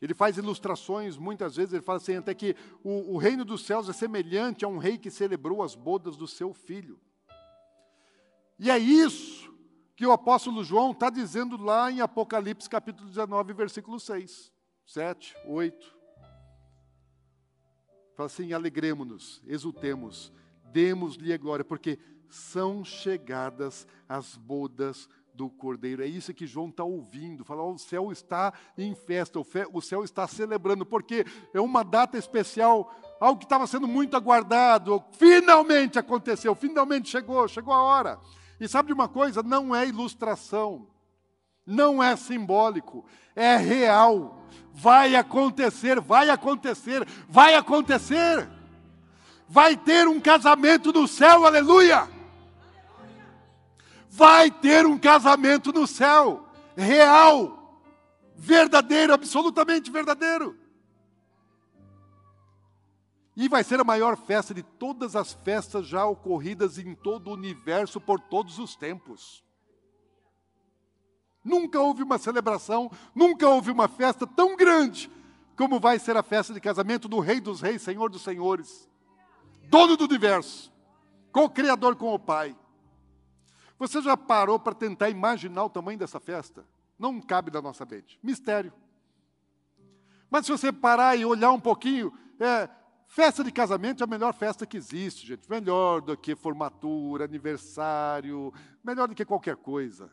Ele 0.00 0.12
faz 0.12 0.36
ilustrações, 0.36 1.16
muitas 1.16 1.54
vezes, 1.54 1.72
ele 1.72 1.80
fala 1.80 1.98
assim, 1.98 2.16
até 2.16 2.34
que 2.34 2.56
o, 2.82 3.14
o 3.14 3.18
reino 3.18 3.44
dos 3.44 3.64
céus 3.64 3.88
é 3.88 3.92
semelhante 3.92 4.64
a 4.64 4.68
um 4.68 4.78
rei 4.78 4.98
que 4.98 5.08
celebrou 5.08 5.62
as 5.62 5.76
bodas 5.76 6.16
do 6.16 6.26
seu 6.26 6.52
filho. 6.52 6.98
E 8.58 8.68
é 8.68 8.76
isso 8.76 9.54
que 9.94 10.04
o 10.04 10.10
apóstolo 10.10 10.64
João 10.64 10.90
está 10.90 11.08
dizendo 11.08 11.56
lá 11.56 11.88
em 11.88 12.00
Apocalipse 12.00 12.68
capítulo 12.68 13.08
19, 13.08 13.52
versículo 13.52 14.00
6, 14.00 14.52
7, 14.84 15.36
8. 15.46 15.96
Fala 18.16 18.26
assim: 18.26 18.52
alegremos-nos, 18.52 19.40
exultemos, 19.46 20.32
demos-lhe 20.72 21.32
a 21.32 21.38
glória, 21.38 21.64
porque 21.64 21.96
são 22.28 22.84
chegadas 22.84 23.86
as 24.08 24.36
bodas 24.36 25.08
do 25.34 25.48
Cordeiro. 25.48 26.02
É 26.02 26.06
isso 26.06 26.34
que 26.34 26.46
João 26.46 26.68
está 26.68 26.84
ouvindo. 26.84 27.44
Fala, 27.44 27.62
o 27.62 27.78
céu 27.78 28.12
está 28.12 28.52
em 28.76 28.94
festa, 28.94 29.40
o 29.72 29.80
céu 29.80 30.04
está 30.04 30.26
celebrando, 30.26 30.84
porque 30.84 31.24
é 31.52 31.60
uma 31.60 31.82
data 31.82 32.18
especial, 32.18 32.94
algo 33.20 33.38
que 33.38 33.44
estava 33.44 33.66
sendo 33.66 33.88
muito 33.88 34.16
aguardado. 34.16 35.02
Finalmente 35.12 35.98
aconteceu, 35.98 36.54
finalmente 36.54 37.08
chegou, 37.08 37.48
chegou 37.48 37.72
a 37.72 37.82
hora. 37.82 38.20
E 38.60 38.68
sabe 38.68 38.88
de 38.88 38.92
uma 38.92 39.08
coisa? 39.08 39.42
Não 39.42 39.74
é 39.74 39.86
ilustração, 39.86 40.86
não 41.66 42.02
é 42.02 42.14
simbólico, 42.16 43.04
é 43.34 43.56
real. 43.56 44.46
Vai 44.72 45.16
acontecer, 45.16 46.00
vai 46.00 46.30
acontecer, 46.30 47.06
vai 47.28 47.54
acontecer. 47.54 48.48
Vai 49.48 49.76
ter 49.76 50.08
um 50.08 50.18
casamento 50.18 50.92
no 50.92 51.06
céu, 51.06 51.44
aleluia! 51.44 52.11
Vai 54.14 54.50
ter 54.50 54.84
um 54.84 54.98
casamento 54.98 55.72
no 55.72 55.86
céu, 55.86 56.46
real, 56.76 57.80
verdadeiro, 58.36 59.14
absolutamente 59.14 59.90
verdadeiro. 59.90 60.54
E 63.34 63.48
vai 63.48 63.64
ser 63.64 63.80
a 63.80 63.84
maior 63.84 64.18
festa 64.18 64.52
de 64.52 64.62
todas 64.62 65.16
as 65.16 65.32
festas 65.32 65.86
já 65.86 66.04
ocorridas 66.04 66.76
em 66.76 66.94
todo 66.94 67.28
o 67.28 67.32
universo 67.32 67.98
por 67.98 68.20
todos 68.20 68.58
os 68.58 68.76
tempos. 68.76 69.42
Nunca 71.42 71.80
houve 71.80 72.02
uma 72.02 72.18
celebração, 72.18 72.90
nunca 73.14 73.48
houve 73.48 73.70
uma 73.70 73.88
festa 73.88 74.26
tão 74.26 74.54
grande 74.54 75.10
como 75.56 75.80
vai 75.80 75.98
ser 75.98 76.18
a 76.18 76.22
festa 76.22 76.52
de 76.52 76.60
casamento 76.60 77.08
do 77.08 77.18
Rei 77.18 77.40
dos 77.40 77.62
Reis, 77.62 77.80
Senhor 77.80 78.10
dos 78.10 78.22
Senhores, 78.22 78.86
dono 79.70 79.96
do 79.96 80.04
universo, 80.04 80.70
co-criador 81.32 81.96
com 81.96 82.12
o 82.12 82.18
Pai. 82.18 82.54
Você 83.82 84.00
já 84.00 84.16
parou 84.16 84.60
para 84.60 84.76
tentar 84.76 85.10
imaginar 85.10 85.64
o 85.64 85.68
tamanho 85.68 85.98
dessa 85.98 86.20
festa? 86.20 86.64
Não 86.96 87.20
cabe 87.20 87.50
na 87.50 87.60
nossa 87.60 87.84
mente. 87.84 88.16
Mistério. 88.22 88.72
Mas 90.30 90.46
se 90.46 90.52
você 90.52 90.70
parar 90.70 91.16
e 91.16 91.24
olhar 91.24 91.50
um 91.50 91.58
pouquinho, 91.58 92.16
é, 92.38 92.70
festa 93.08 93.42
de 93.42 93.50
casamento 93.50 94.00
é 94.00 94.04
a 94.04 94.06
melhor 94.06 94.32
festa 94.34 94.64
que 94.64 94.76
existe, 94.76 95.26
gente. 95.26 95.50
Melhor 95.50 96.00
do 96.00 96.16
que 96.16 96.36
formatura, 96.36 97.24
aniversário, 97.24 98.54
melhor 98.84 99.08
do 99.08 99.16
que 99.16 99.24
qualquer 99.24 99.56
coisa. 99.56 100.08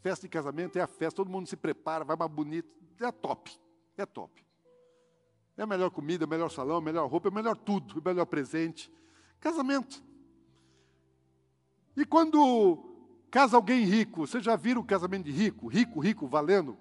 Festa 0.00 0.28
de 0.28 0.30
casamento 0.30 0.78
é 0.78 0.82
a 0.82 0.86
festa, 0.86 1.16
todo 1.16 1.28
mundo 1.28 1.48
se 1.48 1.56
prepara, 1.56 2.04
vai 2.04 2.16
mais 2.16 2.30
bonito. 2.30 2.70
É 3.00 3.10
top. 3.10 3.50
É 3.96 4.06
top. 4.06 4.46
É 5.56 5.64
a 5.64 5.66
melhor 5.66 5.90
comida, 5.90 6.24
o 6.24 6.28
melhor 6.28 6.52
salão, 6.52 6.76
a 6.76 6.80
melhor 6.80 7.10
roupa, 7.10 7.26
é 7.26 7.30
melhor 7.32 7.56
tudo, 7.56 7.98
o 7.98 8.02
melhor 8.04 8.26
presente. 8.26 8.92
Casamento. 9.40 10.00
E 11.96 12.04
quando 12.04 12.88
Casa 13.30 13.56
alguém 13.56 13.84
rico, 13.84 14.26
vocês 14.26 14.42
já 14.42 14.56
viram 14.56 14.80
o 14.80 14.84
casamento 14.84 15.24
de 15.24 15.32
rico? 15.32 15.68
Rico, 15.68 16.00
rico, 16.00 16.26
valendo? 16.26 16.78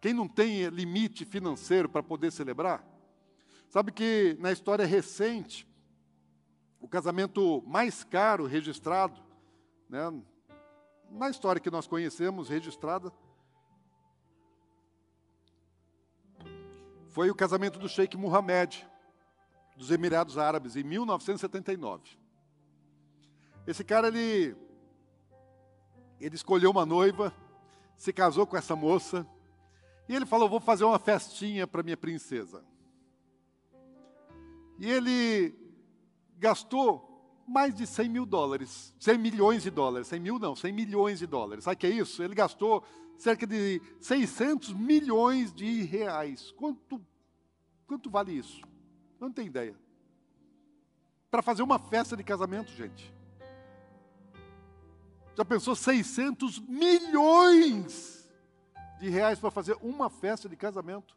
Quem 0.00 0.14
não 0.14 0.26
tem 0.26 0.66
limite 0.68 1.26
financeiro 1.26 1.88
para 1.88 2.02
poder 2.02 2.32
celebrar? 2.32 2.82
Sabe 3.68 3.92
que 3.92 4.36
na 4.40 4.50
história 4.50 4.86
recente, 4.86 5.68
o 6.80 6.88
casamento 6.88 7.62
mais 7.66 8.02
caro 8.02 8.46
registrado, 8.46 9.20
né, 9.88 10.10
na 11.10 11.28
história 11.28 11.60
que 11.60 11.70
nós 11.70 11.86
conhecemos, 11.86 12.48
registrada, 12.48 13.12
foi 17.10 17.30
o 17.30 17.34
casamento 17.34 17.78
do 17.78 17.88
Sheikh 17.88 18.16
Mohammed, 18.16 18.88
dos 19.76 19.90
Emirados 19.90 20.38
Árabes, 20.38 20.76
em 20.76 20.82
1979. 20.82 22.16
Esse 23.66 23.84
cara, 23.84 24.08
ele 24.08 24.56
ele 26.26 26.34
escolheu 26.34 26.70
uma 26.70 26.84
noiva, 26.84 27.32
se 27.96 28.12
casou 28.12 28.46
com 28.46 28.56
essa 28.56 28.76
moça, 28.76 29.26
e 30.08 30.14
ele 30.14 30.26
falou: 30.26 30.48
Vou 30.48 30.60
fazer 30.60 30.84
uma 30.84 30.98
festinha 30.98 31.66
para 31.66 31.82
minha 31.82 31.96
princesa. 31.96 32.64
E 34.78 34.90
ele 34.90 35.54
gastou 36.38 37.10
mais 37.46 37.74
de 37.74 37.86
100 37.86 38.08
mil 38.08 38.24
dólares, 38.24 38.94
100 38.98 39.18
milhões 39.18 39.62
de 39.62 39.70
dólares, 39.70 40.06
100 40.06 40.20
mil 40.20 40.38
não, 40.38 40.56
100 40.56 40.72
milhões 40.72 41.18
de 41.18 41.26
dólares. 41.26 41.64
Sabe 41.64 41.74
o 41.74 41.78
que 41.78 41.86
é 41.86 41.90
isso? 41.90 42.22
Ele 42.22 42.34
gastou 42.34 42.84
cerca 43.18 43.46
de 43.46 43.82
600 44.00 44.72
milhões 44.72 45.52
de 45.52 45.82
reais. 45.82 46.50
Quanto, 46.52 47.00
quanto 47.86 48.08
vale 48.08 48.32
isso? 48.32 48.62
Não 49.20 49.30
tem 49.30 49.46
ideia. 49.46 49.76
Para 51.30 51.42
fazer 51.42 51.62
uma 51.62 51.78
festa 51.78 52.16
de 52.16 52.24
casamento, 52.24 52.70
gente. 52.72 53.12
Já 55.36 55.44
pensou 55.44 55.74
600 55.74 56.58
milhões 56.60 58.28
de 58.98 59.08
reais 59.08 59.38
para 59.38 59.50
fazer 59.50 59.76
uma 59.80 60.10
festa 60.10 60.48
de 60.48 60.56
casamento? 60.56 61.16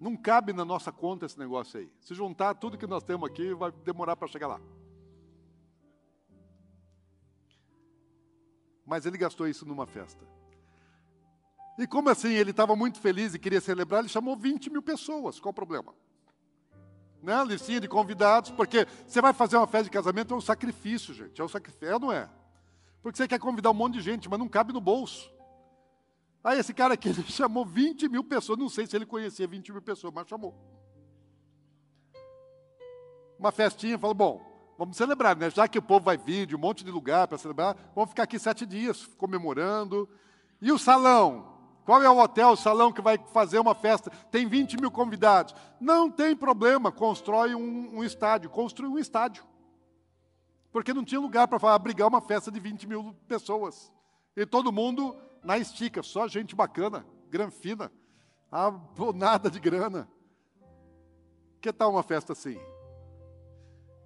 Não 0.00 0.16
cabe 0.16 0.52
na 0.52 0.64
nossa 0.64 0.92
conta 0.92 1.24
esse 1.26 1.38
negócio 1.38 1.80
aí. 1.80 1.90
Se 2.00 2.14
juntar 2.14 2.54
tudo 2.54 2.76
que 2.78 2.86
nós 2.86 3.02
temos 3.02 3.28
aqui, 3.28 3.54
vai 3.54 3.72
demorar 3.72 4.14
para 4.14 4.28
chegar 4.28 4.46
lá. 4.46 4.60
Mas 8.84 9.06
ele 9.06 9.18
gastou 9.18 9.48
isso 9.48 9.66
numa 9.66 9.86
festa. 9.86 10.24
E 11.78 11.86
como 11.86 12.08
assim? 12.08 12.32
Ele 12.32 12.50
estava 12.50 12.76
muito 12.76 13.00
feliz 13.00 13.34
e 13.34 13.38
queria 13.38 13.60
celebrar, 13.60 14.00
ele 14.00 14.08
chamou 14.08 14.36
20 14.36 14.70
mil 14.70 14.82
pessoas. 14.82 15.40
Qual 15.40 15.50
o 15.50 15.54
problema? 15.54 15.94
Né, 17.26 17.44
listinha 17.44 17.80
de 17.80 17.88
convidados, 17.88 18.52
porque 18.52 18.86
você 19.04 19.20
vai 19.20 19.32
fazer 19.32 19.56
uma 19.56 19.66
festa 19.66 19.84
de 19.84 19.90
casamento, 19.90 20.32
é 20.32 20.36
um 20.36 20.40
sacrifício, 20.40 21.12
gente. 21.12 21.40
É 21.40 21.44
um 21.44 21.48
sacrifício, 21.48 21.88
é, 21.88 21.98
não 21.98 22.12
é? 22.12 22.30
Porque 23.02 23.16
você 23.16 23.26
quer 23.26 23.40
convidar 23.40 23.72
um 23.72 23.74
monte 23.74 23.94
de 23.94 24.00
gente, 24.00 24.30
mas 24.30 24.38
não 24.38 24.48
cabe 24.48 24.72
no 24.72 24.80
bolso. 24.80 25.28
Aí 26.44 26.60
esse 26.60 26.72
cara 26.72 26.94
aqui, 26.94 27.08
ele 27.10 27.24
chamou 27.24 27.66
20 27.66 28.08
mil 28.08 28.22
pessoas, 28.22 28.56
não 28.56 28.68
sei 28.68 28.86
se 28.86 28.94
ele 28.94 29.04
conhecia 29.04 29.46
20 29.46 29.72
mil 29.72 29.82
pessoas, 29.82 30.14
mas 30.14 30.28
chamou. 30.28 30.54
Uma 33.36 33.50
festinha, 33.50 33.98
falou, 33.98 34.14
bom, 34.14 34.56
Vamos 34.78 34.98
celebrar, 34.98 35.34
né? 35.34 35.48
Já 35.48 35.66
que 35.66 35.78
o 35.78 35.82
povo 35.82 36.04
vai 36.04 36.18
vir 36.18 36.46
de 36.46 36.54
um 36.54 36.58
monte 36.58 36.84
de 36.84 36.90
lugar 36.90 37.26
para 37.26 37.38
celebrar, 37.38 37.74
vamos 37.94 38.10
ficar 38.10 38.24
aqui 38.24 38.38
sete 38.38 38.66
dias 38.66 39.06
comemorando. 39.16 40.06
E 40.60 40.70
o 40.70 40.78
salão? 40.78 41.55
Qual 41.86 42.02
é 42.02 42.10
o 42.10 42.18
hotel, 42.18 42.50
o 42.50 42.56
salão 42.56 42.92
que 42.92 43.00
vai 43.00 43.16
fazer 43.32 43.60
uma 43.60 43.72
festa? 43.72 44.10
Tem 44.28 44.44
20 44.44 44.76
mil 44.76 44.90
convidados. 44.90 45.54
Não 45.80 46.10
tem 46.10 46.34
problema, 46.34 46.90
constrói 46.90 47.54
um, 47.54 47.98
um 47.98 48.02
estádio. 48.02 48.50
Construiu 48.50 48.90
um 48.90 48.98
estádio. 48.98 49.44
Porque 50.72 50.92
não 50.92 51.04
tinha 51.04 51.20
lugar 51.20 51.46
para 51.46 51.72
abrigar 51.72 52.08
uma 52.08 52.20
festa 52.20 52.50
de 52.50 52.58
20 52.58 52.88
mil 52.88 53.14
pessoas. 53.28 53.92
E 54.36 54.44
todo 54.44 54.72
mundo 54.72 55.16
na 55.44 55.56
estica, 55.58 56.02
só 56.02 56.26
gente 56.26 56.56
bacana, 56.56 57.06
granfina. 57.30 57.92
Ah, 58.50 58.72
nada 59.14 59.48
de 59.48 59.60
grana. 59.60 60.08
Que 61.60 61.72
tal 61.72 61.92
uma 61.92 62.02
festa 62.02 62.32
assim? 62.32 62.58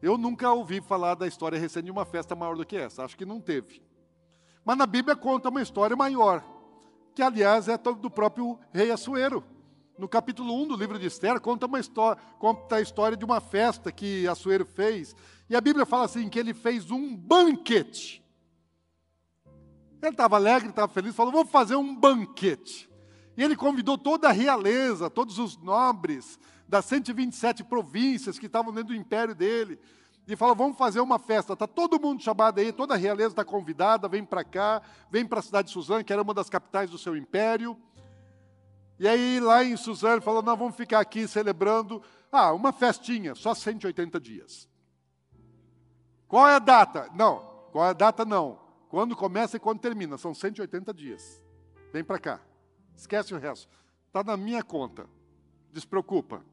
Eu 0.02 0.18
nunca 0.18 0.52
ouvi 0.52 0.82
falar 0.82 1.14
da 1.14 1.26
história 1.26 1.58
recente 1.58 1.86
de 1.86 1.90
uma 1.90 2.04
festa 2.04 2.36
maior 2.36 2.56
do 2.56 2.66
que 2.66 2.76
essa, 2.76 3.04
acho 3.04 3.16
que 3.16 3.24
não 3.24 3.40
teve. 3.40 3.82
Mas 4.66 4.76
na 4.76 4.84
Bíblia 4.86 5.16
conta 5.16 5.48
uma 5.48 5.62
história 5.62 5.96
maior, 5.96 6.44
que 7.14 7.22
aliás 7.22 7.68
é 7.68 7.76
do 7.76 8.10
próprio 8.10 8.58
rei 8.72 8.90
Assuero. 8.90 9.44
No 9.98 10.08
capítulo 10.08 10.54
1 10.62 10.68
do 10.68 10.76
livro 10.76 10.98
de 10.98 11.06
Esther, 11.06 11.40
conta, 11.40 11.66
uma 11.66 11.78
história, 11.78 12.20
conta 12.38 12.76
a 12.76 12.80
história 12.80 13.16
de 13.16 13.24
uma 13.24 13.40
festa 13.40 13.92
que 13.92 14.26
Assuero 14.26 14.64
fez. 14.64 15.14
E 15.48 15.54
a 15.54 15.60
Bíblia 15.60 15.84
fala 15.84 16.04
assim: 16.06 16.28
que 16.28 16.38
ele 16.38 16.54
fez 16.54 16.90
um 16.90 17.14
banquete. 17.14 18.24
Ele 20.00 20.12
estava 20.12 20.36
alegre, 20.36 20.70
estava 20.70 20.90
feliz, 20.90 21.14
falou: 21.14 21.32
vamos 21.32 21.50
fazer 21.50 21.76
um 21.76 21.94
banquete. 21.94 22.88
E 23.36 23.42
ele 23.42 23.54
convidou 23.54 23.98
toda 23.98 24.28
a 24.28 24.32
realeza, 24.32 25.10
todos 25.10 25.38
os 25.38 25.56
nobres, 25.58 26.38
das 26.66 26.84
127 26.86 27.64
províncias 27.64 28.38
que 28.38 28.46
estavam 28.46 28.72
dentro 28.72 28.94
do 28.94 29.00
império 29.00 29.34
dele. 29.34 29.78
E 30.26 30.36
falou: 30.36 30.54
vamos 30.54 30.76
fazer 30.76 31.00
uma 31.00 31.18
festa. 31.18 31.54
Está 31.54 31.66
todo 31.66 32.00
mundo 32.00 32.22
chamado 32.22 32.58
aí, 32.60 32.72
toda 32.72 32.94
a 32.94 32.96
realeza 32.96 33.28
está 33.28 33.44
convidada, 33.44 34.08
vem 34.08 34.24
para 34.24 34.44
cá, 34.44 34.82
vem 35.10 35.26
para 35.26 35.40
a 35.40 35.42
cidade 35.42 35.68
de 35.68 35.74
Suzano, 35.74 36.04
que 36.04 36.12
era 36.12 36.22
uma 36.22 36.34
das 36.34 36.48
capitais 36.48 36.90
do 36.90 36.98
seu 36.98 37.16
império. 37.16 37.76
E 38.98 39.08
aí, 39.08 39.40
lá 39.40 39.64
em 39.64 39.76
Suzano, 39.76 40.22
falou: 40.22 40.42
nós 40.42 40.58
vamos 40.58 40.76
ficar 40.76 41.00
aqui 41.00 41.26
celebrando. 41.26 42.02
Ah, 42.30 42.52
uma 42.52 42.72
festinha, 42.72 43.34
só 43.34 43.54
180 43.54 44.20
dias. 44.20 44.68
Qual 46.28 46.46
é 46.46 46.54
a 46.54 46.60
data? 46.60 47.08
Não, 47.12 47.38
qual 47.72 47.86
é 47.86 47.90
a 47.90 47.92
data? 47.92 48.24
Não. 48.24 48.60
Quando 48.88 49.16
começa 49.16 49.56
e 49.56 49.60
quando 49.60 49.80
termina, 49.80 50.18
são 50.18 50.34
180 50.34 50.92
dias. 50.92 51.42
Vem 51.92 52.04
para 52.04 52.18
cá. 52.18 52.40
Esquece 52.94 53.34
o 53.34 53.38
resto. 53.38 53.68
Está 54.06 54.22
na 54.22 54.36
minha 54.36 54.62
conta. 54.62 55.06
Despreocupa. 55.72 56.44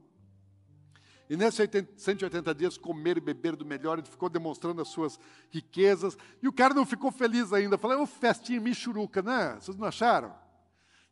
E 1.30 1.36
nesses 1.36 1.69
180 1.97 2.55
dias, 2.55 2.78
comer 2.78 3.17
e 3.17 3.21
beber 3.21 3.55
do 3.55 3.65
melhor, 3.65 3.97
ele 3.97 4.07
ficou 4.07 4.30
demonstrando 4.30 4.82
as 4.82 4.88
suas 4.88 5.19
riquezas. 5.49 6.17
E 6.41 6.47
o 6.47 6.53
cara 6.53 6.73
não 6.73 6.86
ficou 6.86 7.11
feliz 7.11 7.51
ainda. 7.51 7.78
Falei, 7.78 7.97
ô, 7.97 8.05
festinha 8.05 8.61
michuruca, 8.61 9.21
né? 9.21 9.57
Vocês 9.59 9.75
não 9.75 9.88
acharam? 9.88 10.34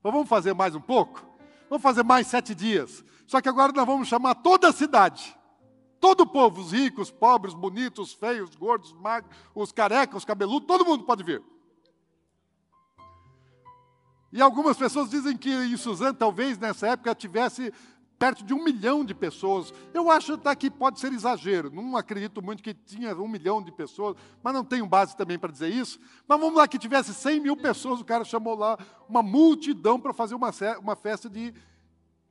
Mas 0.02 0.14
vamos 0.14 0.30
fazer 0.30 0.54
mais 0.54 0.74
um 0.74 0.80
pouco? 0.80 1.26
Vamos 1.70 1.84
fazer 1.84 2.04
mais 2.04 2.28
sete 2.28 2.56
dias. 2.56 3.04
Só 3.28 3.42
que 3.42 3.50
agora 3.50 3.74
nós 3.74 3.86
vamos 3.86 4.08
chamar 4.08 4.36
toda 4.36 4.70
a 4.70 4.74
cidade. 4.74 5.36
Todo 6.00 6.22
o 6.22 6.28
povo, 6.28 6.62
os 6.62 6.72
ricos, 6.72 7.12
pobres, 7.12 7.54
bonitos, 7.54 8.14
feios, 8.14 8.56
gordos, 8.56 8.94
magros, 8.94 9.36
os 9.54 9.72
carecas, 9.72 10.18
os 10.18 10.26
cabeludos, 10.26 10.68
todo 10.68 10.86
mundo 10.86 11.04
pode 11.04 11.24
vir. 11.24 11.44
E 14.32 14.42
algumas 14.42 14.78
pessoas 14.78 15.10
dizem 15.10 15.38
que 15.38 15.50
em 15.50 15.78
Suzano, 15.78 16.14
talvez 16.14 16.58
nessa 16.58 16.88
época, 16.88 17.16
tivesse 17.16 17.74
perto 18.18 18.44
de 18.44 18.54
um 18.54 18.64
milhão 18.64 19.04
de 19.04 19.14
pessoas. 19.14 19.74
Eu 19.94 20.10
acho 20.10 20.34
até 20.34 20.56
que 20.56 20.70
pode 20.70 21.00
ser 21.00 21.12
exagero, 21.14 21.70
não 21.72 21.96
acredito 21.98 22.42
muito 22.42 22.64
que 22.64 22.74
tinha 22.74 23.16
um 23.16 23.28
milhão 23.28 23.62
de 23.62 23.72
pessoas, 23.72 24.16
mas 24.42 24.54
não 24.54 24.64
tenho 24.64 24.86
base 24.86 25.16
também 25.16 25.38
para 25.38 25.52
dizer 25.52 25.70
isso. 25.70 26.00
Mas 26.28 26.40
vamos 26.40 26.56
lá, 26.56 26.68
que 26.68 26.80
tivesse 26.80 27.14
100 27.14 27.40
mil 27.40 27.58
pessoas, 27.58 28.00
o 28.00 28.06
cara 28.06 28.24
chamou 28.24 28.56
lá 28.56 28.78
uma 29.08 29.22
multidão 29.22 30.00
para 30.00 30.14
fazer 30.14 30.36
uma, 30.36 30.52
uma 30.80 30.96
festa 30.96 31.30
de 31.30 31.54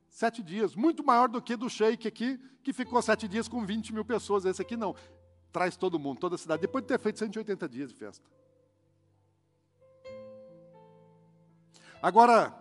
sete 0.09 0.41
dias, 0.41 0.75
muito 0.75 1.03
maior 1.03 1.27
do 1.27 1.41
que 1.41 1.57
do 1.57 1.69
Sheik 1.69 2.07
aqui, 2.07 2.39
que 2.63 2.71
ficou 2.71 3.01
sete 3.01 3.27
dias 3.27 3.49
com 3.49 3.65
20 3.65 3.93
mil 3.93 4.05
pessoas. 4.05 4.45
Esse 4.45 4.61
aqui 4.61 4.77
não, 4.77 4.95
traz 5.51 5.75
todo 5.75 5.99
mundo, 5.99 6.19
toda 6.19 6.35
a 6.35 6.37
cidade, 6.37 6.61
depois 6.61 6.83
de 6.83 6.87
ter 6.87 6.99
feito 6.99 7.19
180 7.19 7.67
dias 7.67 7.89
de 7.89 7.95
festa. 7.95 8.25
Agora, 12.01 12.53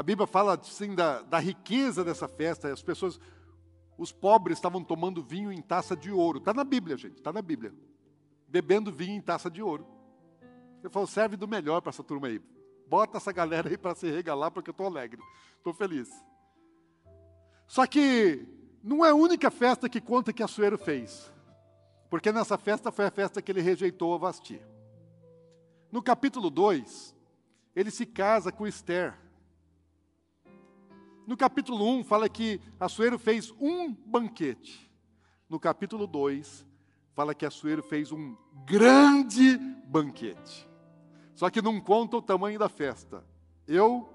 A 0.00 0.02
Bíblia 0.02 0.26
fala 0.26 0.54
assim 0.54 0.94
da, 0.94 1.20
da 1.20 1.38
riqueza 1.38 2.02
dessa 2.02 2.26
festa, 2.26 2.72
as 2.72 2.82
pessoas, 2.82 3.20
os 3.98 4.10
pobres 4.10 4.56
estavam 4.56 4.82
tomando 4.82 5.22
vinho 5.22 5.52
em 5.52 5.60
taça 5.60 5.94
de 5.94 6.10
ouro. 6.10 6.38
Está 6.38 6.54
na 6.54 6.64
Bíblia, 6.64 6.96
gente, 6.96 7.18
está 7.18 7.30
na 7.30 7.42
Bíblia. 7.42 7.74
Bebendo 8.48 8.90
vinho 8.90 9.18
em 9.18 9.20
taça 9.20 9.50
de 9.50 9.62
ouro. 9.62 9.86
Você 10.80 10.88
falou, 10.88 11.06
serve 11.06 11.36
do 11.36 11.46
melhor 11.46 11.82
para 11.82 11.90
essa 11.90 12.02
turma 12.02 12.28
aí. 12.28 12.40
Bota 12.88 13.18
essa 13.18 13.30
galera 13.30 13.68
aí 13.68 13.76
para 13.76 13.94
se 13.94 14.10
regalar, 14.10 14.50
porque 14.50 14.70
eu 14.70 14.72
estou 14.72 14.86
alegre, 14.86 15.20
estou 15.58 15.74
feliz. 15.74 16.08
Só 17.66 17.86
que 17.86 18.48
não 18.82 19.04
é 19.04 19.10
a 19.10 19.14
única 19.14 19.50
festa 19.50 19.86
que 19.86 20.00
conta 20.00 20.32
que 20.32 20.42
Assuero 20.42 20.78
fez. 20.78 21.30
Porque 22.08 22.32
nessa 22.32 22.56
festa 22.56 22.90
foi 22.90 23.04
a 23.04 23.10
festa 23.10 23.42
que 23.42 23.52
ele 23.52 23.60
rejeitou 23.60 24.14
a 24.14 24.16
Vasti. 24.16 24.62
No 25.92 26.02
capítulo 26.02 26.48
2, 26.48 27.14
ele 27.76 27.90
se 27.90 28.06
casa 28.06 28.50
com 28.50 28.66
Esther. 28.66 29.28
No 31.30 31.36
capítulo 31.36 31.88
1 31.88 32.02
fala 32.02 32.28
que 32.28 32.60
Assuero 32.80 33.16
fez 33.16 33.54
um 33.60 33.94
banquete. 34.04 34.90
No 35.48 35.60
capítulo 35.60 36.04
2 36.04 36.66
fala 37.14 37.36
que 37.36 37.46
Assuero 37.46 37.84
fez 37.84 38.10
um 38.10 38.36
grande 38.66 39.56
banquete. 39.86 40.68
Só 41.36 41.48
que 41.48 41.62
não 41.62 41.80
conta 41.80 42.16
o 42.16 42.20
tamanho 42.20 42.58
da 42.58 42.68
festa. 42.68 43.24
Eu, 43.64 44.12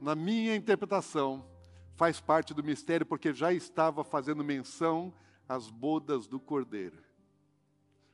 na 0.00 0.16
minha 0.16 0.56
interpretação, 0.56 1.46
faz 1.94 2.20
parte 2.20 2.52
do 2.52 2.64
mistério 2.64 3.06
porque 3.06 3.32
já 3.32 3.52
estava 3.52 4.02
fazendo 4.02 4.42
menção 4.42 5.14
às 5.48 5.70
bodas 5.70 6.26
do 6.26 6.40
cordeiro. 6.40 6.98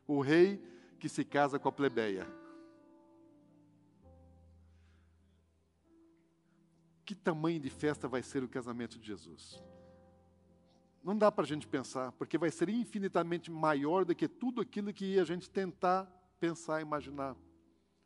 O 0.06 0.20
rei 0.20 0.62
que 0.98 1.08
se 1.08 1.24
casa 1.24 1.58
com 1.58 1.70
a 1.70 1.72
plebeia. 1.72 2.26
Que 7.04 7.14
tamanho 7.14 7.60
de 7.60 7.70
festa 7.70 8.06
vai 8.06 8.22
ser 8.22 8.42
o 8.42 8.48
casamento 8.48 8.98
de 8.98 9.06
Jesus? 9.06 9.62
Não 11.02 11.18
dá 11.18 11.32
para 11.32 11.44
a 11.44 11.46
gente 11.46 11.66
pensar, 11.66 12.12
porque 12.12 12.38
vai 12.38 12.50
ser 12.50 12.68
infinitamente 12.68 13.50
maior 13.50 14.04
do 14.04 14.14
que 14.14 14.28
tudo 14.28 14.60
aquilo 14.60 14.92
que 14.92 15.18
a 15.18 15.24
gente 15.24 15.50
tentar 15.50 16.06
pensar, 16.38 16.80
imaginar. 16.80 17.36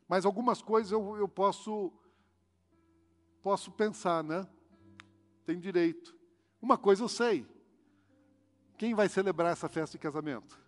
Mas 0.07 0.25
algumas 0.25 0.61
coisas 0.61 0.91
eu, 0.91 1.15
eu 1.17 1.27
posso, 1.27 1.93
posso 3.43 3.71
pensar, 3.71 4.23
né? 4.23 4.47
Tem 5.45 5.59
direito. 5.59 6.15
Uma 6.59 6.77
coisa 6.77 7.03
eu 7.03 7.09
sei. 7.09 7.45
Quem 8.77 8.95
vai 8.95 9.07
celebrar 9.07 9.51
essa 9.51 9.69
festa 9.69 9.97
de 9.97 10.01
casamento? 10.01 10.59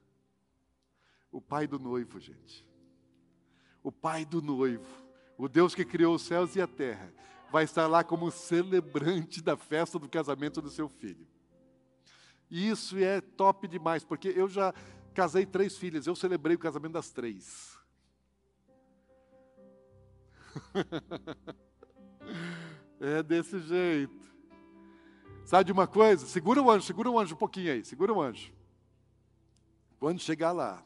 O 1.31 1.41
pai 1.41 1.65
do 1.67 1.79
noivo, 1.79 2.19
gente. 2.19 2.65
O 3.81 3.91
pai 3.91 4.23
do 4.23 4.41
noivo. 4.41 4.87
O 5.37 5.47
Deus 5.47 5.73
que 5.73 5.85
criou 5.85 6.15
os 6.15 6.23
céus 6.23 6.55
e 6.55 6.61
a 6.61 6.67
terra 6.67 7.11
vai 7.51 7.63
estar 7.63 7.87
lá 7.87 8.03
como 8.03 8.31
celebrante 8.31 9.41
da 9.41 9.57
festa 9.57 9.97
do 9.97 10.07
casamento 10.07 10.61
do 10.61 10.69
seu 10.69 10.87
filho. 10.87 11.27
E 12.49 12.69
isso 12.69 12.97
é 12.97 13.21
top 13.21 13.67
demais, 13.67 14.03
porque 14.03 14.29
eu 14.29 14.47
já 14.47 14.73
casei 15.13 15.45
três 15.45 15.77
filhas, 15.77 16.07
eu 16.07 16.15
celebrei 16.15 16.55
o 16.55 16.59
casamento 16.59 16.93
das 16.93 17.09
três. 17.09 17.77
é 22.99 23.21
desse 23.21 23.59
jeito. 23.59 24.29
Sabe 25.45 25.65
de 25.65 25.71
uma 25.71 25.87
coisa? 25.87 26.25
Segura 26.25 26.61
o 26.61 26.69
anjo, 26.69 26.85
segura 26.85 27.09
o 27.09 27.19
anjo 27.19 27.35
um 27.35 27.37
pouquinho 27.37 27.71
aí, 27.71 27.83
segura 27.83 28.13
o 28.13 28.21
anjo. 28.21 28.53
Quando 29.99 30.19
chegar 30.19 30.51
lá, 30.51 30.83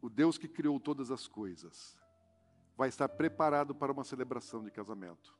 o 0.00 0.08
Deus 0.08 0.38
que 0.38 0.48
criou 0.48 0.80
todas 0.80 1.10
as 1.10 1.28
coisas, 1.28 1.96
vai 2.76 2.88
estar 2.88 3.08
preparado 3.08 3.74
para 3.74 3.92
uma 3.92 4.04
celebração 4.04 4.62
de 4.62 4.70
casamento. 4.70 5.36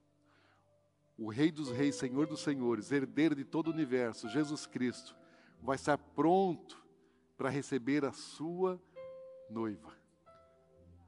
O 1.17 1.29
Rei 1.29 1.51
dos 1.51 1.71
Reis, 1.71 1.97
Senhor 1.97 2.27
dos 2.27 2.41
Senhores, 2.41 2.91
herdeiro 2.91 3.35
de 3.35 3.45
todo 3.45 3.69
o 3.69 3.73
universo, 3.73 4.29
Jesus 4.29 4.67
Cristo, 4.67 5.17
vai 5.61 5.77
estar 5.77 5.99
pronto 5.99 6.83
para 7.37 7.49
receber 7.49 8.05
a 8.05 8.13
sua 8.13 8.81
noiva. 9.49 9.97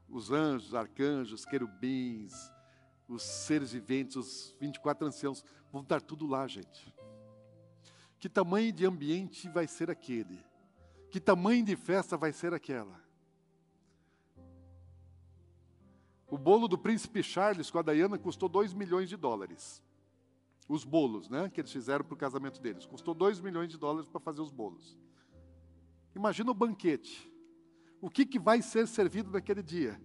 Os 0.08 0.30
anjos, 0.30 0.74
arcanjos, 0.74 1.44
querubins, 1.44 2.32
os 3.08 3.22
seres 3.22 3.72
viventes, 3.72 4.16
os 4.16 4.56
24 4.60 5.06
anciãos, 5.06 5.44
vão 5.72 5.82
estar 5.82 6.00
tudo 6.00 6.26
lá, 6.26 6.46
gente. 6.46 6.94
Que 8.18 8.28
tamanho 8.28 8.72
de 8.72 8.86
ambiente 8.86 9.48
vai 9.48 9.66
ser 9.66 9.90
aquele? 9.90 10.44
Que 11.10 11.20
tamanho 11.20 11.64
de 11.64 11.76
festa 11.76 12.16
vai 12.16 12.32
ser 12.32 12.54
aquela? 12.54 13.03
O 16.34 16.36
bolo 16.36 16.66
do 16.66 16.76
príncipe 16.76 17.22
Charles 17.22 17.70
com 17.70 17.78
a 17.78 17.82
Diana 17.82 18.18
custou 18.18 18.48
2 18.48 18.74
milhões 18.74 19.08
de 19.08 19.16
dólares. 19.16 19.80
os 20.68 20.82
bolos, 20.82 21.28
né, 21.28 21.48
que 21.48 21.60
eles 21.60 21.70
fizeram 21.70 22.04
para 22.04 22.12
o 22.12 22.16
casamento 22.16 22.60
deles. 22.60 22.84
Custou 22.84 23.14
2 23.14 23.38
milhões 23.38 23.70
de 23.70 23.78
dólares 23.78 24.08
para 24.08 24.18
fazer 24.18 24.40
os 24.40 24.50
bolos. 24.50 24.98
Imagina 26.12 26.50
o 26.50 26.54
banquete. 26.54 27.32
O 28.00 28.10
que, 28.10 28.26
que 28.26 28.40
vai 28.40 28.62
ser 28.62 28.88
servido 28.88 29.30
naquele 29.30 29.62
dia? 29.62 30.00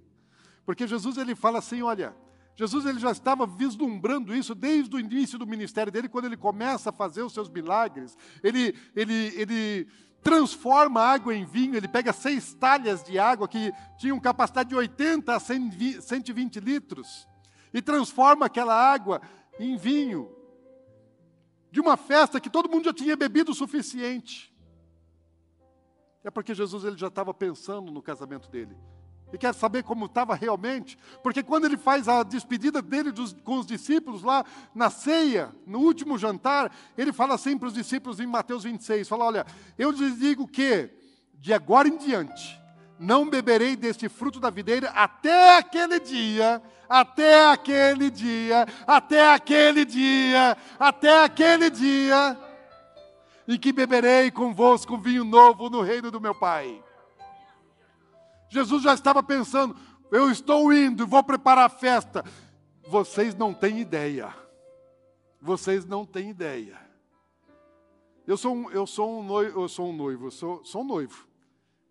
Porque 0.67 0.85
Jesus 0.85 1.17
ele 1.17 1.33
fala 1.33 1.57
assim, 1.57 1.81
olha, 1.81 2.15
Jesus 2.55 2.85
ele 2.85 2.99
já 2.99 3.09
estava 3.09 3.47
vislumbrando 3.47 4.35
isso 4.35 4.53
desde 4.53 4.95
o 4.95 4.99
início 4.99 5.39
do 5.39 5.47
ministério 5.47 5.91
dele, 5.91 6.07
quando 6.07 6.25
ele 6.25 6.37
começa 6.37 6.91
a 6.91 6.93
fazer 6.93 7.23
os 7.23 7.33
seus 7.33 7.49
milagres. 7.49 8.15
Ele, 8.43 8.75
ele, 8.95 9.33
ele 9.35 9.87
transforma 10.21 11.01
água 11.01 11.33
em 11.33 11.45
vinho, 11.45 11.75
ele 11.75 11.87
pega 11.87 12.13
seis 12.13 12.53
talhas 12.53 13.03
de 13.03 13.17
água 13.17 13.47
que 13.47 13.71
tinham 13.97 14.19
capacidade 14.19 14.69
de 14.69 14.75
80 14.75 15.35
a 15.35 15.39
120 15.39 16.59
litros 16.59 17.27
e 17.73 17.81
transforma 17.81 18.45
aquela 18.45 18.75
água 18.75 19.21
em 19.59 19.77
vinho 19.77 20.35
de 21.71 21.79
uma 21.79 21.95
festa 21.95 22.39
que 22.39 22.49
todo 22.49 22.69
mundo 22.69 22.85
já 22.85 22.93
tinha 22.93 23.15
bebido 23.15 23.51
o 23.51 23.55
suficiente. 23.55 24.53
É 26.23 26.29
porque 26.29 26.53
Jesus 26.53 26.83
ele 26.83 26.97
já 26.97 27.07
estava 27.07 27.33
pensando 27.33 27.91
no 27.91 28.01
casamento 28.01 28.49
dele. 28.49 28.75
E 29.31 29.37
quer 29.37 29.53
saber 29.53 29.83
como 29.83 30.05
estava 30.05 30.33
realmente? 30.33 30.97
Porque 31.21 31.43
quando 31.43 31.65
ele 31.65 31.77
faz 31.77 32.07
a 32.07 32.23
despedida 32.23 32.81
dele 32.81 33.11
dos, 33.11 33.33
com 33.43 33.59
os 33.59 33.65
discípulos 33.65 34.23
lá 34.23 34.43
na 34.73 34.89
ceia, 34.89 35.51
no 35.67 35.79
último 35.79 36.17
jantar, 36.17 36.71
ele 36.97 37.13
fala 37.13 37.35
assim 37.35 37.57
para 37.57 37.67
os 37.67 37.73
discípulos 37.73 38.19
em 38.19 38.25
Mateus 38.25 38.63
26, 38.63 39.07
fala, 39.07 39.25
olha, 39.25 39.45
eu 39.77 39.91
lhes 39.91 40.17
digo 40.17 40.47
que, 40.47 40.89
de 41.35 41.53
agora 41.53 41.87
em 41.87 41.97
diante, 41.97 42.59
não 42.99 43.29
beberei 43.29 43.75
deste 43.75 44.09
fruto 44.09 44.39
da 44.39 44.49
videira 44.49 44.89
até 44.89 45.57
aquele 45.57 45.99
dia, 45.99 46.61
até 46.89 47.49
aquele 47.49 48.09
dia, 48.09 48.65
até 48.85 49.31
aquele 49.31 49.85
dia, 49.85 50.57
até 50.77 51.23
aquele 51.23 51.69
dia, 51.69 52.37
em 53.47 53.57
que 53.57 53.71
beberei 53.71 54.29
convosco 54.31 54.97
vinho 54.97 55.23
novo 55.23 55.69
no 55.69 55.81
reino 55.81 56.11
do 56.11 56.19
meu 56.19 56.35
Pai. 56.35 56.83
Jesus 58.49 58.83
já 58.83 58.93
estava 58.93 59.21
pensando: 59.21 59.75
eu 60.11 60.29
estou 60.31 60.73
indo, 60.73 61.05
vou 61.05 61.23
preparar 61.23 61.65
a 61.65 61.69
festa. 61.69 62.23
Vocês 62.87 63.35
não 63.35 63.53
têm 63.53 63.79
ideia. 63.79 64.35
Vocês 65.41 65.85
não 65.85 66.05
têm 66.05 66.31
ideia. 66.31 66.79
Eu 68.25 68.37
sou 68.37 68.55
um, 68.55 68.69
eu 68.69 68.85
sou 68.85 69.19
um 69.19 69.23
noivo, 69.23 69.61
eu 69.61 69.67
sou 69.67 69.89
um 69.89 69.93
noivo, 69.95 70.29
sou, 70.29 70.63
sou 70.63 70.81
um 70.81 70.85
noivo, 70.85 71.27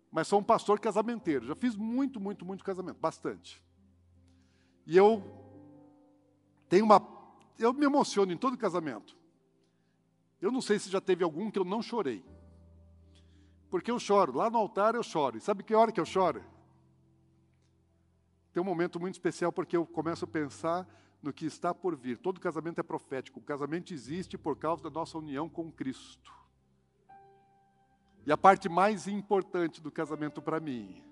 mas 0.09 0.27
sou 0.27 0.39
um 0.39 0.43
pastor 0.43 0.79
casamenteiro. 0.79 1.45
Já 1.45 1.55
fiz 1.55 1.75
muito, 1.75 2.19
muito, 2.19 2.45
muito 2.45 2.63
casamento, 2.63 2.97
bastante. 2.97 3.61
E 4.85 4.95
eu 4.95 5.21
tenho 6.69 6.85
uma, 6.85 7.05
eu 7.57 7.73
me 7.73 7.85
emociono 7.85 8.31
em 8.31 8.37
todo 8.37 8.57
casamento. 8.57 9.17
Eu 10.41 10.51
não 10.51 10.61
sei 10.61 10.79
se 10.79 10.89
já 10.89 11.01
teve 11.01 11.23
algum 11.23 11.51
que 11.51 11.59
eu 11.59 11.65
não 11.65 11.81
chorei. 11.81 12.23
Porque 13.69 13.91
eu 13.91 13.99
choro, 13.99 14.35
lá 14.35 14.49
no 14.49 14.57
altar 14.57 14.95
eu 14.95 15.03
choro. 15.03 15.37
E 15.37 15.41
sabe 15.41 15.63
que 15.63 15.75
hora 15.75 15.91
que 15.91 15.99
eu 15.99 16.05
choro? 16.05 16.43
Tem 18.51 18.61
um 18.61 18.65
momento 18.65 18.99
muito 18.99 19.15
especial 19.15 19.51
porque 19.51 19.77
eu 19.77 19.85
começo 19.85 20.25
a 20.25 20.27
pensar 20.27 20.87
no 21.21 21.31
que 21.31 21.45
está 21.45 21.73
por 21.73 21.95
vir. 21.95 22.17
Todo 22.17 22.39
casamento 22.39 22.79
é 22.79 22.83
profético. 22.83 23.39
O 23.39 23.43
casamento 23.43 23.93
existe 23.93 24.37
por 24.37 24.57
causa 24.57 24.83
da 24.83 24.89
nossa 24.89 25.17
união 25.17 25.47
com 25.47 25.71
Cristo. 25.71 26.33
E 28.25 28.31
a 28.31 28.37
parte 28.37 28.67
mais 28.67 29.07
importante 29.07 29.81
do 29.81 29.91
casamento 29.91 30.41
para 30.41 30.59
mim 30.59 31.03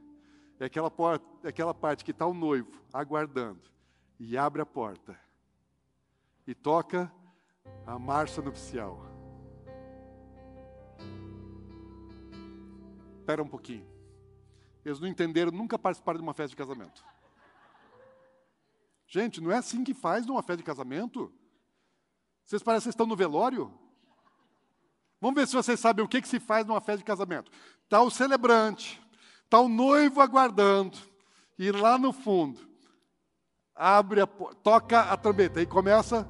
é 0.59 0.65
aquela, 0.65 0.89
porta, 0.89 1.25
é 1.43 1.49
aquela 1.49 1.73
parte 1.73 2.03
que 2.03 2.11
está 2.11 2.25
o 2.25 2.33
noivo 2.33 2.81
aguardando 2.91 3.61
e 4.19 4.37
abre 4.37 4.61
a 4.61 4.65
porta 4.65 5.19
e 6.45 6.55
toca 6.55 7.11
a 7.85 7.99
marcha 7.99 8.41
nupcial. 8.41 9.16
Espera 13.27 13.43
um 13.43 13.47
pouquinho. 13.47 13.85
Eles 14.85 15.01
não 15.01 15.07
entenderam, 15.09 15.51
nunca 15.51 15.77
participaram 15.77 16.17
de 16.17 16.23
uma 16.23 16.33
festa 16.33 16.51
de 16.51 16.55
casamento. 16.55 17.03
Gente, 19.05 19.41
não 19.41 19.51
é 19.51 19.57
assim 19.57 19.83
que 19.83 19.93
faz 19.93 20.25
numa 20.25 20.41
festa 20.41 20.55
de 20.55 20.63
casamento. 20.63 21.29
Vocês 22.45 22.63
parecem 22.63 22.85
que 22.85 22.93
estão 22.93 23.05
no 23.05 23.17
velório. 23.17 23.77
Vamos 25.19 25.35
ver 25.35 25.45
se 25.45 25.55
vocês 25.55 25.77
sabem 25.77 26.05
o 26.05 26.07
que, 26.07 26.21
que 26.21 26.27
se 26.27 26.39
faz 26.39 26.65
numa 26.65 26.79
festa 26.79 26.99
de 26.99 27.03
casamento. 27.03 27.51
Está 27.83 28.01
o 28.01 28.09
celebrante, 28.09 28.97
está 29.43 29.59
o 29.59 29.67
noivo 29.67 30.21
aguardando, 30.21 30.97
e 31.59 31.69
lá 31.69 31.97
no 31.97 32.13
fundo, 32.13 32.65
abre 33.75 34.21
a 34.21 34.27
toca 34.27 35.01
a 35.01 35.17
trombeta, 35.17 35.61
e 35.61 35.65
começa 35.65 36.25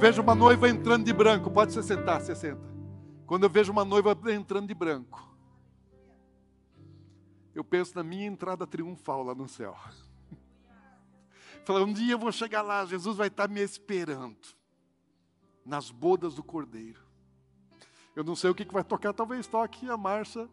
vejo 0.00 0.22
uma 0.22 0.34
noiva 0.34 0.66
entrando 0.66 1.04
de 1.04 1.12
branco, 1.12 1.50
pode 1.50 1.74
se 1.74 1.82
sentar, 1.82 2.22
se 2.22 2.34
senta. 2.34 2.66
Quando 3.26 3.42
eu 3.42 3.50
vejo 3.50 3.70
uma 3.70 3.84
noiva 3.84 4.18
entrando 4.32 4.66
de 4.66 4.72
branco, 4.72 5.28
eu 7.54 7.62
penso 7.62 7.94
na 7.94 8.02
minha 8.02 8.24
entrada 8.24 8.66
triunfal 8.66 9.22
lá 9.22 9.34
no 9.34 9.46
céu. 9.46 9.76
Fala, 11.66 11.84
um 11.84 11.92
dia 11.92 12.14
eu 12.14 12.18
vou 12.18 12.32
chegar 12.32 12.62
lá, 12.62 12.86
Jesus 12.86 13.14
vai 13.18 13.28
estar 13.28 13.46
me 13.46 13.60
esperando 13.60 14.38
nas 15.66 15.90
bodas 15.90 16.34
do 16.34 16.42
Cordeiro. 16.42 17.02
Eu 18.16 18.24
não 18.24 18.34
sei 18.34 18.48
o 18.48 18.54
que 18.54 18.64
vai 18.72 18.82
tocar, 18.82 19.12
talvez 19.12 19.46
toque 19.46 19.86
a 19.90 19.98
marcha 19.98 20.48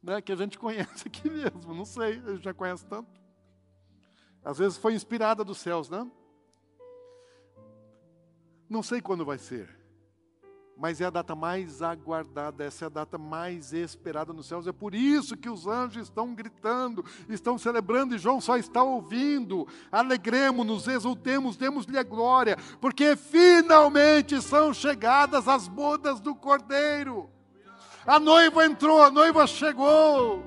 né, 0.00 0.22
que 0.22 0.30
a 0.30 0.36
gente 0.36 0.56
conhece 0.60 1.08
aqui 1.08 1.28
mesmo, 1.28 1.74
não 1.74 1.84
sei, 1.84 2.22
a 2.24 2.34
gente 2.34 2.44
já 2.44 2.54
conhece 2.54 2.86
tanto. 2.86 3.20
Às 4.44 4.58
vezes 4.58 4.78
foi 4.78 4.94
inspirada 4.94 5.42
dos 5.42 5.58
céus, 5.58 5.90
né? 5.90 6.08
Não 8.70 8.84
sei 8.84 9.00
quando 9.00 9.24
vai 9.24 9.36
ser, 9.36 9.68
mas 10.78 11.00
é 11.00 11.04
a 11.04 11.10
data 11.10 11.34
mais 11.34 11.82
aguardada, 11.82 12.62
essa 12.64 12.84
é 12.84 12.86
a 12.86 12.88
data 12.88 13.18
mais 13.18 13.72
esperada 13.72 14.32
nos 14.32 14.46
céus. 14.46 14.66
É 14.68 14.72
por 14.72 14.94
isso 14.94 15.36
que 15.36 15.50
os 15.50 15.66
anjos 15.66 16.04
estão 16.04 16.32
gritando, 16.34 17.04
estão 17.28 17.58
celebrando, 17.58 18.14
e 18.14 18.18
João 18.18 18.40
só 18.40 18.56
está 18.56 18.80
ouvindo. 18.80 19.66
Alegremos-nos, 19.90 20.86
exultemos, 20.86 21.56
demos-lhe 21.56 21.98
a 21.98 22.04
glória, 22.04 22.56
porque 22.80 23.16
finalmente 23.16 24.40
são 24.40 24.72
chegadas 24.72 25.48
as 25.48 25.66
bodas 25.66 26.20
do 26.20 26.32
Cordeiro. 26.32 27.28
A 28.06 28.20
noiva 28.20 28.64
entrou, 28.64 29.02
a 29.02 29.10
noiva 29.10 29.48
chegou. 29.48 30.44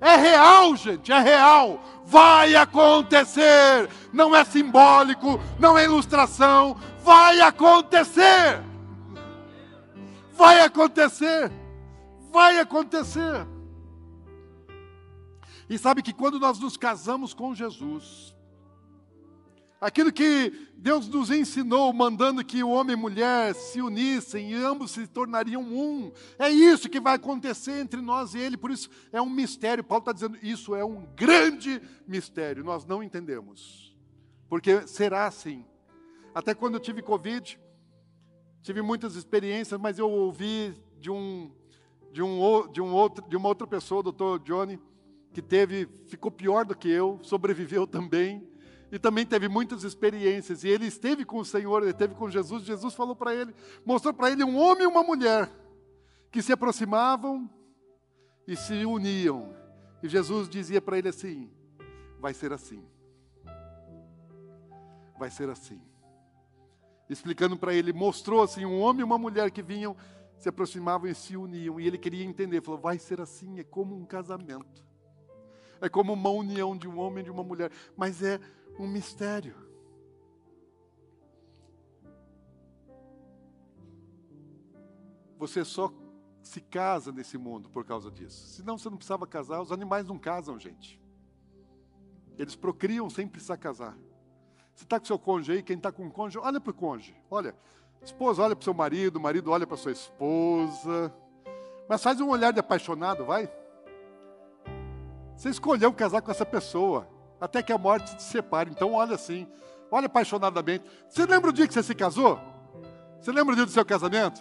É 0.00 0.16
real, 0.16 0.74
gente, 0.74 1.12
é 1.12 1.20
real. 1.20 1.80
Vai 2.12 2.54
acontecer. 2.54 3.88
Não 4.12 4.36
é 4.36 4.44
simbólico, 4.44 5.40
não 5.58 5.78
é 5.78 5.84
ilustração. 5.84 6.76
Vai 7.02 7.40
acontecer. 7.40 8.62
Vai 10.34 10.60
acontecer. 10.60 11.50
Vai 12.30 12.58
acontecer. 12.60 13.46
E 15.70 15.78
sabe 15.78 16.02
que 16.02 16.12
quando 16.12 16.38
nós 16.38 16.58
nos 16.58 16.76
casamos 16.76 17.32
com 17.32 17.54
Jesus, 17.54 18.31
Aquilo 19.82 20.12
que 20.12 20.68
Deus 20.76 21.08
nos 21.08 21.28
ensinou, 21.28 21.92
mandando 21.92 22.44
que 22.44 22.62
o 22.62 22.70
homem 22.70 22.94
e 22.94 22.96
mulher 22.96 23.52
se 23.52 23.82
unissem 23.82 24.52
e 24.52 24.54
ambos 24.54 24.92
se 24.92 25.08
tornariam 25.08 25.60
um. 25.60 26.12
É 26.38 26.48
isso 26.48 26.88
que 26.88 27.00
vai 27.00 27.16
acontecer 27.16 27.80
entre 27.80 28.00
nós 28.00 28.32
e 28.32 28.38
Ele, 28.38 28.56
por 28.56 28.70
isso 28.70 28.88
é 29.10 29.20
um 29.20 29.28
mistério. 29.28 29.82
Paulo 29.82 30.02
está 30.02 30.12
dizendo, 30.12 30.38
isso 30.40 30.76
é 30.76 30.84
um 30.84 31.04
grande 31.16 31.82
mistério, 32.06 32.62
nós 32.62 32.86
não 32.86 33.02
entendemos. 33.02 33.92
Porque 34.48 34.86
será 34.86 35.26
assim. 35.26 35.64
Até 36.32 36.54
quando 36.54 36.74
eu 36.74 36.80
tive 36.80 37.02
Covid, 37.02 37.58
tive 38.62 38.82
muitas 38.82 39.16
experiências, 39.16 39.80
mas 39.80 39.98
eu 39.98 40.08
ouvi 40.08 40.80
de 41.00 41.10
um, 41.10 41.50
de 42.12 42.22
um, 42.22 42.70
de 42.70 42.80
um 42.80 42.92
outro, 42.92 43.28
de 43.28 43.36
uma 43.36 43.48
outra 43.48 43.66
pessoa, 43.66 43.98
o 43.98 44.04
doutor 44.04 44.38
Johnny, 44.38 44.78
que 45.32 45.42
teve, 45.42 45.88
ficou 46.06 46.30
pior 46.30 46.64
do 46.64 46.76
que 46.76 46.88
eu, 46.88 47.18
sobreviveu 47.20 47.84
também 47.84 48.51
e 48.92 48.98
também 48.98 49.24
teve 49.24 49.48
muitas 49.48 49.84
experiências. 49.84 50.62
E 50.62 50.68
ele 50.68 50.86
esteve 50.86 51.24
com 51.24 51.38
o 51.38 51.44
Senhor, 51.46 51.80
ele 51.80 51.92
esteve 51.92 52.14
com 52.14 52.28
Jesus. 52.28 52.62
Jesus 52.62 52.92
falou 52.92 53.16
para 53.16 53.34
ele, 53.34 53.54
mostrou 53.86 54.12
para 54.12 54.30
ele 54.30 54.44
um 54.44 54.54
homem 54.54 54.84
e 54.84 54.86
uma 54.86 55.02
mulher 55.02 55.50
que 56.30 56.42
se 56.42 56.52
aproximavam 56.52 57.48
e 58.46 58.54
se 58.54 58.84
uniam. 58.84 59.56
E 60.02 60.08
Jesus 60.10 60.46
dizia 60.46 60.82
para 60.82 60.98
ele 60.98 61.08
assim: 61.08 61.50
vai 62.20 62.34
ser 62.34 62.52
assim. 62.52 62.84
Vai 65.18 65.30
ser 65.30 65.48
assim. 65.48 65.80
explicando 67.08 67.56
para 67.56 67.72
ele, 67.72 67.94
mostrou 67.94 68.42
assim 68.42 68.66
um 68.66 68.78
homem 68.78 69.00
e 69.00 69.04
uma 69.04 69.18
mulher 69.18 69.50
que 69.50 69.62
vinham, 69.62 69.96
se 70.36 70.50
aproximavam 70.50 71.08
e 71.08 71.14
se 71.14 71.34
uniam, 71.34 71.80
e 71.80 71.86
ele 71.86 71.96
queria 71.96 72.24
entender, 72.24 72.60
falou: 72.60 72.80
"Vai 72.80 72.98
ser 72.98 73.22
assim, 73.22 73.58
é 73.58 73.64
como 73.64 73.96
um 73.96 74.04
casamento. 74.04 74.84
É 75.80 75.88
como 75.88 76.12
uma 76.12 76.30
união 76.30 76.76
de 76.76 76.86
um 76.86 76.98
homem 76.98 77.22
e 77.22 77.24
de 77.24 77.30
uma 77.30 77.42
mulher, 77.42 77.70
mas 77.96 78.22
é 78.22 78.38
um 78.78 78.86
mistério. 78.86 79.54
Você 85.38 85.64
só 85.64 85.92
se 86.42 86.60
casa 86.60 87.10
nesse 87.10 87.36
mundo 87.38 87.68
por 87.68 87.84
causa 87.84 88.10
disso. 88.10 88.46
Senão 88.48 88.78
você 88.78 88.88
não 88.88 88.96
precisava 88.96 89.26
casar. 89.26 89.60
Os 89.60 89.72
animais 89.72 90.06
não 90.06 90.18
casam, 90.18 90.58
gente. 90.58 91.00
Eles 92.38 92.54
procriam 92.54 93.08
sem 93.10 93.26
precisar 93.26 93.56
casar. 93.56 93.96
Você 94.74 94.84
está 94.84 94.98
com 94.98 95.06
seu 95.06 95.18
cônjuge 95.18 95.52
aí, 95.52 95.62
quem 95.62 95.76
está 95.76 95.92
com 95.92 96.06
o 96.06 96.10
cônjuge, 96.10 96.38
olha 96.38 96.60
para 96.60 96.70
o 96.70 96.74
cônjuge. 96.74 97.14
Olha, 97.30 97.54
esposa 98.02 98.42
olha 98.42 98.56
para 98.56 98.62
o 98.62 98.64
seu 98.64 98.74
marido, 98.74 99.20
marido 99.20 99.50
olha 99.50 99.66
para 99.66 99.76
sua 99.76 99.92
esposa. 99.92 101.14
Mas 101.88 102.02
faz 102.02 102.20
um 102.20 102.28
olhar 102.28 102.52
de 102.52 102.60
apaixonado, 102.60 103.24
vai. 103.24 103.50
Você 105.36 105.50
escolheu 105.50 105.92
casar 105.92 106.22
com 106.22 106.30
essa 106.30 106.46
pessoa, 106.46 107.06
até 107.42 107.60
que 107.60 107.72
a 107.72 107.76
morte 107.76 108.14
te 108.14 108.22
separe. 108.22 108.70
Então 108.70 108.92
olha 108.92 109.16
assim, 109.16 109.48
olha 109.90 110.06
apaixonadamente. 110.06 110.84
Você 111.08 111.26
lembra 111.26 111.50
o 111.50 111.52
dia 111.52 111.66
que 111.66 111.74
você 111.74 111.82
se 111.82 111.92
casou? 111.92 112.40
Você 113.20 113.32
lembra 113.32 113.52
o 113.52 113.56
dia 113.56 113.66
do 113.66 113.72
seu 113.72 113.84
casamento? 113.84 114.40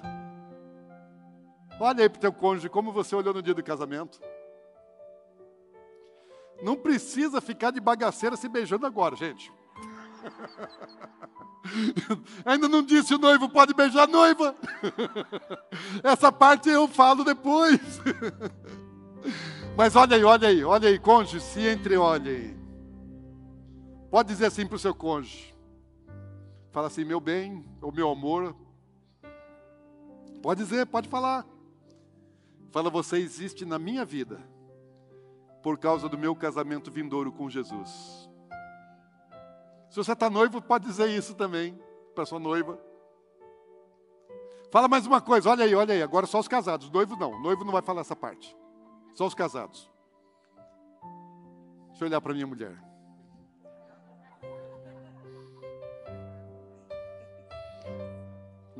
Olha 1.80 2.04
aí 2.04 2.10
para 2.10 2.20
o 2.20 2.22
teu 2.22 2.32
cônjuge, 2.32 2.70
como 2.70 2.92
você 2.92 3.16
olhou 3.16 3.34
no 3.34 3.42
dia 3.42 3.56
do 3.56 3.64
casamento. 3.64 4.22
Não 6.62 6.76
precisa 6.76 7.42
ficar 7.42 7.72
de 7.72 7.80
bagaceira 7.80 8.38
se 8.38 8.48
beijando 8.48 8.86
agora, 8.86 9.16
gente. 9.16 9.52
Ainda 12.46 12.70
não 12.70 12.84
disse 12.84 13.16
o 13.16 13.18
noivo 13.18 13.50
pode 13.50 13.74
beijar 13.74 14.04
a 14.04 14.08
noiva. 14.08 14.56
Essa 16.04 16.32
parte 16.32 16.70
eu 16.70 16.88
falo 16.88 17.24
depois. 17.24 17.80
Mas 19.76 19.96
olha 19.96 20.18
aí, 20.18 20.24
olha 20.24 20.48
aí, 20.48 20.64
olha 20.64 20.88
aí, 20.88 21.00
cônjuge, 21.00 21.40
se 21.40 21.62
entre, 21.62 21.98
olha 21.98 22.30
aí. 22.30 22.61
Pode 24.12 24.28
dizer 24.28 24.48
assim 24.48 24.68
para 24.68 24.76
o 24.76 24.80
seu 24.80 24.94
cônjuge. 24.94 25.56
Fala 26.72 26.88
assim, 26.88 27.06
meu 27.06 27.22
bem, 27.22 27.66
ou 27.82 27.94
meu 27.94 28.12
amor. 28.12 28.54
Pode 30.42 30.62
dizer, 30.62 30.86
pode 30.86 31.08
falar. 31.08 31.46
Fala, 32.72 32.90
você 32.90 33.18
existe 33.18 33.64
na 33.64 33.80
minha 33.80 34.04
vida 34.04 34.42
por 35.64 35.78
causa 35.78 36.10
do 36.10 36.18
meu 36.18 36.36
casamento 36.36 36.92
vindouro 36.92 37.32
com 37.32 37.50
Jesus. 37.50 38.30
Se 39.90 39.96
você 39.96 40.12
está 40.12 40.30
noivo, 40.30 40.62
pode 40.62 40.86
dizer 40.86 41.10
isso 41.10 41.34
também 41.34 41.80
para 42.14 42.26
sua 42.26 42.40
noiva. 42.40 42.78
Fala 44.72 44.90
mais 44.90 45.06
uma 45.06 45.22
coisa, 45.22 45.50
olha 45.50 45.64
aí, 45.64 45.74
olha 45.74 45.94
aí, 45.94 46.04
agora 46.04 46.26
só 46.26 46.40
os 46.40 46.48
casados, 46.48 46.90
noivo 46.90 47.16
não, 47.16 47.42
noivo 47.42 47.64
não 47.64 47.72
vai 47.72 47.82
falar 47.82 48.02
essa 48.02 48.16
parte. 48.16 48.58
Só 49.14 49.26
os 49.26 49.36
casados. 49.36 49.90
Deixa 51.90 52.04
eu 52.04 52.08
olhar 52.08 52.22
para 52.22 52.34
minha 52.34 52.48
mulher. 52.48 52.91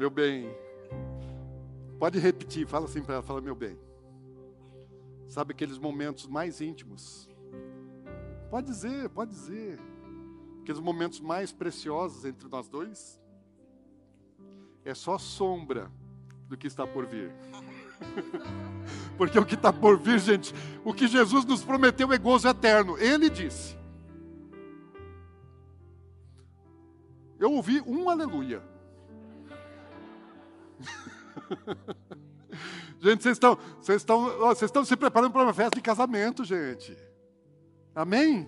Meu 0.02 0.10
bem, 0.10 0.50
pode 2.00 2.18
repetir, 2.18 2.66
fala 2.66 2.86
assim 2.86 3.04
para 3.04 3.14
ela, 3.14 3.24
fala 3.24 3.40
meu 3.40 3.54
bem. 3.54 3.78
Sabe 5.28 5.52
aqueles 5.52 5.78
momentos 5.78 6.26
mais 6.26 6.60
íntimos? 6.60 7.30
Pode 8.50 8.66
dizer, 8.66 9.10
pode 9.10 9.30
dizer 9.30 9.80
aqueles 10.60 10.82
momentos 10.82 11.20
mais 11.20 11.52
preciosos 11.54 12.26
entre 12.26 12.50
nós 12.50 12.68
dois, 12.68 13.22
é 14.84 14.96
só 14.96 15.20
sombra 15.20 15.92
do 16.48 16.58
que 16.58 16.66
está 16.66 16.88
por 16.88 17.06
vir. 17.06 17.32
Porque 19.20 19.38
o 19.38 19.46
que 19.46 19.54
está 19.54 19.72
por 19.72 20.00
vir, 20.00 20.18
gente, 20.18 20.52
o 20.84 20.96
que 20.96 21.08
Jesus 21.08 21.46
nos 21.46 21.64
prometeu 21.64 22.12
é 22.12 22.18
gozo 22.18 22.48
eterno. 22.48 22.98
Ele 22.98 23.30
disse. 23.30 23.78
Eu 27.38 27.52
ouvi 27.52 27.82
um 27.82 28.10
aleluia. 28.10 28.71
gente, 33.00 33.24
vocês 33.24 33.36
estão, 33.36 33.58
vocês 33.80 34.02
estão, 34.02 34.24
vocês 34.40 34.70
estão 34.70 34.86
se 34.86 34.96
preparando 34.96 35.32
para 35.32 35.44
uma 35.44 35.54
festa 35.54 35.76
de 35.76 35.82
casamento, 35.82 36.44
gente. 36.44 36.98
Amém? 37.96 38.48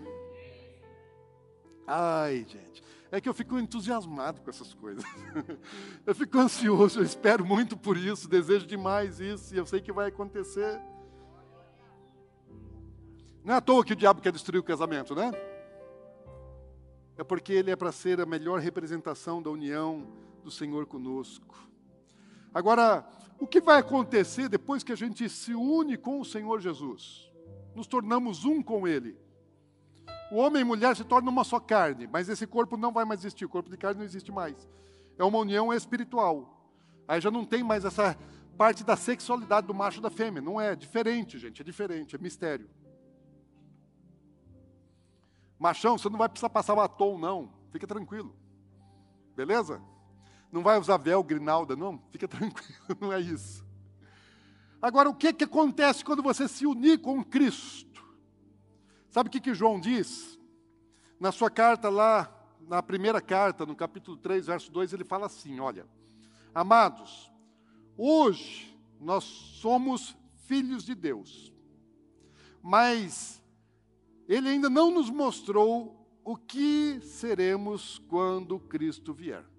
Ai, 1.85 2.45
gente, 2.47 2.81
é 3.11 3.19
que 3.19 3.27
eu 3.27 3.33
fico 3.33 3.59
entusiasmado 3.59 4.41
com 4.41 4.49
essas 4.49 4.73
coisas. 4.73 5.03
Eu 6.05 6.15
fico 6.15 6.37
ansioso, 6.37 6.99
eu 6.99 7.03
espero 7.03 7.45
muito 7.45 7.77
por 7.77 7.95
isso, 7.95 8.27
desejo 8.27 8.65
demais 8.65 9.21
isso, 9.21 9.55
e 9.55 9.57
eu 9.57 9.65
sei 9.65 9.79
que 9.79 9.91
vai 9.91 10.09
acontecer. 10.09 10.81
Não 13.43 13.53
é 13.53 13.57
à 13.57 13.61
toa 13.61 13.85
que 13.85 13.93
o 13.93 13.95
diabo 13.95 14.21
quer 14.21 14.31
destruir 14.31 14.59
o 14.59 14.63
casamento, 14.63 15.15
né? 15.15 15.31
É 17.17 17.23
porque 17.23 17.53
ele 17.53 17.71
é 17.71 17.75
para 17.75 17.91
ser 17.91 18.19
a 18.19 18.25
melhor 18.25 18.59
representação 18.59 19.41
da 19.41 19.49
união 19.49 20.07
do 20.43 20.49
Senhor 20.49 20.85
conosco. 20.85 21.55
Agora, 22.53 23.05
o 23.39 23.47
que 23.47 23.59
vai 23.59 23.79
acontecer 23.79 24.47
depois 24.47 24.83
que 24.83 24.91
a 24.91 24.95
gente 24.95 25.27
se 25.27 25.53
une 25.53 25.97
com 25.97 26.19
o 26.19 26.25
Senhor 26.25 26.61
Jesus? 26.61 27.31
Nos 27.75 27.87
tornamos 27.87 28.45
um 28.45 28.61
com 28.61 28.87
Ele. 28.87 29.17
O 30.31 30.37
homem 30.37 30.61
e 30.61 30.65
mulher 30.65 30.95
se 30.95 31.03
tornam 31.03 31.31
uma 31.31 31.43
só 31.43 31.59
carne, 31.59 32.07
mas 32.07 32.29
esse 32.29 32.45
corpo 32.47 32.77
não 32.77 32.91
vai 32.91 33.05
mais 33.05 33.21
existir, 33.21 33.45
o 33.45 33.49
corpo 33.49 33.69
de 33.69 33.77
carne 33.77 33.99
não 33.99 34.05
existe 34.05 34.31
mais. 34.31 34.67
É 35.17 35.23
uma 35.23 35.37
união 35.37 35.73
espiritual. 35.73 36.71
Aí 37.07 37.19
já 37.19 37.29
não 37.29 37.45
tem 37.45 37.63
mais 37.63 37.85
essa 37.85 38.17
parte 38.57 38.83
da 38.83 38.95
sexualidade 38.95 39.67
do 39.67 39.73
macho 39.73 39.99
e 39.99 40.01
da 40.01 40.09
fêmea. 40.09 40.41
Não 40.41 40.59
é, 40.59 40.71
é 40.71 40.75
diferente, 40.75 41.37
gente, 41.37 41.61
é 41.61 41.65
diferente, 41.65 42.15
é 42.15 42.19
mistério. 42.19 42.69
Machão, 45.59 45.97
você 45.97 46.09
não 46.09 46.17
vai 46.17 46.29
precisar 46.29 46.49
passar 46.49 46.75
batom, 46.75 47.17
não. 47.17 47.51
Fica 47.71 47.87
tranquilo. 47.87 48.35
Beleza? 49.35 49.81
Não 50.53 50.61
vai 50.61 50.77
usar 50.77 50.97
véu, 50.97 51.23
grinalda, 51.23 51.75
não. 51.75 51.99
Fica 52.11 52.27
tranquilo, 52.29 52.95
não 53.01 53.11
é 53.11 53.19
isso. 53.19 53.65
Agora, 54.79 55.09
o 55.09 55.15
que, 55.15 55.33
que 55.33 55.45
acontece 55.45 56.05
quando 56.05 56.21
você 56.21 56.47
se 56.47 56.67
unir 56.67 57.01
com 57.01 57.23
Cristo? 57.23 58.03
Sabe 59.09 59.29
o 59.29 59.31
que, 59.31 59.41
que 59.41 59.55
João 59.55 59.79
diz? 59.79 60.39
Na 61.19 61.31
sua 61.31 61.49
carta 61.49 61.89
lá, 61.89 62.31
na 62.67 62.83
primeira 62.83 63.19
carta, 63.19 63.65
no 63.65 63.75
capítulo 63.75 64.15
3, 64.15 64.45
verso 64.45 64.71
2, 64.71 64.93
ele 64.93 65.03
fala 65.03 65.25
assim: 65.25 65.59
Olha, 65.59 65.87
amados, 66.53 67.31
hoje 67.97 68.77
nós 68.99 69.23
somos 69.23 70.15
filhos 70.45 70.83
de 70.83 70.93
Deus, 70.93 71.51
mas 72.61 73.43
Ele 74.27 74.49
ainda 74.49 74.69
não 74.69 74.91
nos 74.91 75.09
mostrou 75.09 76.07
o 76.23 76.37
que 76.37 77.01
seremos 77.01 77.97
quando 78.07 78.59
Cristo 78.59 79.15
vier. 79.15 79.51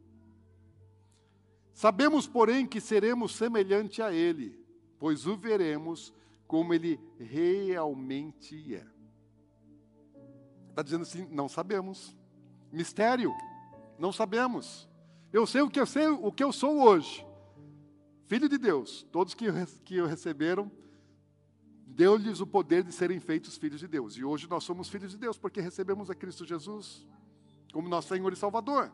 Sabemos, 1.75 2.27
porém, 2.29 2.65
que 2.65 2.81
seremos 2.81 3.35
semelhante 3.35 4.01
a 4.01 4.13
Ele, 4.13 4.57
pois 4.97 5.27
o 5.27 5.37
veremos 5.37 6.15
como 6.47 6.73
Ele 6.73 7.01
realmente 7.19 8.77
é. 8.77 8.87
Está 10.71 10.83
dizendo 10.83 11.03
assim: 11.03 11.27
não 11.31 11.49
sabemos. 11.49 12.17
Mistério, 12.73 13.35
não 13.99 14.13
sabemos. 14.13 14.89
Eu 15.33 15.47
sei 15.47 15.63
o 15.63 15.69
que 15.69 15.81
eu 15.81 15.87
sei, 15.87 16.07
o 16.07 16.31
que 16.31 16.45
eu 16.45 16.53
sou 16.53 16.81
hoje. 16.81 17.27
Filho 18.27 18.49
de 18.49 18.57
Deus, 18.57 19.05
todos 19.11 19.35
que, 19.35 19.47
que 19.85 20.01
o 20.01 20.07
receberam, 20.07 20.71
deu-lhes 21.87 22.41
o 22.41 22.47
poder 22.47 22.85
de 22.85 22.93
serem 22.93 23.19
feitos 23.19 23.57
filhos 23.57 23.81
de 23.81 23.89
Deus. 23.89 24.17
E 24.17 24.25
hoje 24.25 24.49
nós 24.49 24.63
somos 24.63 24.89
filhos 24.89 25.11
de 25.11 25.19
Deus 25.19 25.37
porque 25.37 25.61
recebemos 25.61 26.09
a 26.09 26.15
Cristo 26.15 26.45
Jesus 26.45 27.07
como 27.73 27.89
nosso 27.89 28.09
Senhor 28.09 28.33
e 28.33 28.37
Salvador. 28.37 28.93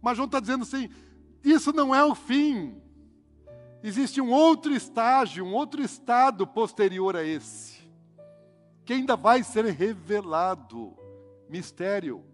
Mas 0.00 0.16
João 0.16 0.26
está 0.26 0.40
dizendo 0.40 0.62
assim: 0.62 0.90
isso 1.52 1.72
não 1.72 1.94
é 1.94 2.04
o 2.04 2.14
fim. 2.14 2.80
Existe 3.82 4.20
um 4.20 4.30
outro 4.30 4.74
estágio, 4.74 5.44
um 5.44 5.54
outro 5.54 5.82
estado 5.82 6.46
posterior 6.46 7.16
a 7.16 7.24
esse 7.24 7.76
que 8.86 8.92
ainda 8.92 9.16
vai 9.16 9.42
ser 9.42 9.64
revelado. 9.66 10.96
Mistério 11.50 12.24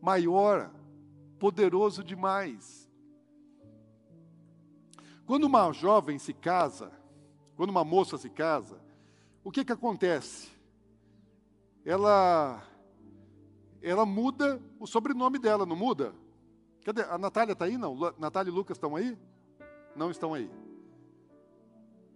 maior, 0.00 0.70
poderoso 1.38 2.02
demais. 2.02 2.88
Quando 5.26 5.44
uma 5.44 5.72
jovem 5.72 6.18
se 6.18 6.32
casa, 6.32 6.92
quando 7.56 7.70
uma 7.70 7.84
moça 7.84 8.16
se 8.16 8.30
casa, 8.30 8.80
o 9.42 9.50
que 9.50 9.64
que 9.64 9.72
acontece? 9.72 10.48
Ela 11.84 12.62
ela 13.82 14.06
muda 14.06 14.60
o 14.78 14.86
sobrenome 14.86 15.38
dela, 15.38 15.66
não 15.66 15.76
muda? 15.76 16.14
Cadê? 16.86 17.02
A 17.02 17.18
Natália 17.18 17.52
está 17.52 17.64
aí? 17.64 17.76
Não? 17.76 17.96
Natália 18.16 18.48
e 18.48 18.54
Lucas 18.54 18.76
estão 18.76 18.94
aí? 18.94 19.18
Não 19.96 20.08
estão 20.08 20.32
aí. 20.32 20.48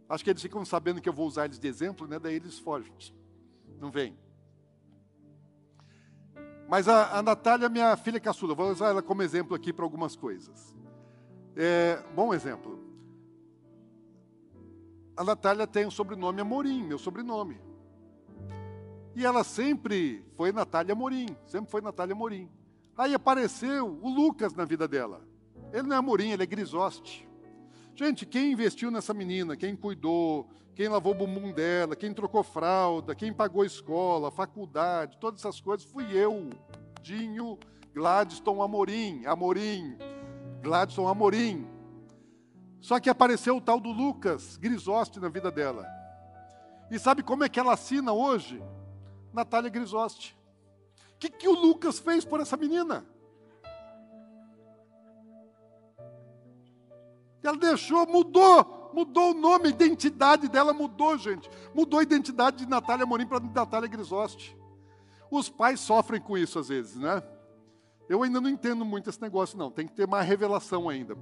Acho 0.09 0.23
que 0.23 0.31
eles 0.31 0.41
ficam 0.41 0.64
sabendo 0.64 1.01
que 1.01 1.09
eu 1.09 1.12
vou 1.12 1.27
usar 1.27 1.47
eles 1.47 1.59
de 1.59 1.66
exemplo, 1.66 2.07
né? 2.07 2.21
Daí 2.21 2.37
eles 2.37 2.57
fogem 2.57 2.93
não 3.81 3.91
vem. 3.91 4.16
Mas 6.68 6.87
a, 6.87 7.18
a 7.18 7.21
Natália, 7.21 7.68
minha 7.68 7.97
filha 7.97 8.21
caçula, 8.21 8.55
vou 8.55 8.71
usar 8.71 8.91
ela 8.91 9.03
como 9.03 9.25
exemplo 9.25 9.57
aqui 9.57 9.73
para 9.73 9.85
algumas 9.85 10.14
coisas. 10.14 10.73
É, 11.57 12.01
bom 12.14 12.33
exemplo. 12.33 12.79
A 15.16 15.25
Natália 15.25 15.66
tem 15.66 15.85
o 15.85 15.91
sobrenome 15.91 16.41
Amorim, 16.41 16.85
meu 16.85 16.99
sobrenome. 16.99 17.61
E 19.16 19.27
ela 19.27 19.43
sempre 19.43 20.25
foi 20.37 20.53
Natália 20.53 20.93
Amorim, 20.93 21.27
sempre 21.45 21.68
foi 21.73 21.81
Natália 21.81 22.14
Amorim. 22.14 22.49
Aí 23.01 23.14
apareceu 23.14 23.98
o 24.03 24.11
Lucas 24.11 24.53
na 24.53 24.66
vida 24.66 24.86
dela. 24.86 25.22
Ele 25.72 25.84
não 25.84 25.96
é 25.96 25.98
Amorim, 25.98 26.32
ele 26.32 26.42
é 26.42 26.46
Grisoste. 26.46 27.26
Gente, 27.94 28.26
quem 28.26 28.53
investiu 28.53 28.90
nessa 28.90 29.14
menina, 29.14 29.57
quem 29.57 29.74
cuidou, 29.74 30.51
quem 30.74 30.86
lavou 30.86 31.12
o 31.12 31.14
bumbum 31.14 31.51
dela, 31.51 31.96
quem 31.96 32.12
trocou 32.12 32.42
fralda, 32.42 33.14
quem 33.14 33.32
pagou 33.32 33.64
escola, 33.64 34.30
faculdade, 34.30 35.16
todas 35.18 35.40
essas 35.40 35.62
coisas, 35.62 35.90
fui 35.90 36.14
eu, 36.14 36.51
Dinho 37.01 37.59
Gladstone 37.94 38.61
Amorim, 38.61 39.24
Amorim, 39.24 39.96
Gladstone 40.61 41.09
Amorim. 41.09 41.66
Só 42.82 43.01
que 43.01 43.09
apareceu 43.09 43.57
o 43.57 43.62
tal 43.62 43.80
do 43.80 43.90
Lucas 43.90 44.59
Grisoste 44.59 45.18
na 45.18 45.30
vida 45.30 45.51
dela. 45.51 45.86
E 46.90 46.98
sabe 46.98 47.22
como 47.22 47.44
é 47.44 47.48
que 47.48 47.59
ela 47.59 47.72
assina 47.72 48.12
hoje? 48.12 48.62
Natália 49.32 49.70
Grisoste. 49.70 50.38
Que, 51.21 51.29
que 51.29 51.47
o 51.47 51.53
Lucas 51.53 51.99
fez 51.99 52.25
por 52.25 52.41
essa 52.41 52.57
menina? 52.57 53.07
Ela 57.43 57.59
deixou, 57.59 58.07
mudou, 58.07 58.91
mudou 58.95 59.33
o 59.33 59.35
nome, 59.35 59.66
a 59.66 59.71
identidade 59.71 60.49
dela 60.49 60.73
mudou, 60.73 61.18
gente. 61.18 61.49
Mudou 61.75 62.01
a 62.01 62.03
identidade 62.03 62.64
de 62.64 62.66
Natália 62.66 63.05
Morim 63.05 63.27
para 63.27 63.39
Natália 63.39 63.89
Grisoste. 63.89 64.57
Os 65.31 65.51
pais 65.51 65.79
sofrem 65.81 66.21
com 66.21 66.37
isso 66.37 66.59
às 66.59 66.68
vezes, 66.68 66.97
né? 66.97 67.23
Eu 68.09 68.23
ainda 68.23 68.41
não 68.41 68.49
entendo 68.49 68.85
muito 68.85 69.09
esse 69.09 69.21
negócio, 69.21 69.59
não. 69.59 69.71
Tem 69.71 69.87
que 69.87 69.93
ter 69.93 70.07
mais 70.07 70.27
revelação 70.27 70.89
ainda. 70.89 71.16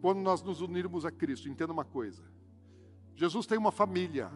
Quando 0.00 0.20
nós 0.20 0.40
nos 0.40 0.60
unirmos 0.60 1.04
a 1.04 1.10
Cristo, 1.10 1.48
entenda 1.48 1.72
uma 1.72 1.84
coisa. 1.84 2.22
Jesus 3.16 3.44
tem 3.44 3.58
uma 3.58 3.72
família. 3.72 4.30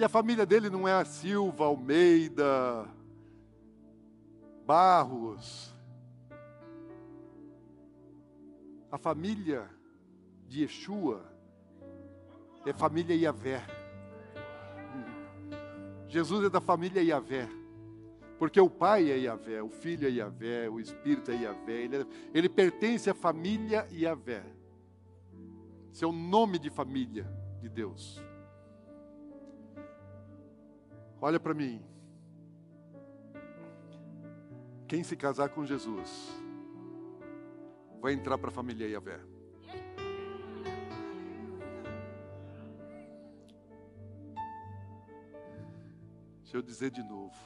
E 0.00 0.04
a 0.04 0.08
família 0.08 0.46
dele 0.46 0.70
não 0.70 0.88
é 0.88 0.94
a 0.94 1.04
Silva, 1.04 1.66
Almeida, 1.66 2.88
Barros, 4.66 5.70
A 8.90 8.98
família 8.98 9.70
de 10.48 10.62
Yeshua 10.62 11.22
é 12.66 12.72
família 12.72 13.14
Iavé. 13.14 13.62
Jesus 16.08 16.46
é 16.46 16.50
da 16.50 16.60
família 16.60 17.02
Iavé. 17.02 17.46
Porque 18.38 18.60
o 18.60 18.68
pai 18.70 19.12
é 19.12 19.18
Iavé, 19.18 19.62
o 19.62 19.68
filho 19.68 20.08
é 20.08 20.10
Iavé, 20.10 20.68
o 20.68 20.80
espírito 20.80 21.30
é 21.30 21.36
Iavé. 21.36 21.84
Ele, 21.84 21.96
é, 21.98 22.06
ele 22.34 22.48
pertence 22.48 23.08
à 23.08 23.14
família 23.14 23.86
Iavé. 23.92 24.44
Esse 25.92 26.04
é 26.04 26.08
nome 26.10 26.58
de 26.58 26.70
família 26.70 27.30
de 27.60 27.68
Deus. 27.68 28.29
Olha 31.20 31.38
para 31.38 31.52
mim. 31.52 31.82
Quem 34.88 35.04
se 35.04 35.16
casar 35.16 35.50
com 35.50 35.66
Jesus 35.66 36.30
vai 38.00 38.14
entrar 38.14 38.38
para 38.38 38.48
a 38.48 38.52
família 38.52 38.88
Yahvé. 38.88 39.20
Deixa 46.40 46.56
eu 46.56 46.62
dizer 46.62 46.90
de 46.90 47.02
novo. 47.02 47.36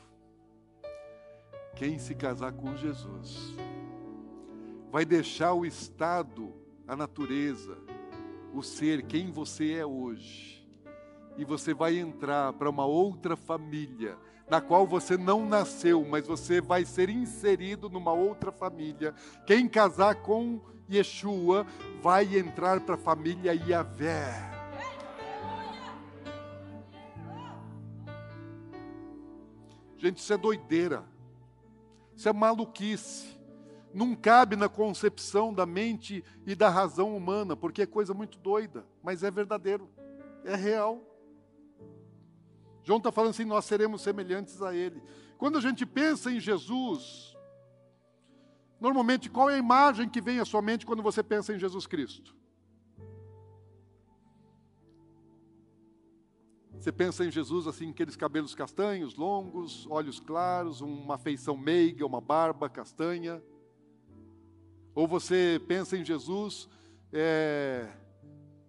Quem 1.74 1.98
se 1.98 2.14
casar 2.14 2.52
com 2.52 2.76
Jesus 2.76 3.54
vai 4.90 5.04
deixar 5.04 5.52
o 5.52 5.66
estado, 5.66 6.54
a 6.86 6.94
natureza, 6.94 7.76
o 8.54 8.62
ser, 8.62 9.02
quem 9.02 9.30
você 9.30 9.72
é 9.72 9.84
hoje, 9.84 10.63
e 11.36 11.44
você 11.44 11.74
vai 11.74 11.98
entrar 11.98 12.52
para 12.52 12.70
uma 12.70 12.84
outra 12.84 13.36
família 13.36 14.16
na 14.48 14.60
qual 14.60 14.86
você 14.86 15.16
não 15.16 15.46
nasceu, 15.46 16.04
mas 16.04 16.26
você 16.26 16.60
vai 16.60 16.84
ser 16.84 17.08
inserido 17.08 17.88
numa 17.88 18.12
outra 18.12 18.52
família. 18.52 19.14
Quem 19.46 19.68
casar 19.68 20.16
com 20.16 20.60
Yeshua 20.90 21.66
vai 22.02 22.36
entrar 22.36 22.80
para 22.80 22.94
a 22.94 22.98
família 22.98 23.54
Yahvé. 23.54 24.52
Gente, 29.96 30.18
isso 30.18 30.32
é 30.32 30.36
doideira. 30.36 31.04
Isso 32.14 32.28
é 32.28 32.32
maluquice. 32.32 33.34
Não 33.92 34.14
cabe 34.14 34.56
na 34.56 34.68
concepção 34.68 35.54
da 35.54 35.64
mente 35.64 36.22
e 36.44 36.54
da 36.54 36.68
razão 36.68 37.16
humana, 37.16 37.56
porque 37.56 37.82
é 37.82 37.86
coisa 37.86 38.12
muito 38.12 38.38
doida, 38.38 38.84
mas 39.02 39.22
é 39.22 39.30
verdadeiro, 39.30 39.88
é 40.44 40.54
real. 40.54 41.13
João 42.84 42.98
está 42.98 43.10
falando 43.10 43.30
assim: 43.30 43.44
nós 43.44 43.64
seremos 43.64 44.02
semelhantes 44.02 44.62
a 44.62 44.74
Ele. 44.74 45.02
Quando 45.38 45.58
a 45.58 45.60
gente 45.60 45.84
pensa 45.84 46.30
em 46.30 46.38
Jesus, 46.38 47.34
normalmente 48.80 49.28
qual 49.28 49.50
é 49.50 49.54
a 49.54 49.58
imagem 49.58 50.08
que 50.08 50.20
vem 50.20 50.38
à 50.38 50.44
sua 50.44 50.62
mente 50.62 50.86
quando 50.86 51.02
você 51.02 51.22
pensa 51.22 51.54
em 51.54 51.58
Jesus 51.58 51.86
Cristo? 51.86 52.36
Você 56.78 56.92
pensa 56.92 57.24
em 57.24 57.30
Jesus 57.30 57.66
assim, 57.66 57.90
aqueles 57.90 58.14
cabelos 58.14 58.54
castanhos, 58.54 59.16
longos, 59.16 59.86
olhos 59.88 60.20
claros, 60.20 60.82
uma 60.82 61.16
feição 61.16 61.56
meiga, 61.56 62.04
uma 62.04 62.20
barba 62.20 62.68
castanha? 62.68 63.42
Ou 64.94 65.08
você 65.08 65.58
pensa 65.66 65.96
em 65.96 66.04
Jesus 66.04 66.68
é, 67.10 67.88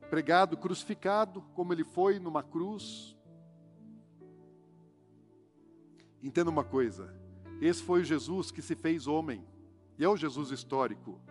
pregado, 0.09 0.55
crucificado, 0.55 1.41
como 1.53 1.74
ele 1.74 1.84
foi 1.84 2.18
numa 2.18 2.41
cruz, 2.41 3.14
Entenda 6.26 6.49
uma 6.49 6.63
coisa: 6.63 7.13
esse 7.61 7.84
foi 7.84 8.01
o 8.01 8.03
Jesus 8.03 8.49
que 8.49 8.59
se 8.59 8.76
fez 8.76 9.05
homem, 9.05 9.45
e 9.95 10.03
é 10.03 10.09
o 10.09 10.17
Jesus 10.17 10.49
histórico. 10.49 11.21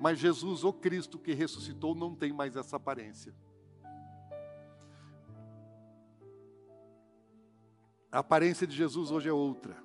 Mas 0.00 0.20
Jesus, 0.20 0.62
o 0.62 0.72
Cristo 0.72 1.18
que 1.18 1.32
ressuscitou, 1.32 1.92
não 1.92 2.14
tem 2.14 2.32
mais 2.32 2.54
essa 2.54 2.76
aparência. 2.76 3.34
A 8.10 8.20
aparência 8.20 8.68
de 8.68 8.76
Jesus 8.76 9.10
hoje 9.10 9.28
é 9.28 9.32
outra. 9.32 9.76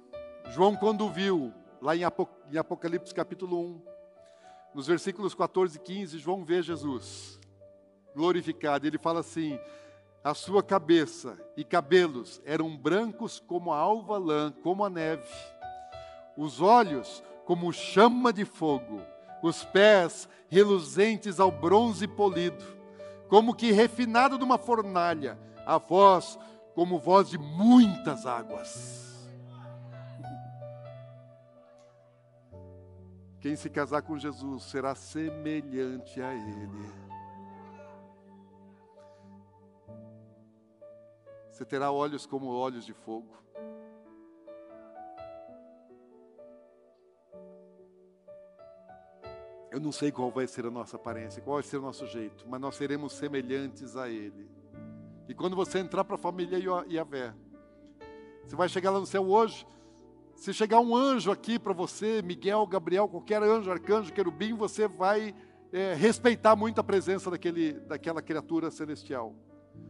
João, 0.51 0.75
quando 0.75 1.09
viu, 1.09 1.51
lá 1.81 1.95
em 1.95 2.03
Apocalipse 2.03 3.15
capítulo 3.15 3.59
1, 3.59 3.81
nos 4.75 4.85
versículos 4.85 5.33
14 5.33 5.75
e 5.75 5.81
15, 5.81 6.19
João 6.19 6.45
vê 6.45 6.61
Jesus 6.61 7.39
glorificado. 8.15 8.85
Ele 8.85 8.99
fala 8.99 9.21
assim: 9.21 9.59
a 10.27 10.33
sua 10.33 10.61
cabeça 10.61 11.37
e 11.55 11.63
cabelos 11.63 12.41
eram 12.43 12.75
brancos 12.75 13.39
como 13.39 13.71
a 13.71 13.77
alva 13.77 14.17
lã, 14.17 14.51
como 14.61 14.83
a 14.83 14.89
neve. 14.89 15.23
Os 16.35 16.59
olhos 16.59 17.23
como 17.45 17.71
chama 17.71 18.33
de 18.33 18.43
fogo, 18.43 19.01
os 19.41 19.63
pés 19.63 20.27
reluzentes 20.49 21.39
ao 21.39 21.49
bronze 21.49 22.05
polido, 22.09 22.61
como 23.29 23.55
que 23.55 23.71
refinado 23.71 24.37
numa 24.37 24.57
fornalha, 24.57 25.39
a 25.65 25.77
voz 25.77 26.37
como 26.75 26.99
voz 26.99 27.29
de 27.29 27.37
muitas 27.37 28.25
águas. 28.25 29.29
Quem 33.39 33.55
se 33.55 33.69
casar 33.69 34.01
com 34.01 34.17
Jesus 34.17 34.63
será 34.63 34.93
semelhante 34.93 36.21
a 36.21 36.33
Ele. 36.33 37.06
Você 41.57 41.65
terá 41.65 41.89
olhos 41.89 42.27
como 42.27 42.51
olhos 42.51 42.85
de 42.85 42.93
fogo. 42.93 43.35
Eu 49.71 49.79
não 49.79 49.91
sei 49.91 50.11
qual 50.11 50.29
vai 50.29 50.45
ser 50.45 50.67
a 50.67 50.69
nossa 50.69 50.97
aparência, 50.97 51.41
qual 51.41 51.55
vai 51.55 51.63
ser 51.63 51.77
o 51.77 51.81
nosso 51.81 52.05
jeito, 52.05 52.47
mas 52.47 52.61
nós 52.61 52.75
seremos 52.75 53.13
semelhantes 53.13 53.95
a 53.97 54.07
Ele. 54.07 54.47
E 55.27 55.33
quando 55.33 55.55
você 55.55 55.79
entrar 55.79 56.03
para 56.03 56.13
a 56.13 56.19
família 56.19 56.59
Yahvé, 56.87 57.33
você 58.45 58.55
vai 58.55 58.69
chegar 58.69 58.91
lá 58.91 58.99
no 58.99 59.07
céu 59.07 59.27
hoje. 59.27 59.65
Se 60.35 60.53
chegar 60.53 60.79
um 60.79 60.95
anjo 60.95 61.31
aqui 61.31 61.57
para 61.57 61.73
você, 61.73 62.21
Miguel, 62.21 62.67
Gabriel, 62.67 63.07
qualquer 63.07 63.41
anjo, 63.41 63.71
arcanjo, 63.71 64.13
querubim, 64.13 64.53
você 64.53 64.87
vai 64.87 65.33
é, 65.73 65.95
respeitar 65.95 66.55
muito 66.55 66.79
a 66.79 66.83
presença 66.83 67.31
daquele, 67.31 67.73
daquela 67.79 68.21
criatura 68.21 68.69
celestial. 68.69 69.33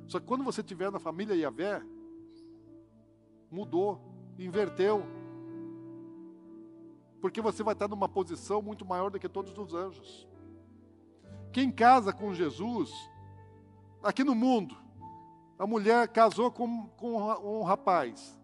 Só 0.08 0.20
que 0.20 0.26
quando 0.26 0.44
você 0.44 0.62
estiver 0.62 0.92
na 0.92 1.00
família 1.00 1.36
Yahvé, 1.36 1.82
mudou, 3.52 4.02
inverteu. 4.38 5.04
Porque 7.22 7.42
você 7.42 7.64
vai 7.64 7.74
estar 7.74 7.88
numa 7.88 8.08
posição 8.08 8.62
muito 8.62 8.86
maior 8.86 9.10
do 9.10 9.20
que 9.20 9.28
todos 9.28 9.58
os 9.58 9.74
anjos. 9.74 10.28
Quem 11.52 11.72
casa 11.72 12.14
com 12.14 12.34
Jesus, 12.34 12.92
aqui 14.04 14.24
no 14.24 14.36
mundo, 14.36 14.78
a 15.58 15.66
mulher 15.66 16.08
casou 16.10 16.52
com, 16.52 16.88
com 16.90 17.16
um 17.16 17.64
rapaz, 17.64 18.40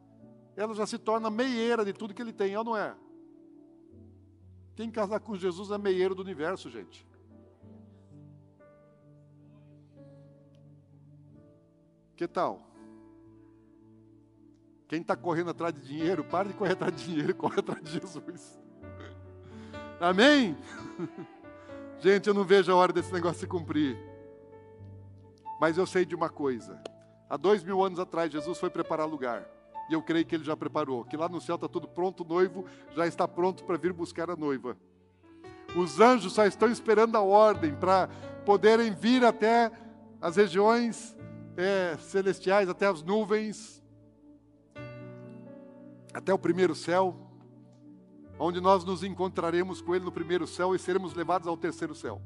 ela 0.55 0.73
já 0.73 0.85
se 0.85 0.97
torna 0.97 1.29
meieira 1.29 1.85
de 1.85 1.93
tudo 1.93 2.13
que 2.13 2.21
ele 2.21 2.33
tem, 2.33 2.55
ou 2.57 2.63
não 2.63 2.75
é? 2.75 2.95
Quem 4.75 4.89
casar 4.89 5.19
com 5.19 5.35
Jesus 5.35 5.69
é 5.69 5.77
meieiro 5.77 6.15
do 6.15 6.23
universo, 6.23 6.69
gente. 6.69 7.05
Que 12.15 12.27
tal? 12.27 12.61
Quem 14.87 15.01
está 15.01 15.15
correndo 15.15 15.49
atrás 15.49 15.73
de 15.73 15.81
dinheiro, 15.81 16.23
para 16.23 16.49
de 16.49 16.53
correr 16.53 16.73
atrás 16.73 16.95
de 16.95 17.05
dinheiro 17.05 17.33
corre 17.35 17.59
atrás 17.59 17.81
de 17.83 17.99
Jesus. 17.99 18.61
Amém? 19.99 20.55
Gente, 21.99 22.27
eu 22.27 22.33
não 22.33 22.43
vejo 22.43 22.71
a 22.71 22.75
hora 22.75 22.93
desse 22.93 23.11
negócio 23.11 23.39
se 23.39 23.47
cumprir. 23.47 23.97
Mas 25.59 25.77
eu 25.77 25.85
sei 25.85 26.05
de 26.05 26.13
uma 26.13 26.29
coisa. 26.29 26.81
Há 27.29 27.37
dois 27.37 27.63
mil 27.63 27.83
anos 27.83 27.97
atrás, 27.97 28.31
Jesus 28.31 28.59
foi 28.59 28.69
preparar 28.69 29.07
lugar. 29.07 29.47
E 29.89 29.93
eu 29.93 30.01
creio 30.01 30.25
que 30.25 30.35
ele 30.35 30.43
já 30.43 30.55
preparou. 30.55 31.03
Que 31.05 31.17
lá 31.17 31.27
no 31.27 31.41
céu 31.41 31.55
está 31.55 31.67
tudo 31.67 31.87
pronto, 31.87 32.23
o 32.23 32.27
noivo 32.27 32.65
já 32.95 33.07
está 33.07 33.27
pronto 33.27 33.63
para 33.63 33.77
vir 33.77 33.93
buscar 33.93 34.29
a 34.29 34.35
noiva. 34.35 34.77
Os 35.75 35.99
anjos 35.99 36.33
só 36.33 36.45
estão 36.45 36.69
esperando 36.69 37.15
a 37.15 37.21
ordem 37.21 37.73
para 37.73 38.07
poderem 38.45 38.91
vir 38.91 39.23
até 39.23 39.71
as 40.21 40.35
regiões 40.35 41.15
é, 41.55 41.97
celestiais, 41.97 42.69
até 42.69 42.87
as 42.87 43.03
nuvens, 43.03 43.83
até 46.13 46.33
o 46.33 46.39
primeiro 46.39 46.75
céu, 46.75 47.15
onde 48.39 48.59
nós 48.59 48.83
nos 48.83 49.03
encontraremos 49.03 49.81
com 49.81 49.95
Ele 49.95 50.05
no 50.05 50.11
primeiro 50.11 50.45
céu 50.47 50.75
e 50.75 50.79
seremos 50.79 51.13
levados 51.13 51.47
ao 51.47 51.57
terceiro 51.57 51.95
céu. 51.95 52.21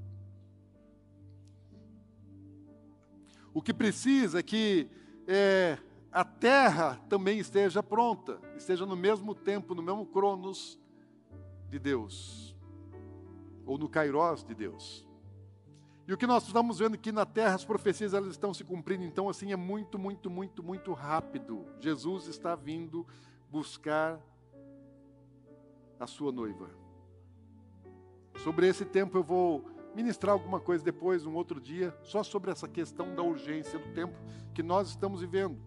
O 3.54 3.62
que 3.62 3.74
precisa 3.74 4.40
é 4.40 4.44
que 4.44 4.90
é, 5.28 5.78
a 6.12 6.24
terra 6.24 7.02
também 7.10 7.40
esteja 7.40 7.82
pronta, 7.82 8.40
esteja 8.56 8.86
no 8.86 8.96
mesmo 8.96 9.34
tempo, 9.34 9.74
no 9.74 9.82
mesmo 9.82 10.06
cronos 10.06 10.80
de 11.70 11.80
Deus, 11.80 12.56
ou 13.66 13.78
no 13.78 13.90
kairos 13.90 14.44
de 14.44 14.54
Deus. 14.54 15.07
E 16.08 16.14
o 16.14 16.18
que 16.18 16.26
nós 16.26 16.48
estamos 16.48 16.80
vendo 16.80 16.94
aqui 16.94 17.12
na 17.12 17.26
terra, 17.26 17.56
as 17.56 17.66
profecias 17.66 18.14
elas 18.14 18.30
estão 18.30 18.54
se 18.54 18.64
cumprindo, 18.64 19.04
então 19.04 19.28
assim 19.28 19.52
é 19.52 19.58
muito, 19.58 20.00
muito, 20.00 20.30
muito, 20.30 20.64
muito 20.64 20.94
rápido. 20.94 21.66
Jesus 21.82 22.28
está 22.28 22.56
vindo 22.56 23.06
buscar 23.50 24.18
a 26.00 26.08
sua 26.08 26.32
noiva. 26.32 26.70
Sobre 28.38 28.70
esse 28.70 28.86
tempo 28.86 29.18
eu 29.18 29.24
vou 29.24 29.66
ministrar 29.94 30.32
alguma 30.32 30.62
coisa 30.62 30.82
depois, 30.82 31.26
um 31.26 31.36
outro 31.36 31.60
dia, 31.60 31.94
só 32.04 32.24
sobre 32.24 32.52
essa 32.52 32.70
questão 32.70 33.14
da 33.14 33.22
urgência 33.22 33.78
do 33.78 33.94
tempo 33.94 34.16
que 34.54 34.64
nós 34.64 34.88
estamos 34.88 35.20
vivendo. 35.20 35.58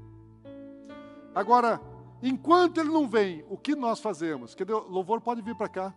Agora, 1.35 1.79
enquanto 2.23 2.81
ele 2.81 2.89
não 2.91 3.07
vem, 3.07 3.45
o 3.51 3.59
que 3.59 3.75
nós 3.77 4.01
fazemos? 4.01 4.55
Dizer, 4.55 4.73
louvor 4.73 5.21
pode 5.21 5.43
vir 5.43 5.55
para 5.55 5.69
cá. 5.69 5.95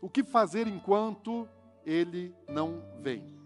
O 0.00 0.08
que 0.08 0.24
fazer 0.24 0.66
enquanto 0.66 1.48
ele 1.84 2.34
não 2.48 2.82
vem? 3.00 3.39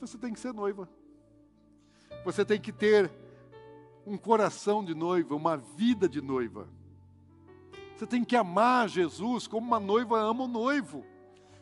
Você 0.00 0.18
tem 0.18 0.32
que 0.32 0.40
ser 0.40 0.52
noiva. 0.52 0.88
Você 2.24 2.44
tem 2.44 2.60
que 2.60 2.72
ter 2.72 3.10
um 4.06 4.16
coração 4.16 4.84
de 4.84 4.94
noiva, 4.94 5.34
uma 5.34 5.56
vida 5.56 6.08
de 6.08 6.20
noiva. 6.20 6.68
Você 7.96 8.06
tem 8.06 8.24
que 8.24 8.36
amar 8.36 8.88
Jesus 8.88 9.46
como 9.46 9.66
uma 9.66 9.80
noiva 9.80 10.18
ama 10.18 10.44
o 10.44 10.48
noivo. 10.48 11.04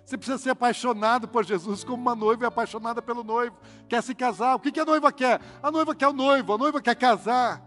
Você 0.04 0.18
precisa 0.18 0.36
ser 0.36 0.50
apaixonado 0.50 1.26
por 1.26 1.44
Jesus 1.44 1.82
como 1.82 2.02
uma 2.02 2.14
noiva 2.14 2.44
é 2.44 2.48
apaixonada 2.48 3.00
pelo 3.00 3.24
noivo. 3.24 3.56
Quer 3.88 4.02
se 4.02 4.14
casar. 4.14 4.54
O 4.54 4.60
que 4.60 4.78
a 4.78 4.84
noiva 4.84 5.10
quer? 5.10 5.40
A 5.62 5.70
noiva 5.70 5.94
quer 5.94 6.08
o 6.08 6.12
noivo, 6.12 6.52
a 6.52 6.58
noiva 6.58 6.82
quer 6.82 6.94
casar. 6.94 7.62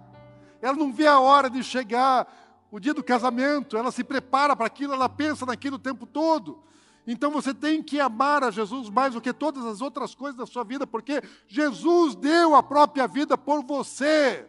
Ela 0.61 0.76
não 0.76 0.93
vê 0.93 1.07
a 1.07 1.20
hora 1.20 1.49
de 1.49 1.63
chegar 1.63 2.28
o 2.70 2.80
dia 2.80 2.93
do 2.93 3.03
casamento, 3.03 3.78
ela 3.78 3.91
se 3.91 4.03
prepara 4.03 4.55
para 4.55 4.68
aquilo, 4.68 4.93
ela 4.93 5.07
pensa 5.07 5.45
naquilo 5.45 5.78
o 5.78 5.80
tempo 5.80 6.05
todo. 6.05 6.61
Então 7.08 7.32
você 7.32 7.53
tem 7.53 7.82
que 7.82 8.01
amar 8.01 8.43
a 8.43 8.51
Jesus 8.51 8.89
mais 8.89 9.14
do 9.14 9.22
que 9.22 9.32
todas 9.32 9.64
as 9.64 9.80
outras 9.80 10.14
coisas 10.14 10.38
da 10.38 10.45
sua 10.45 10.66
vida, 10.66 10.86
porque 10.86 11.24
Jesus 11.47 12.16
deu 12.16 12.53
a 12.53 12.62
própria 12.62 13.08
vida 13.08 13.38
por 13.38 13.64
você. 13.64 14.45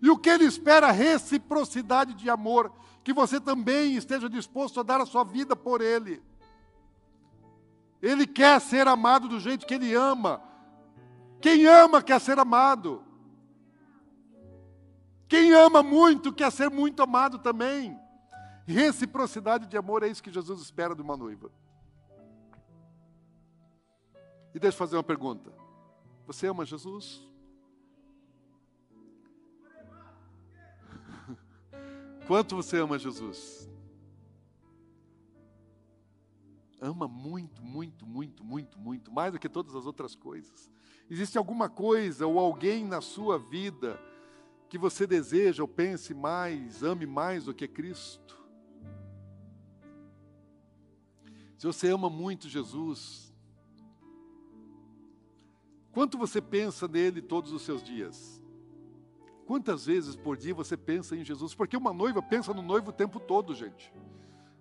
E 0.00 0.08
o 0.08 0.16
que 0.16 0.30
ele 0.30 0.46
espera? 0.46 0.90
Reciprocidade 0.90 2.14
de 2.14 2.30
amor. 2.30 2.72
Que 3.04 3.12
você 3.12 3.38
também 3.38 3.96
esteja 3.96 4.30
disposto 4.30 4.80
a 4.80 4.82
dar 4.82 4.98
a 4.98 5.06
sua 5.06 5.24
vida 5.24 5.54
por 5.54 5.82
ele. 5.82 6.22
Ele 8.00 8.26
quer 8.26 8.58
ser 8.60 8.88
amado 8.88 9.28
do 9.28 9.38
jeito 9.38 9.66
que 9.66 9.74
ele 9.74 9.94
ama. 9.94 10.42
Quem 11.38 11.66
ama 11.66 12.02
quer 12.02 12.18
ser 12.18 12.38
amado. 12.38 13.04
Quem 15.28 15.52
ama 15.52 15.82
muito 15.82 16.32
quer 16.32 16.50
ser 16.50 16.70
muito 16.70 17.02
amado 17.02 17.38
também. 17.38 17.98
Reciprocidade 18.66 19.66
de 19.66 19.76
amor 19.76 20.02
é 20.02 20.08
isso 20.08 20.22
que 20.22 20.32
Jesus 20.32 20.60
espera 20.60 20.94
de 20.94 21.02
uma 21.02 21.16
noiva. 21.16 21.50
E 24.54 24.58
deixa 24.58 24.74
eu 24.74 24.78
fazer 24.78 24.96
uma 24.96 25.02
pergunta. 25.02 25.52
Você 26.26 26.46
ama 26.46 26.64
Jesus? 26.64 27.28
Quanto 32.26 32.56
você 32.56 32.78
ama 32.78 32.98
Jesus? 32.98 33.68
Ama 36.80 37.06
muito, 37.06 37.62
muito, 37.62 38.06
muito, 38.06 38.42
muito, 38.44 38.78
muito, 38.78 39.12
mais 39.12 39.32
do 39.32 39.38
que 39.38 39.48
todas 39.48 39.74
as 39.74 39.84
outras 39.86 40.14
coisas. 40.14 40.70
Existe 41.10 41.36
alguma 41.36 41.68
coisa 41.68 42.26
ou 42.26 42.38
alguém 42.38 42.84
na 42.84 43.02
sua 43.02 43.38
vida 43.38 44.00
que 44.68 44.78
você 44.78 45.06
deseja 45.06 45.62
ou 45.62 45.68
pense 45.68 46.14
mais, 46.14 46.82
ame 46.82 47.06
mais 47.06 47.44
do 47.44 47.54
que 47.54 47.68
Cristo? 47.68 48.43
Se 51.64 51.66
você 51.66 51.88
ama 51.90 52.10
muito 52.10 52.46
Jesus, 52.46 53.32
quanto 55.92 56.18
você 56.18 56.38
pensa 56.38 56.86
nele 56.86 57.22
todos 57.22 57.52
os 57.52 57.62
seus 57.62 57.82
dias? 57.82 58.38
Quantas 59.46 59.86
vezes 59.86 60.14
por 60.14 60.36
dia 60.36 60.52
você 60.52 60.76
pensa 60.76 61.16
em 61.16 61.24
Jesus? 61.24 61.54
Porque 61.54 61.74
uma 61.74 61.94
noiva 61.94 62.20
pensa 62.20 62.52
no 62.52 62.60
noivo 62.60 62.90
o 62.90 62.92
tempo 62.92 63.18
todo, 63.18 63.54
gente. 63.54 63.90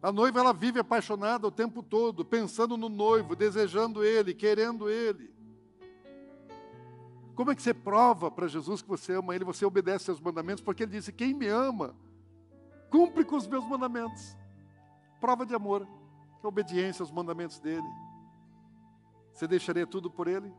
A 0.01 0.13
noiva 0.13 0.39
ela 0.39 0.53
vive 0.53 0.79
apaixonada 0.79 1.45
o 1.45 1.51
tempo 1.51 1.83
todo, 1.83 2.23
pensando 2.23 2.77
no 2.77 2.87
noivo, 2.87 3.35
desejando 3.35 4.01
ele, 4.01 4.33
querendo 4.33 4.89
ele. 4.89 5.29
Como 7.35 7.51
é 7.51 7.55
que 7.55 7.61
você 7.61 7.73
prova 7.73 8.31
para 8.31 8.47
Jesus 8.47 8.81
que 8.81 8.87
você 8.87 9.11
ama 9.15 9.35
ele? 9.35 9.43
Você 9.43 9.65
obedece 9.65 10.09
aos 10.09 10.21
mandamentos, 10.21 10.63
porque 10.63 10.83
ele 10.83 10.93
disse: 10.93 11.11
Quem 11.11 11.33
me 11.33 11.47
ama, 11.49 11.97
cumpre 12.89 13.25
com 13.25 13.35
os 13.35 13.45
meus 13.45 13.67
mandamentos. 13.67 14.37
Prova 15.19 15.45
de 15.45 15.53
amor, 15.53 15.85
é 16.45 16.47
obediência 16.47 17.01
aos 17.01 17.11
mandamentos 17.11 17.59
dele. 17.59 17.87
Você 19.33 19.47
deixaria 19.47 19.87
tudo 19.87 20.11
por 20.11 20.27
ele? 20.27 20.53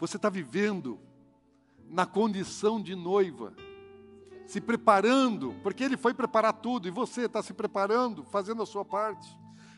Você 0.00 0.16
está 0.16 0.30
vivendo 0.30 0.98
na 1.84 2.06
condição 2.06 2.80
de 2.80 2.94
noiva, 2.94 3.54
se 4.46 4.60
preparando, 4.60 5.54
porque 5.62 5.84
ele 5.84 5.96
foi 5.96 6.14
preparar 6.14 6.52
tudo 6.54 6.88
e 6.88 6.90
você 6.90 7.26
está 7.26 7.42
se 7.42 7.52
preparando, 7.52 8.24
fazendo 8.24 8.62
a 8.62 8.66
sua 8.66 8.84
parte. 8.84 9.28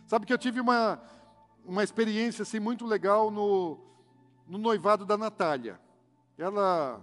Sabe 0.07 0.27
que 0.27 0.33
eu 0.33 0.39
tive 0.39 0.61
uma, 0.61 1.01
uma 1.65 1.83
experiência 1.83 2.43
assim, 2.43 2.61
muito 2.61 2.87
legal 2.87 3.31
no, 3.31 3.79
no 4.47 4.59
noivado 4.59 5.05
da 5.05 5.16
Natália. 5.16 5.81
Ela 6.37 7.01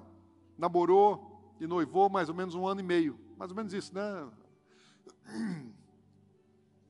namorou 0.58 1.56
e 1.60 1.68
noivou 1.68 2.10
mais 2.10 2.30
ou 2.30 2.36
menos 2.36 2.56
um 2.56 2.68
ano 2.68 2.80
e 2.80 2.84
meio, 2.84 3.20
mais 3.38 3.52
ou 3.52 3.58
menos 3.58 3.74
isso, 3.74 3.94
né? 3.94 4.28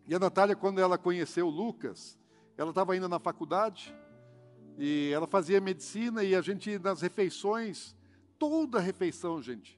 E 0.07 0.15
a 0.15 0.19
Natália, 0.19 0.55
quando 0.55 0.79
ela 0.79 0.97
conheceu 0.97 1.47
o 1.47 1.49
Lucas, 1.51 2.17
ela 2.57 2.69
estava 2.69 2.93
ainda 2.93 3.09
na 3.09 3.19
faculdade 3.19 3.93
e 4.77 5.11
ela 5.13 5.27
fazia 5.27 5.59
medicina 5.59 6.23
e 6.23 6.33
a 6.33 6.41
gente 6.41 6.79
nas 6.79 7.01
refeições 7.01 7.95
toda 8.39 8.77
a 8.77 8.81
refeição, 8.81 9.41
gente, 9.41 9.77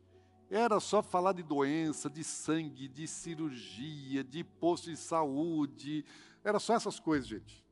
era 0.50 0.80
só 0.80 1.02
falar 1.02 1.34
de 1.34 1.44
doença, 1.44 2.10
de 2.10 2.24
sangue, 2.24 2.88
de 2.88 3.08
cirurgia, 3.08 4.24
de 4.24 4.44
posto 4.44 4.90
de 4.90 4.98
saúde. 4.98 6.04
Era 6.44 6.60
só 6.60 6.74
essas 6.74 7.00
coisas, 7.00 7.28
gente. 7.28 7.64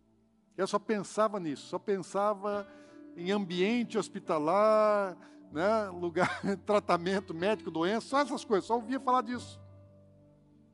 Eu 0.56 0.68
só 0.68 0.80
pensava 0.80 1.40
nisso, 1.40 1.68
só 1.68 1.78
pensava 1.78 2.68
em 3.16 3.32
ambiente 3.32 3.98
hospitalar, 3.98 5.18
né, 5.52 5.90
lugar, 5.90 6.42
tratamento 6.66 7.34
médico, 7.34 7.72
doença, 7.72 8.08
só 8.08 8.20
essas 8.20 8.44
coisas, 8.44 8.66
só 8.66 8.76
ouvia 8.76 9.00
falar 9.00 9.22
disso. 9.22 9.60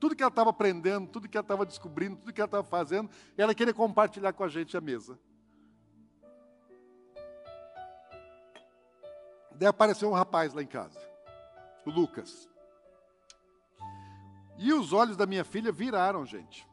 Tudo 0.04 0.18
que 0.18 0.22
ela 0.22 0.30
estava 0.30 0.50
aprendendo, 0.50 1.08
tudo 1.08 1.30
que 1.30 1.38
ela 1.38 1.46
estava 1.46 1.66
descobrindo, 1.66 2.18
tudo 2.18 2.34
que 2.34 2.42
ela 2.42 2.46
estava 2.46 2.64
fazendo, 2.66 3.10
ela 3.38 3.56
queria 3.56 3.74
compartilhar 3.74 4.34
com 4.34 4.44
a 4.44 4.50
gente 4.50 4.76
a 4.76 4.82
mesa. 4.82 5.18
Daí 9.56 9.70
apareceu 9.70 10.10
um 10.10 10.14
rapaz 10.14 10.54
lá 10.54 10.62
em 10.62 10.68
casa, 10.68 11.00
o 11.86 11.90
Lucas. 11.90 12.50
E 14.58 14.74
os 14.74 14.92
olhos 14.92 15.16
da 15.16 15.26
minha 15.26 15.46
filha 15.46 15.72
viraram, 15.72 16.26
gente. 16.26 16.68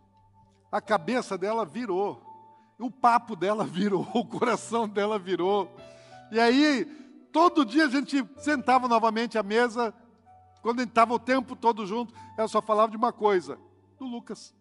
A 0.72 0.80
cabeça 0.80 1.38
dela 1.38 1.64
virou. 1.64 2.20
O 2.80 2.90
papo 2.90 3.36
dela 3.36 3.62
virou, 3.64 4.10
o 4.12 4.26
coração 4.26 4.88
dela 4.88 5.20
virou. 5.20 5.72
E 6.32 6.40
aí, 6.40 6.84
todo 7.30 7.64
dia 7.64 7.84
a 7.84 7.88
gente 7.88 8.28
sentava 8.38 8.88
novamente 8.88 9.38
à 9.38 9.42
mesa, 9.44 9.94
Quando 10.62 10.80
a 10.80 10.82
gente 10.82 10.90
estava 10.90 11.14
o 11.14 11.18
tempo 11.18 11.56
todo 11.56 11.86
junto, 11.86 12.14
ela 12.36 12.48
só 12.48 12.60
falava 12.60 12.90
de 12.90 12.96
uma 12.96 13.12
coisa: 13.12 13.58
do 13.98 14.06
Lucas. 14.06 14.54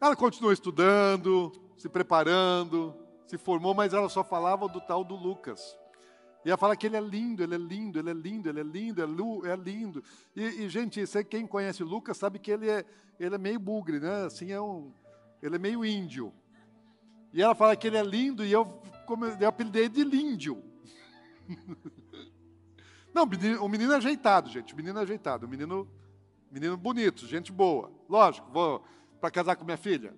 Ela 0.00 0.14
continuou 0.14 0.52
estudando, 0.52 1.52
se 1.76 1.88
preparando, 1.88 2.94
se 3.26 3.38
formou, 3.38 3.74
mas 3.74 3.92
ela 3.92 4.08
só 4.08 4.22
falava 4.22 4.68
do 4.68 4.80
tal 4.80 5.02
do 5.02 5.14
Lucas. 5.14 5.76
E 6.44 6.48
ela 6.48 6.56
fala 6.56 6.76
que 6.76 6.86
ele 6.86 6.96
é 6.96 7.00
lindo, 7.00 7.42
ele 7.42 7.54
é 7.54 7.58
lindo, 7.58 7.98
ele 7.98 8.10
é 8.10 8.12
lindo, 8.12 8.48
ele 8.48 8.60
é 8.60 8.62
lindo, 8.62 9.02
é, 9.02 9.04
lu, 9.04 9.46
é 9.46 9.56
lindo. 9.56 10.04
E, 10.34 10.42
e, 10.42 10.68
gente, 10.68 11.04
você, 11.04 11.24
quem 11.24 11.46
conhece 11.46 11.82
o 11.82 11.86
Lucas 11.86 12.16
sabe 12.16 12.38
que 12.38 12.52
ele 12.52 12.70
é, 12.70 12.84
ele 13.18 13.34
é 13.34 13.38
meio 13.38 13.58
bugre, 13.58 13.98
né? 13.98 14.26
Assim, 14.26 14.52
é 14.52 14.60
um, 14.60 14.92
ele 15.42 15.56
é 15.56 15.58
meio 15.58 15.84
índio. 15.84 16.32
E 17.32 17.42
ela 17.42 17.54
fala 17.54 17.74
que 17.74 17.86
ele 17.86 17.96
é 17.96 18.02
lindo 18.02 18.44
e 18.44 18.52
eu, 18.52 18.64
como, 19.06 19.24
eu 19.24 19.48
apelidei 19.48 19.88
de 19.88 20.04
Líndio. 20.04 20.62
Não, 23.16 23.24
o 23.64 23.68
menino 23.68 23.94
é 23.94 23.96
ajeitado, 23.96 24.50
gente. 24.50 24.74
O 24.74 24.76
menino 24.76 24.98
é 24.98 25.02
ajeitado. 25.02 25.46
O 25.46 25.48
menino, 25.48 25.88
menino 26.50 26.76
bonito, 26.76 27.26
gente 27.26 27.50
boa. 27.50 27.90
Lógico, 28.06 28.46
vou 28.52 28.84
para 29.18 29.30
casar 29.30 29.56
com 29.56 29.64
minha 29.64 29.78
filha. 29.78 30.14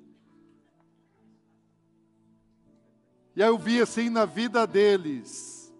E 3.37 3.43
aí 3.43 3.49
eu 3.49 3.57
vi 3.57 3.81
assim 3.81 4.11
na 4.11 4.25
vida 4.25 4.67
deles, 4.67 5.73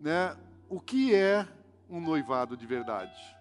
né, 0.00 0.36
o 0.68 0.78
que 0.78 1.12
é 1.12 1.44
um 1.90 2.00
noivado 2.00 2.56
de 2.56 2.64
verdade. 2.64 3.36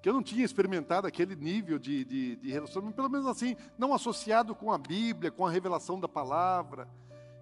Que 0.00 0.08
eu 0.08 0.12
não 0.12 0.22
tinha 0.22 0.44
experimentado 0.44 1.08
aquele 1.08 1.34
nível 1.34 1.80
de, 1.80 2.04
de, 2.04 2.36
de 2.36 2.48
relacionamento, 2.52 2.94
pelo 2.94 3.10
menos 3.10 3.26
assim, 3.26 3.56
não 3.76 3.92
associado 3.92 4.54
com 4.54 4.70
a 4.70 4.78
Bíblia, 4.78 5.32
com 5.32 5.44
a 5.44 5.50
revelação 5.50 5.98
da 5.98 6.06
palavra. 6.06 6.88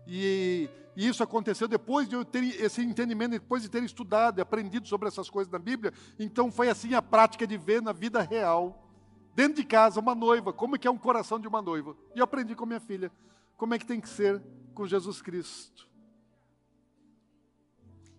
E, 0.06 0.70
e, 0.96 1.08
isso 1.08 1.22
aconteceu 1.22 1.66
depois 1.66 2.08
de 2.08 2.14
eu 2.14 2.24
ter 2.24 2.44
esse 2.60 2.82
entendimento, 2.82 3.32
depois 3.32 3.62
de 3.62 3.68
ter 3.68 3.82
estudado 3.82 4.38
e 4.38 4.42
aprendido 4.42 4.86
sobre 4.86 5.08
essas 5.08 5.30
coisas 5.30 5.50
na 5.50 5.58
Bíblia. 5.58 5.92
Então 6.18 6.52
foi 6.52 6.68
assim 6.68 6.94
a 6.94 7.00
prática 7.00 7.46
de 7.46 7.56
ver 7.56 7.80
na 7.80 7.92
vida 7.92 8.20
real, 8.20 8.88
dentro 9.34 9.54
de 9.54 9.64
casa, 9.64 10.00
uma 10.00 10.14
noiva, 10.14 10.52
como 10.52 10.76
é 10.76 10.78
que 10.78 10.86
é 10.86 10.90
um 10.90 10.98
coração 10.98 11.38
de 11.38 11.48
uma 11.48 11.62
noiva. 11.62 11.96
E 12.14 12.18
eu 12.18 12.24
aprendi 12.24 12.54
com 12.54 12.66
minha 12.66 12.80
filha 12.80 13.10
como 13.56 13.74
é 13.74 13.78
que 13.78 13.86
tem 13.86 14.00
que 14.00 14.08
ser 14.08 14.42
com 14.74 14.86
Jesus 14.86 15.22
Cristo. 15.22 15.88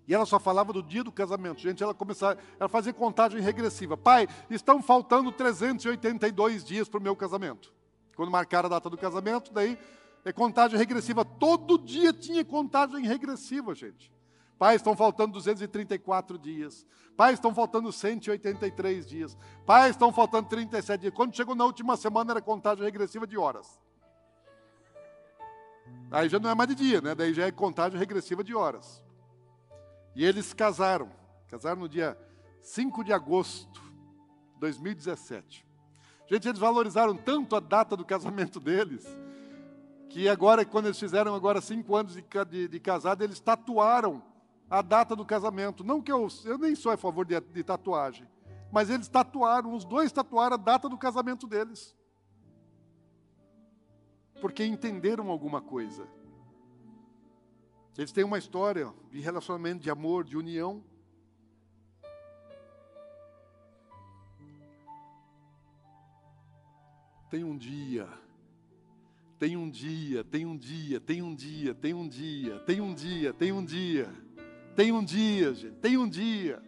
E 0.07 0.13
ela 0.13 0.25
só 0.25 0.39
falava 0.39 0.73
do 0.73 0.83
dia 0.83 1.03
do 1.03 1.11
casamento. 1.11 1.61
Gente, 1.61 1.81
ela 1.81 1.93
começava, 1.93 2.37
ela 2.59 2.67
fazia 2.67 2.91
contagem 2.91 3.39
regressiva. 3.39 3.95
Pai, 3.95 4.27
estão 4.49 4.81
faltando 4.81 5.31
382 5.31 6.63
dias 6.63 6.89
para 6.89 6.99
o 6.99 7.03
meu 7.03 7.15
casamento. 7.15 7.73
Quando 8.15 8.29
marcaram 8.29 8.67
a 8.67 8.69
data 8.69 8.89
do 8.89 8.97
casamento, 8.97 9.53
daí 9.53 9.77
é 10.25 10.31
contagem 10.31 10.77
regressiva. 10.77 11.25
Todo 11.25 11.77
dia 11.77 12.13
tinha 12.13 12.43
contagem 12.45 13.05
regressiva, 13.05 13.75
gente. 13.75 14.11
Pai, 14.57 14.75
estão 14.75 14.95
faltando 14.95 15.33
234 15.33 16.37
dias. 16.37 16.85
Pai, 17.17 17.33
estão 17.33 17.53
faltando 17.53 17.91
183 17.91 19.05
dias. 19.05 19.37
Pai, 19.65 19.89
estão 19.89 20.13
faltando 20.13 20.47
37 20.47 21.01
dias. 21.01 21.13
Quando 21.13 21.35
chegou 21.35 21.53
na 21.53 21.65
última 21.65 21.97
semana, 21.97 22.31
era 22.31 22.41
contagem 22.41 22.83
regressiva 22.83 23.27
de 23.27 23.37
horas. 23.37 23.79
Aí 26.09 26.29
já 26.29 26.39
não 26.39 26.49
é 26.49 26.55
mais 26.55 26.69
de 26.69 26.75
dia, 26.75 27.01
né? 27.01 27.13
Daí 27.13 27.33
já 27.33 27.45
é 27.45 27.51
contagem 27.51 27.99
regressiva 27.99 28.43
de 28.43 28.55
horas. 28.55 29.03
E 30.15 30.23
eles 30.23 30.53
casaram. 30.53 31.11
Casaram 31.49 31.81
no 31.81 31.89
dia 31.89 32.17
5 32.61 33.03
de 33.03 33.11
agosto 33.11 33.81
de 34.53 34.59
2017. 34.59 35.65
Gente, 36.27 36.47
eles 36.47 36.59
valorizaram 36.59 37.17
tanto 37.17 37.55
a 37.55 37.59
data 37.59 37.97
do 37.97 38.05
casamento 38.05 38.59
deles 38.59 39.05
que 40.13 40.29
agora, 40.29 40.63
quando 40.63 40.85
eles 40.85 40.99
fizeram 40.99 41.33
agora 41.33 41.59
cinco 41.59 41.95
anos 41.95 42.13
de, 42.13 42.23
de, 42.47 42.67
de 42.67 42.79
casado, 42.79 43.23
eles 43.23 43.39
tatuaram 43.39 44.21
a 44.69 44.79
data 44.79 45.15
do 45.15 45.25
casamento. 45.25 45.83
Não 45.83 46.03
que 46.03 46.11
eu, 46.11 46.27
eu 46.45 46.55
nem 46.59 46.75
sou 46.75 46.91
a 46.91 46.97
favor 46.97 47.25
de, 47.25 47.39
de 47.41 47.63
tatuagem, 47.63 48.27
mas 48.71 48.91
eles 48.91 49.07
tatuaram, 49.07 49.73
os 49.73 49.83
dois 49.83 50.11
tatuaram 50.11 50.53
a 50.53 50.57
data 50.57 50.87
do 50.87 50.99
casamento 50.99 51.47
deles. 51.47 51.95
Porque 54.39 54.63
entenderam 54.63 55.31
alguma 55.31 55.59
coisa. 55.59 56.07
Eles 57.97 58.11
têm 58.11 58.23
uma 58.23 58.37
história 58.37 58.93
de 59.09 59.19
relacionamento, 59.19 59.81
de 59.81 59.89
amor, 59.89 60.23
de 60.23 60.37
união. 60.37 60.83
Tem 67.31 67.43
um 67.43 67.57
dia 67.57 68.07
tem 69.43 69.57
um 69.57 69.69
dia, 69.69 70.23
tem 70.23 70.45
um 70.45 70.55
dia, 70.55 71.01
tem 71.01 71.21
um 71.21 71.35
dia, 71.35 71.73
tem 71.73 71.93
um 71.93 72.07
dia, 72.07 72.59
tem 72.65 72.79
um 72.79 72.93
dia, 72.93 73.33
tem 73.33 73.51
um 73.51 73.65
dia, 73.65 74.09
tem 74.73 74.91
um 74.93 75.03
dia, 75.03 75.53
gente, 75.53 75.75
tem 75.81 75.97
um 75.97 76.07
dia. 76.07 76.63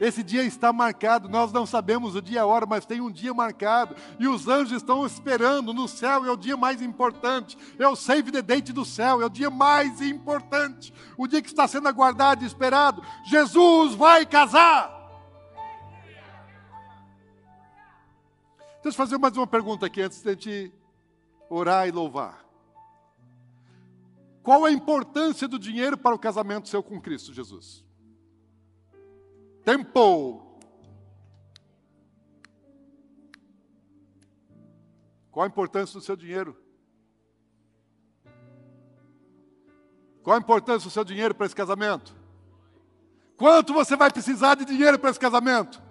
Esse 0.00 0.22
dia 0.22 0.44
está 0.44 0.72
marcado, 0.72 1.28
nós 1.28 1.52
não 1.52 1.66
sabemos 1.66 2.14
o 2.14 2.22
dia 2.22 2.36
e 2.36 2.38
a 2.38 2.46
hora, 2.46 2.66
mas 2.66 2.86
tem 2.86 3.00
um 3.00 3.10
dia 3.10 3.34
marcado, 3.34 3.96
e 4.16 4.28
os 4.28 4.46
anjos 4.46 4.76
estão 4.76 5.04
esperando 5.04 5.74
no 5.74 5.88
céu, 5.88 6.24
é 6.24 6.30
o 6.30 6.36
dia 6.36 6.56
mais 6.56 6.80
importante, 6.80 7.58
é 7.76 7.88
o 7.88 7.96
save 7.96 8.30
the 8.30 8.42
date 8.42 8.72
do 8.72 8.84
céu, 8.84 9.20
é 9.20 9.26
o 9.26 9.28
dia 9.28 9.50
mais 9.50 10.00
importante, 10.00 10.94
o 11.18 11.26
dia 11.26 11.42
que 11.42 11.48
está 11.48 11.66
sendo 11.66 11.88
aguardado 11.88 12.44
e 12.44 12.46
esperado. 12.46 13.02
Jesus 13.24 13.92
vai 13.96 14.24
casar. 14.24 14.94
Deixa 18.84 18.94
eu 18.94 19.04
fazer 19.04 19.18
mais 19.18 19.36
uma 19.36 19.48
pergunta 19.48 19.86
aqui 19.86 20.00
antes 20.00 20.22
de 20.22 20.28
a 20.28 20.32
gente 20.32 20.72
orar 21.48 21.86
e 21.88 21.90
louvar. 21.90 22.44
Qual 24.42 24.64
a 24.64 24.70
importância 24.70 25.48
do 25.48 25.58
dinheiro 25.58 25.96
para 25.96 26.14
o 26.14 26.18
casamento 26.18 26.68
seu 26.68 26.82
com 26.82 27.00
Cristo 27.00 27.32
Jesus? 27.32 27.84
Tempo. 29.64 30.60
Qual 35.30 35.44
a 35.44 35.48
importância 35.48 35.98
do 35.98 36.04
seu 36.04 36.16
dinheiro? 36.16 36.56
Qual 40.22 40.36
a 40.36 40.40
importância 40.40 40.88
do 40.88 40.92
seu 40.92 41.04
dinheiro 41.04 41.34
para 41.34 41.46
esse 41.46 41.54
casamento? 41.54 42.14
Quanto 43.36 43.74
você 43.74 43.96
vai 43.96 44.10
precisar 44.10 44.54
de 44.54 44.64
dinheiro 44.64 44.98
para 44.98 45.10
esse 45.10 45.20
casamento? 45.20 45.82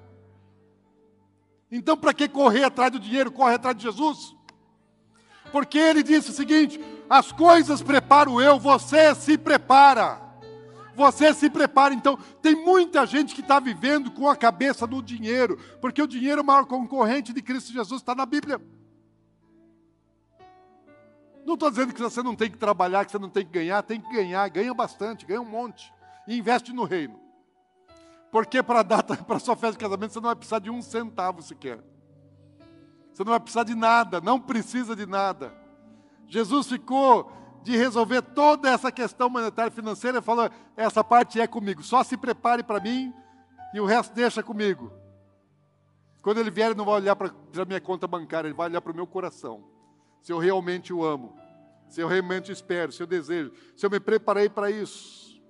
Então, 1.70 1.98
para 1.98 2.14
que 2.14 2.28
correr 2.28 2.64
atrás 2.64 2.92
do 2.92 3.00
dinheiro? 3.00 3.32
Corre 3.32 3.56
atrás 3.56 3.76
de 3.76 3.84
Jesus 3.84 4.35
porque 5.56 5.78
ele 5.78 6.04
disse 6.04 6.32
o 6.32 6.34
seguinte: 6.34 6.78
as 7.10 7.32
coisas 7.32 7.82
preparo 7.82 8.42
eu, 8.42 8.60
você 8.60 9.16
se 9.16 9.38
prepara. 9.38 10.22
Você 10.94 11.34
se 11.34 11.50
prepara. 11.50 11.94
Então, 11.94 12.20
tem 12.42 12.54
muita 12.54 13.06
gente 13.06 13.34
que 13.34 13.40
está 13.40 13.58
vivendo 13.58 14.12
com 14.12 14.28
a 14.28 14.36
cabeça 14.36 14.86
no 14.86 15.02
dinheiro, 15.02 15.58
porque 15.80 16.02
o 16.02 16.08
dinheiro, 16.08 16.42
o 16.42 16.46
maior 16.46 16.66
concorrente 16.66 17.32
de 17.32 17.42
Cristo 17.42 17.72
Jesus, 17.72 18.02
está 18.02 18.14
na 18.14 18.26
Bíblia. 18.26 18.62
Não 21.46 21.54
estou 21.54 21.70
dizendo 21.70 21.94
que 21.94 22.02
você 22.02 22.22
não 22.22 22.36
tem 22.36 22.52
que 22.52 22.58
trabalhar, 22.58 23.06
que 23.06 23.14
você 23.14 23.20
não 23.20 23.30
tem 23.30 23.46
que 23.46 23.52
ganhar, 23.54 23.82
tem 23.82 24.02
que 24.02 24.12
ganhar, 24.12 24.50
ganha 24.50 24.74
bastante, 24.74 25.26
ganha 25.26 25.40
um 25.40 25.46
monte, 25.46 25.90
e 26.28 26.38
investe 26.38 26.74
no 26.74 26.84
reino. 26.84 27.18
Porque 28.30 28.62
para 28.62 28.82
a 29.30 29.40
sua 29.40 29.56
festa 29.56 29.72
de 29.72 29.78
casamento 29.78 30.12
você 30.12 30.20
não 30.20 30.28
vai 30.28 30.36
precisar 30.36 30.60
de 30.60 30.70
um 30.70 30.82
centavo 30.82 31.42
sequer. 31.42 31.82
Você 33.16 33.24
não 33.24 33.32
vai 33.32 33.40
precisar 33.40 33.64
de 33.64 33.74
nada, 33.74 34.20
não 34.20 34.42
precisa 34.42 34.94
de 34.94 35.06
nada. 35.06 35.56
Jesus 36.28 36.68
ficou 36.68 37.32
de 37.64 37.78
resolver 37.78 38.22
toda 38.22 38.70
essa 38.70 38.92
questão 38.92 39.30
monetária 39.30 39.70
e 39.70 39.74
financeira 39.74 40.18
e 40.18 40.22
falou: 40.22 40.50
essa 40.76 41.02
parte 41.02 41.40
é 41.40 41.48
comigo, 41.48 41.82
só 41.82 42.04
se 42.04 42.18
prepare 42.18 42.62
para 42.62 42.82
mim 42.82 43.14
e 43.74 43.80
o 43.80 43.86
resto 43.86 44.14
deixa 44.14 44.44
comigo. 44.44 44.92
Quando 46.22 46.40
ele 46.40 46.52
vier, 46.52 46.68
ele 46.68 46.76
não 46.76 46.84
vai 46.84 46.96
olhar 46.96 47.16
para 47.16 47.30
a 47.30 47.66
minha 47.66 47.80
conta 47.80 48.06
bancária, 48.06 48.50
ele 48.50 48.54
vai 48.54 48.68
olhar 48.68 48.82
para 48.82 48.92
o 48.92 48.96
meu 48.96 49.08
coração. 49.08 49.64
Se 50.22 50.34
eu 50.34 50.38
realmente 50.38 50.92
o 50.92 51.06
amo, 51.06 51.38
se 51.88 52.02
eu 52.02 52.10
realmente 52.10 52.52
espero, 52.52 52.92
se 52.92 53.02
eu 53.02 53.08
desejo, 53.08 53.54
se 53.78 53.86
eu 53.86 53.90
me 53.90 54.00
preparei 54.02 54.50
para 54.50 54.70
isso. 54.70 55.42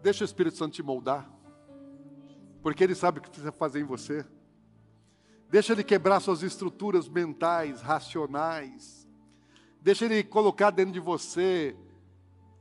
Deixa 0.00 0.24
o 0.24 0.26
Espírito 0.26 0.56
Santo 0.56 0.72
te 0.72 0.82
moldar 0.82 1.34
porque 2.64 2.82
Ele 2.82 2.94
sabe 2.94 3.18
o 3.18 3.22
que 3.22 3.28
precisa 3.28 3.52
fazer 3.52 3.80
em 3.80 3.84
você. 3.84 4.24
Deixa 5.50 5.74
Ele 5.74 5.84
quebrar 5.84 6.18
suas 6.18 6.42
estruturas 6.42 7.06
mentais, 7.06 7.82
racionais. 7.82 9.06
Deixa 9.82 10.06
Ele 10.06 10.24
colocar 10.24 10.70
dentro 10.70 10.94
de 10.94 10.98
você 10.98 11.76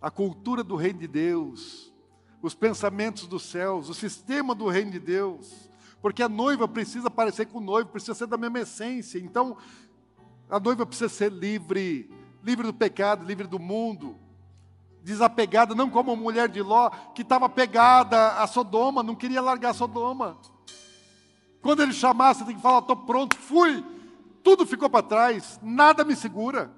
a 0.01 0.11
cultura 0.11 0.61
do 0.61 0.75
Reino 0.75 0.99
de 0.99 1.07
Deus, 1.07 1.93
os 2.41 2.53
pensamentos 2.53 3.27
dos 3.27 3.43
céus, 3.43 3.87
o 3.87 3.93
sistema 3.93 4.53
do 4.53 4.67
Reino 4.67 4.91
de 4.91 4.99
Deus. 4.99 5.69
Porque 6.01 6.21
a 6.21 6.27
noiva 6.27 6.67
precisa 6.67 7.09
parecer 7.09 7.45
com 7.45 7.59
o 7.59 7.61
noivo, 7.61 7.89
precisa 7.89 8.13
ser 8.13 8.27
da 8.27 8.35
mesma 8.35 8.59
essência. 8.59 9.19
Então, 9.19 9.55
a 10.49 10.59
noiva 10.59 10.85
precisa 10.85 11.07
ser 11.07 11.31
livre, 11.31 12.11
livre 12.43 12.67
do 12.67 12.73
pecado, 12.73 13.23
livre 13.23 13.47
do 13.47 13.57
mundo 13.57 14.19
desapegada, 15.03 15.75
não 15.75 15.89
como 15.89 16.11
a 16.11 16.15
mulher 16.15 16.47
de 16.47 16.61
Ló, 16.61 16.89
que 17.13 17.21
estava 17.21 17.49
pegada 17.49 18.33
a 18.41 18.47
Sodoma, 18.47 19.03
não 19.03 19.13
queria 19.13 19.41
largar 19.41 19.73
Sodoma. 19.73 20.37
Quando 21.61 21.83
ele 21.83 21.93
chamasse, 21.93 22.45
tem 22.45 22.55
que 22.55 22.61
falar: 22.61 22.79
estou 22.79 22.95
pronto, 22.95 23.35
fui. 23.35 23.83
Tudo 24.41 24.65
ficou 24.65 24.89
para 24.89 25.05
trás, 25.05 25.59
nada 25.61 26.03
me 26.03 26.15
segura. 26.15 26.71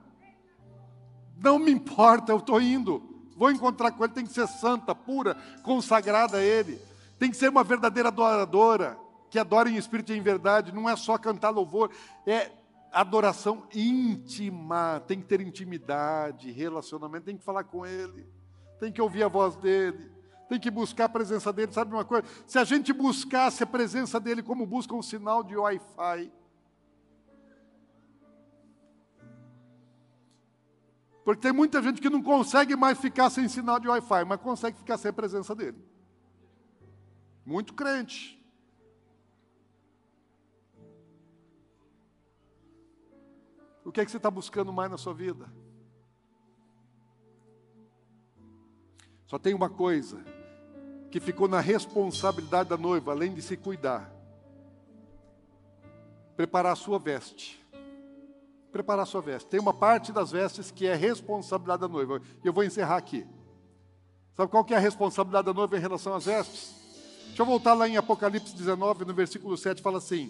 Não 1.37 1.59
me 1.59 1.71
importa, 1.71 2.31
eu 2.31 2.37
estou 2.37 2.61
indo. 2.61 3.01
Vou 3.35 3.51
encontrar 3.51 3.91
com 3.91 4.03
ele, 4.03 4.13
tem 4.13 4.25
que 4.25 4.33
ser 4.33 4.47
santa, 4.47 4.95
pura, 4.95 5.35
consagrada 5.63 6.37
a 6.37 6.43
ele. 6.43 6.79
Tem 7.19 7.29
que 7.29 7.37
ser 7.37 7.49
uma 7.49 7.63
verdadeira 7.63 8.09
adoradora, 8.09 8.97
que 9.29 9.37
adora 9.37 9.69
em 9.69 9.75
espírito 9.75 10.13
e 10.13 10.17
em 10.17 10.21
verdade. 10.21 10.73
Não 10.73 10.89
é 10.89 10.95
só 10.95 11.17
cantar 11.17 11.49
louvor, 11.49 11.89
é 12.25 12.51
adoração 12.95 13.67
íntima. 13.73 15.03
Tem 15.05 15.19
que 15.19 15.27
ter 15.27 15.41
intimidade, 15.41 16.51
relacionamento, 16.51 17.25
tem 17.25 17.37
que 17.37 17.43
falar 17.43 17.65
com 17.65 17.85
ele, 17.85 18.25
tem 18.79 18.91
que 18.91 19.01
ouvir 19.01 19.23
a 19.23 19.27
voz 19.27 19.55
dele, 19.57 20.09
tem 20.47 20.59
que 20.59 20.71
buscar 20.71 21.05
a 21.05 21.09
presença 21.09 21.51
dele. 21.51 21.73
Sabe 21.73 21.93
uma 21.93 22.05
coisa? 22.05 22.25
Se 22.47 22.57
a 22.57 22.63
gente 22.63 22.93
buscasse 22.93 23.61
a 23.61 23.67
presença 23.67 24.19
dele 24.19 24.41
como 24.41 24.65
busca 24.65 24.95
um 24.95 25.01
sinal 25.01 25.43
de 25.43 25.55
Wi-Fi, 25.55 26.31
Porque 31.25 31.41
tem 31.41 31.51
muita 31.51 31.81
gente 31.81 31.99
que 31.99 32.07
não 32.07 32.21
consegue 32.21 32.75
mais 32.75 32.99
ficar 32.99 33.31
sem 33.31 33.49
sinal 33.49 33.79
de 33.79 33.87
Wi-Fi, 33.87 34.23
mas 34.25 34.39
consegue 34.39 34.77
ficar 34.77 34.95
sem 34.95 35.09
a 35.09 35.13
presença 35.13 35.55
dele. 35.55 35.83
Muito 37.43 37.73
crente. 37.73 38.34
O 43.85 43.91
que 43.91 44.01
é 44.01 44.05
que 44.05 44.11
você 44.11 44.17
está 44.17 44.29
buscando 44.29 44.73
mais 44.73 44.91
na 44.91 44.97
sua 44.97 45.13
vida? 45.13 45.49
Só 49.27 49.39
tem 49.39 49.53
uma 49.53 49.69
coisa 49.69 50.21
que 51.09 51.19
ficou 51.19 51.47
na 51.47 51.61
responsabilidade 51.61 52.69
da 52.69 52.77
noiva, 52.77 53.11
além 53.11 53.33
de 53.33 53.41
se 53.41 53.55
cuidar: 53.55 54.11
preparar 56.35 56.73
a 56.73 56.75
sua 56.75 56.99
veste 56.99 57.63
preparar 58.75 59.03
a 59.03 59.05
sua 59.05 59.21
veste. 59.21 59.47
Tem 59.47 59.57
uma 59.57 59.73
parte 59.73 60.11
das 60.11 60.31
vestes 60.31 60.69
que 60.69 60.85
é 60.85 60.93
responsabilidade 60.93 61.79
da 61.79 61.87
noiva. 61.87 62.21
E 62.43 62.47
eu 62.47 62.51
vou 62.51 62.61
encerrar 62.61 62.97
aqui. 62.97 63.25
Sabe 64.35 64.51
qual 64.51 64.65
que 64.65 64.73
é 64.73 64.77
a 64.77 64.81
responsabilidade 64.81 65.45
da 65.45 65.53
noiva 65.53 65.77
em 65.77 65.79
relação 65.79 66.13
às 66.13 66.25
vestes? 66.25 66.75
Deixa 67.27 67.41
eu 67.41 67.45
voltar 67.45 67.73
lá 67.73 67.87
em 67.87 67.95
Apocalipse 67.95 68.53
19, 68.53 69.05
no 69.05 69.13
versículo 69.13 69.55
7, 69.55 69.81
fala 69.81 69.99
assim: 69.99 70.29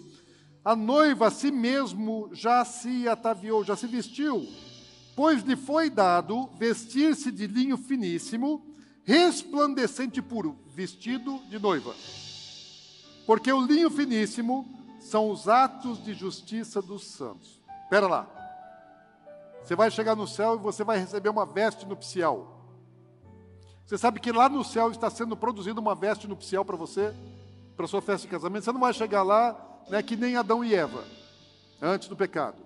A 0.66 0.74
noiva 0.74 1.28
a 1.28 1.30
si 1.30 1.52
mesmo 1.52 2.28
já 2.32 2.64
se 2.64 3.08
ataviou, 3.08 3.62
já 3.62 3.76
se 3.76 3.86
vestiu, 3.86 4.44
pois 5.14 5.44
lhe 5.44 5.54
foi 5.54 5.88
dado 5.88 6.48
vestir-se 6.58 7.30
de 7.30 7.46
linho 7.46 7.76
finíssimo, 7.76 8.66
resplandecente 9.04 10.18
e 10.18 10.22
puro, 10.22 10.58
vestido 10.66 11.38
de 11.48 11.56
noiva. 11.60 11.94
Porque 13.24 13.52
o 13.52 13.64
linho 13.64 13.88
finíssimo 13.88 14.66
são 14.98 15.30
os 15.30 15.46
atos 15.46 16.02
de 16.02 16.12
justiça 16.14 16.82
dos 16.82 17.06
santos. 17.12 17.62
Espera 17.84 18.08
lá. 18.08 18.26
Você 19.62 19.76
vai 19.76 19.88
chegar 19.88 20.16
no 20.16 20.26
céu 20.26 20.56
e 20.56 20.58
você 20.58 20.82
vai 20.82 20.98
receber 20.98 21.28
uma 21.28 21.46
veste 21.46 21.86
nupcial. 21.86 22.60
Você 23.86 23.96
sabe 23.96 24.18
que 24.18 24.32
lá 24.32 24.48
no 24.48 24.64
céu 24.64 24.90
está 24.90 25.08
sendo 25.10 25.36
produzida 25.36 25.80
uma 25.80 25.94
veste 25.94 26.26
nupcial 26.26 26.64
para 26.64 26.74
você, 26.74 27.14
para 27.76 27.86
sua 27.86 28.02
festa 28.02 28.26
de 28.26 28.32
casamento. 28.32 28.64
Você 28.64 28.72
não 28.72 28.80
vai 28.80 28.92
chegar 28.92 29.22
lá 29.22 29.65
né, 29.88 30.02
que 30.02 30.16
nem 30.16 30.36
Adão 30.36 30.64
e 30.64 30.74
Eva, 30.74 31.04
antes 31.80 32.08
do 32.08 32.16
pecado. 32.16 32.62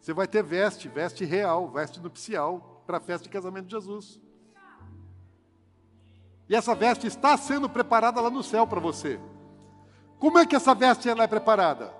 Você 0.00 0.12
vai 0.12 0.26
ter 0.26 0.42
veste, 0.42 0.88
veste 0.88 1.24
real, 1.24 1.68
veste 1.70 2.00
nupcial, 2.00 2.82
para 2.86 2.98
a 2.98 3.00
festa 3.00 3.24
de 3.24 3.28
casamento 3.28 3.66
de 3.66 3.72
Jesus. 3.72 4.20
E 6.48 6.54
essa 6.54 6.74
veste 6.74 7.06
está 7.06 7.36
sendo 7.36 7.68
preparada 7.68 8.20
lá 8.20 8.30
no 8.30 8.42
céu 8.42 8.66
para 8.66 8.80
você. 8.80 9.20
Como 10.18 10.38
é 10.38 10.46
que 10.46 10.56
essa 10.56 10.74
veste 10.74 11.08
ela 11.08 11.24
é 11.24 11.26
preparada? 11.26 11.92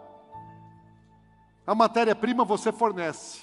A 1.66 1.74
matéria-prima 1.74 2.44
você 2.44 2.72
fornece. 2.72 3.40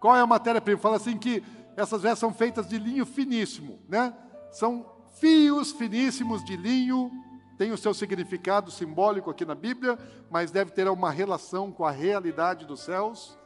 Qual 0.00 0.16
é 0.16 0.20
a 0.20 0.26
matéria-prima? 0.26 0.80
Fala 0.80 0.96
assim 0.96 1.16
que 1.16 1.44
essas 1.76 2.02
vestes 2.02 2.18
são 2.18 2.34
feitas 2.34 2.66
de 2.66 2.76
linho 2.76 3.06
finíssimo, 3.06 3.78
né? 3.88 4.12
São 4.50 4.84
fios 5.14 5.70
finíssimos 5.70 6.44
de 6.44 6.56
linho, 6.56 7.10
tem 7.56 7.72
o 7.72 7.78
seu 7.78 7.94
significado 7.94 8.70
simbólico 8.70 9.30
aqui 9.30 9.44
na 9.44 9.54
Bíblia, 9.54 9.98
mas 10.30 10.50
deve 10.50 10.72
ter 10.72 10.88
uma 10.88 11.10
relação 11.10 11.70
com 11.70 11.84
a 11.84 11.90
realidade 11.90 12.66
dos 12.66 12.80
céus. 12.80 13.38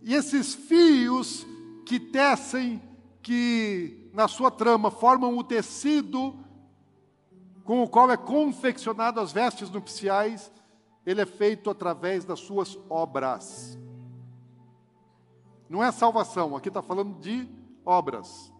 E 0.00 0.14
esses 0.14 0.54
fios 0.54 1.46
que 1.84 1.98
tecem, 1.98 2.82
que 3.20 4.10
na 4.12 4.28
sua 4.28 4.50
trama 4.50 4.90
formam 4.90 5.36
o 5.36 5.44
tecido 5.44 6.34
com 7.64 7.82
o 7.82 7.88
qual 7.88 8.10
é 8.10 8.16
confeccionado 8.16 9.20
as 9.20 9.32
vestes 9.32 9.70
nupciais, 9.70 10.50
ele 11.06 11.20
é 11.20 11.26
feito 11.26 11.70
através 11.70 12.24
das 12.24 12.40
suas 12.40 12.78
obras. 12.88 13.78
Não 15.68 15.82
é 15.82 15.90
salvação, 15.90 16.56
aqui 16.56 16.68
está 16.68 16.82
falando 16.82 17.18
de 17.18 17.48
obras. 17.84 18.52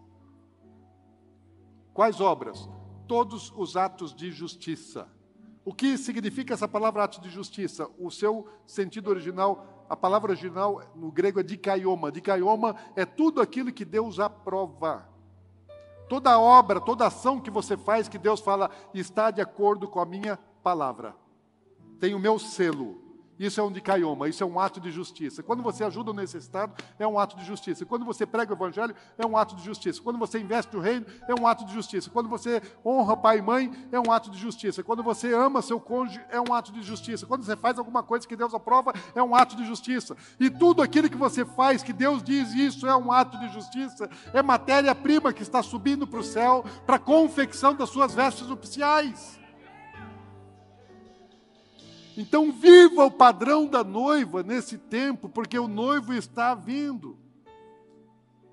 Quais 1.93 2.20
obras? 2.20 2.68
Todos 3.06 3.52
os 3.56 3.76
atos 3.76 4.14
de 4.14 4.30
justiça. 4.30 5.08
O 5.64 5.72
que 5.72 5.96
significa 5.96 6.54
essa 6.54 6.66
palavra 6.66 7.04
ato 7.04 7.20
de 7.20 7.28
justiça? 7.28 7.88
O 7.98 8.10
seu 8.10 8.48
sentido 8.66 9.10
original, 9.10 9.86
a 9.88 9.96
palavra 9.96 10.32
original 10.32 10.82
no 10.94 11.10
grego 11.10 11.38
é 11.38 11.42
dikaioma. 11.42 12.10
Dikaioma 12.10 12.76
é 12.96 13.04
tudo 13.04 13.40
aquilo 13.40 13.72
que 13.72 13.84
Deus 13.84 14.18
aprova. 14.18 15.08
Toda 16.08 16.38
obra, 16.38 16.80
toda 16.80 17.06
ação 17.06 17.40
que 17.40 17.50
você 17.50 17.76
faz, 17.76 18.08
que 18.08 18.18
Deus 18.18 18.40
fala, 18.40 18.70
está 18.92 19.30
de 19.30 19.40
acordo 19.40 19.88
com 19.88 20.00
a 20.00 20.06
minha 20.06 20.36
palavra. 20.62 21.16
Tem 22.00 22.14
o 22.14 22.18
meu 22.18 22.38
selo. 22.38 23.01
Isso 23.43 23.60
é 23.60 23.64
um 23.64 23.73
dicaioma, 23.73 24.28
isso 24.28 24.44
é 24.44 24.47
um 24.47 24.60
ato 24.60 24.81
de 24.81 24.93
justiça. 24.93 25.43
Quando 25.43 25.64
você 25.64 25.82
ajuda 25.82 26.12
o 26.12 26.14
necessitado, 26.14 26.74
é 26.97 27.05
um 27.05 27.19
ato 27.19 27.36
de 27.36 27.44
justiça. 27.44 27.85
Quando 27.85 28.05
você 28.05 28.24
prega 28.24 28.52
o 28.52 28.56
evangelho, 28.56 28.94
é 29.19 29.27
um 29.27 29.36
ato 29.36 29.56
de 29.56 29.64
justiça. 29.64 30.01
Quando 30.01 30.16
você 30.16 30.39
investe 30.39 30.73
no 30.73 30.81
reino, 30.81 31.05
é 31.27 31.35
um 31.35 31.44
ato 31.44 31.64
de 31.64 31.73
justiça. 31.73 32.09
Quando 32.09 32.28
você 32.28 32.62
honra 32.86 33.16
pai 33.16 33.39
e 33.39 33.43
mãe, 33.43 33.89
é 33.90 33.98
um 33.98 34.12
ato 34.12 34.31
de 34.31 34.39
justiça. 34.39 34.85
Quando 34.85 35.02
você 35.02 35.35
ama 35.35 35.60
seu 35.60 35.81
cônjuge, 35.81 36.20
é 36.31 36.40
um 36.40 36.55
ato 36.55 36.70
de 36.70 36.82
justiça. 36.82 37.27
Quando 37.27 37.43
você 37.43 37.56
faz 37.56 37.81
alguma 37.81 38.05
coisa 38.05 38.28
que 38.28 38.36
Deus 38.36 38.55
aprova, 38.55 38.93
é 39.12 39.20
um 39.20 39.35
ato 39.35 39.56
de 39.56 39.66
justiça. 39.66 40.16
E 40.39 40.48
tudo 40.48 40.81
aquilo 40.81 41.10
que 41.10 41.16
você 41.16 41.44
faz, 41.44 41.82
que 41.82 41.93
Deus 41.93 42.23
diz 42.23 42.55
isso 42.55 42.86
é 42.86 42.94
um 42.94 43.10
ato 43.10 43.36
de 43.40 43.48
justiça, 43.48 44.09
é 44.32 44.40
matéria-prima 44.40 45.32
que 45.32 45.43
está 45.43 45.64
subindo 45.64 46.06
para 46.06 46.20
o 46.20 46.23
céu 46.23 46.64
para 46.86 46.94
a 46.94 47.01
confecção 47.01 47.74
das 47.74 47.90
suas 47.90 48.14
vestes 48.14 48.48
oficiais. 48.48 49.41
Então, 52.16 52.52
viva 52.52 53.06
o 53.06 53.10
padrão 53.10 53.66
da 53.66 53.82
noiva 53.82 54.43
nesse 54.43 54.76
tempo, 54.76 55.28
porque 55.28 55.59
o 55.59 55.68
noivo 55.68 56.12
está 56.12 56.55
vindo. 56.55 57.16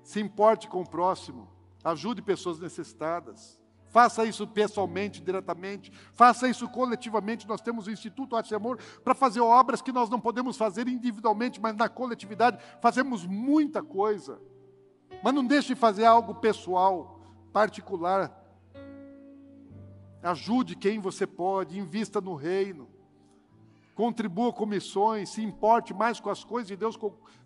Se 0.02 0.20
importe 0.20 0.66
com 0.66 0.80
o 0.80 0.88
próximo, 0.88 1.48
ajude 1.84 2.22
pessoas 2.22 2.58
necessitadas. 2.58 3.60
Faça 3.88 4.24
isso 4.24 4.46
pessoalmente, 4.46 5.20
diretamente. 5.20 5.92
Faça 6.12 6.48
isso 6.48 6.68
coletivamente. 6.68 7.46
Nós 7.46 7.60
temos 7.60 7.86
o 7.86 7.90
Instituto 7.90 8.36
Arte 8.36 8.52
e 8.52 8.54
Amor 8.54 8.78
para 9.04 9.14
fazer 9.14 9.40
obras 9.40 9.82
que 9.82 9.92
nós 9.92 10.08
não 10.08 10.20
podemos 10.20 10.56
fazer 10.56 10.88
individualmente, 10.88 11.60
mas 11.60 11.76
na 11.76 11.88
coletividade 11.88 12.58
fazemos 12.80 13.26
muita 13.26 13.82
coisa. 13.82 14.40
Mas 15.22 15.34
não 15.34 15.44
deixe 15.44 15.74
de 15.74 15.74
fazer 15.74 16.04
algo 16.04 16.36
pessoal, 16.36 17.20
particular. 17.52 18.36
Ajude 20.22 20.76
quem 20.76 20.98
você 20.98 21.26
pode, 21.26 21.78
invista 21.78 22.20
no 22.20 22.34
reino 22.34 22.89
contribua 24.00 24.50
com 24.50 24.64
missões, 24.64 25.28
se 25.28 25.42
importe 25.42 25.92
mais 25.92 26.18
com 26.18 26.30
as 26.30 26.42
coisas 26.42 26.68
de 26.68 26.74
Deus 26.74 26.98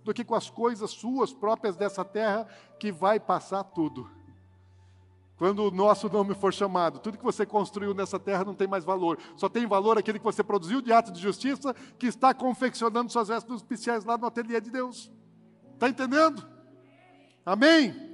do 0.04 0.14
que 0.14 0.22
com 0.22 0.36
as 0.36 0.48
coisas 0.48 0.88
suas 0.92 1.32
próprias 1.32 1.74
dessa 1.74 2.04
terra, 2.04 2.46
que 2.78 2.92
vai 2.92 3.18
passar 3.18 3.64
tudo. 3.64 4.08
Quando 5.36 5.64
o 5.64 5.70
nosso 5.72 6.08
nome 6.08 6.32
for 6.32 6.54
chamado, 6.54 7.00
tudo 7.00 7.18
que 7.18 7.24
você 7.24 7.44
construiu 7.44 7.92
nessa 7.92 8.20
terra 8.20 8.44
não 8.44 8.54
tem 8.54 8.68
mais 8.68 8.84
valor. 8.84 9.18
Só 9.34 9.48
tem 9.48 9.66
valor 9.66 9.98
aquele 9.98 10.20
que 10.20 10.24
você 10.24 10.44
produziu 10.44 10.80
de 10.80 10.92
ato 10.92 11.10
de 11.10 11.20
justiça, 11.20 11.74
que 11.98 12.06
está 12.06 12.32
confeccionando 12.32 13.10
suas 13.10 13.26
vestes 13.26 13.56
especiais 13.56 14.04
lá 14.04 14.16
no 14.16 14.26
ateliê 14.26 14.60
de 14.60 14.70
Deus. 14.70 15.10
Está 15.72 15.88
entendendo? 15.88 16.48
Amém? 17.44 18.13